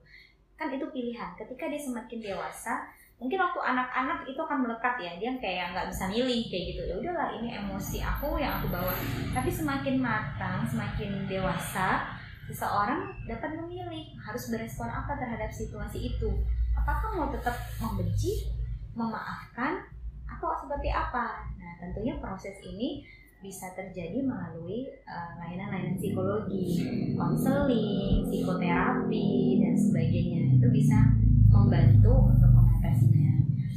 Kan 0.61 0.77
itu 0.77 0.85
pilihan. 0.93 1.33
Ketika 1.41 1.73
dia 1.73 1.81
semakin 1.81 2.21
dewasa 2.21 2.85
mungkin 3.19 3.39
waktu 3.41 3.61
anak-anak 3.63 4.27
itu 4.27 4.41
akan 4.43 4.59
melekat 4.67 4.95
ya 5.01 5.13
dia 5.17 5.31
kayak 5.39 5.73
nggak 5.73 5.87
bisa 5.89 6.05
milih 6.11 6.43
kayak 6.51 6.65
gitu 6.75 6.81
ya 6.85 6.95
udahlah 6.99 7.29
ini 7.41 7.49
emosi 7.57 8.03
aku 8.03 8.37
yang 8.37 8.59
aku 8.61 8.69
bawa 8.69 8.93
tapi 9.33 9.49
semakin 9.49 9.97
matang 10.03 10.67
semakin 10.69 11.25
dewasa 11.31 12.15
seseorang 12.49 13.09
dapat 13.25 13.57
memilih 13.57 14.13
harus 14.21 14.53
berespon 14.53 14.89
apa 14.93 15.17
terhadap 15.17 15.49
situasi 15.49 16.13
itu. 16.13 16.29
Apakah 16.77 17.17
mau 17.17 17.29
tetap 17.33 17.57
membenci, 17.81 18.53
memaafkan, 18.93 19.89
atau 20.29 20.53
seperti 20.61 20.93
apa? 20.93 21.49
Nah, 21.57 21.73
tentunya 21.81 22.21
proses 22.21 22.61
ini 22.61 23.05
bisa 23.41 23.73
terjadi 23.77 24.25
melalui 24.25 24.89
eh, 24.89 25.31
layanan-layanan 25.41 25.97
uh, 25.97 26.01
psikologi, 26.01 26.65
konseling, 27.13 28.25
psikoterapi, 28.29 29.29
dan 29.61 29.75
sebagainya. 29.77 30.41
Itu 30.61 30.69
bisa 30.73 31.13
membantu 31.53 32.33
untuk 32.33 32.51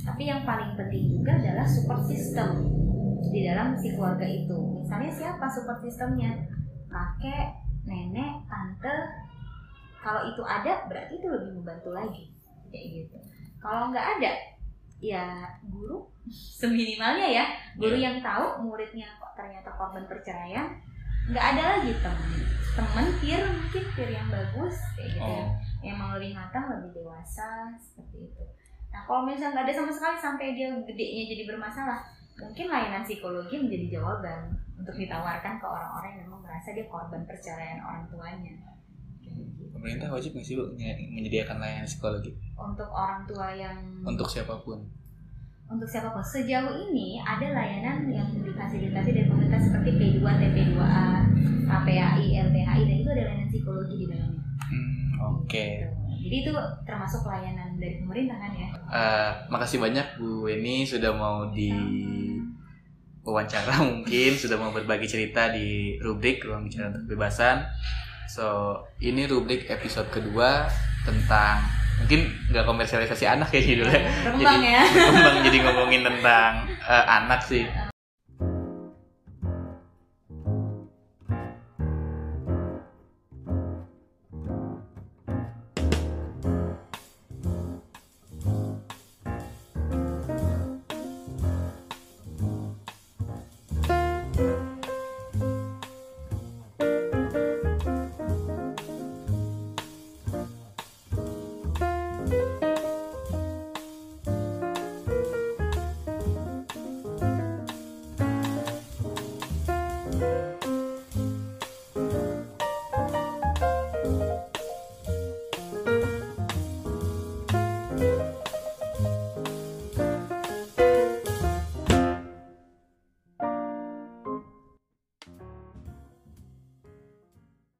Tapi 0.08 0.24
yang 0.24 0.48
paling 0.48 0.74
penting 0.80 1.20
juga 1.20 1.36
adalah 1.36 1.68
support 1.68 2.08
system 2.08 2.72
di 3.28 3.44
dalam 3.44 3.76
si 3.76 3.92
keluarga 3.92 4.24
itu. 4.24 4.56
Misalnya 4.84 5.12
siapa 5.12 5.46
support 5.52 5.84
systemnya? 5.84 6.32
Kakek, 6.88 7.60
nenek, 7.84 8.48
tante, 8.48 8.96
kalau 10.00 10.24
itu 10.32 10.40
ada 10.48 10.88
berarti 10.88 11.20
itu 11.20 11.28
lebih 11.28 11.52
membantu 11.60 11.92
lagi 11.92 12.26
kayak 12.72 12.86
gitu. 13.04 13.18
Kalau 13.60 13.92
nggak 13.92 14.08
ada, 14.18 14.32
ya 14.98 15.46
guru 15.70 16.10
seminimalnya 16.60 17.28
ya 17.30 17.46
guru 17.78 17.98
yeah. 17.98 18.10
yang 18.10 18.18
tahu 18.26 18.66
muridnya 18.66 19.06
kok 19.22 19.38
ternyata 19.38 19.70
korban 19.78 20.10
perceraian 20.10 20.74
nggak 21.30 21.46
ada 21.54 21.64
lagi 21.78 21.94
temen 22.02 22.32
temen 22.78 23.06
peer 23.22 23.42
mungkin 23.46 23.84
peer 23.94 24.10
yang 24.14 24.28
bagus 24.30 24.78
kayak 24.98 25.10
gitu 25.18 25.22
ya. 25.22 25.44
oh. 25.46 25.50
ya 25.86 25.90
emang 25.94 26.10
lebih 26.18 26.32
matang 26.34 26.66
lebih 26.72 27.04
dewasa 27.04 27.74
seperti 27.78 28.32
itu 28.32 28.44
nah 28.98 29.06
kalau 29.06 29.30
misalnya 29.30 29.62
nggak 29.62 29.66
ada 29.70 29.76
sama 29.78 29.92
sekali 29.94 30.18
sampai 30.18 30.58
dia 30.58 30.74
gedenya 30.74 31.24
jadi 31.30 31.44
bermasalah 31.46 32.02
mungkin 32.42 32.66
layanan 32.66 33.06
psikologi 33.06 33.62
menjadi 33.62 34.02
jawaban 34.02 34.58
untuk 34.78 34.96
ditawarkan 34.98 35.58
ke 35.62 35.66
orang-orang 35.66 36.10
yang 36.18 36.22
memang 36.26 36.42
merasa 36.42 36.74
dia 36.74 36.86
korban 36.90 37.22
perceraian 37.30 37.82
orang 37.86 38.06
tuanya. 38.10 38.54
Pemerintah 39.74 40.10
wajib 40.10 40.34
nggak 40.34 40.46
sih 40.46 40.58
bu 40.58 40.74
menyediakan 41.14 41.62
layanan 41.62 41.86
psikologi? 41.86 42.34
Untuk 42.58 42.90
orang 42.90 43.22
tua 43.30 43.54
yang 43.54 43.78
untuk 44.02 44.26
siapa 44.26 44.58
pun. 44.66 44.82
Untuk 45.70 45.86
siapa 45.86 46.10
pun 46.10 46.24
sejauh 46.26 46.74
ini 46.90 47.22
ada 47.22 47.54
layanan 47.54 48.10
yang 48.10 48.30
difasilitasi 48.42 49.10
dari 49.14 49.28
pemerintah 49.30 49.62
seperti 49.62 49.90
P2, 50.00 50.24
TP2A, 50.26 51.10
KPAI, 51.70 52.26
LPHI 52.50 52.82
dan 52.90 52.98
itu 52.98 53.10
ada 53.14 53.24
layanan 53.30 53.50
psikologi 53.54 53.96
di 54.02 54.06
dalamnya. 54.10 54.42
Hmm, 54.66 55.06
Oke. 55.22 55.46
Okay. 55.46 55.72
Gitu. 55.86 56.07
Jadi 56.28 56.44
itu 56.44 56.52
termasuk 56.84 57.24
layanan 57.24 57.80
dari 57.80 58.04
pemerintah 58.04 58.36
kan 58.36 58.52
ya? 58.52 58.68
Uh, 58.92 59.32
makasih 59.48 59.80
banyak 59.80 60.04
Bu 60.20 60.44
Weni 60.44 60.84
sudah 60.84 61.16
mau 61.16 61.48
di 61.56 61.72
wawancara 63.24 63.80
mungkin 63.88 64.36
sudah 64.36 64.60
mau 64.60 64.76
berbagi 64.76 65.08
cerita 65.08 65.48
di 65.56 65.96
rubrik 66.04 66.44
ruang 66.44 66.68
bicara 66.68 66.92
untuk 66.92 67.08
kebebasan. 67.08 67.64
So 68.28 68.76
ini 69.00 69.24
rubrik 69.24 69.72
episode 69.72 70.12
kedua 70.12 70.68
tentang 71.08 71.64
mungkin 72.04 72.28
nggak 72.52 72.68
komersialisasi 72.68 73.24
anak 73.24 73.48
ya 73.56 73.62
judulnya. 73.64 74.02
Berkembang 74.28 74.60
jadi, 74.60 74.68
ya. 74.68 74.84
Berkembang 74.84 75.38
jadi 75.48 75.58
ngomongin 75.64 76.02
tentang 76.04 76.52
uh, 76.84 77.06
anak 77.24 77.40
sih. 77.40 77.64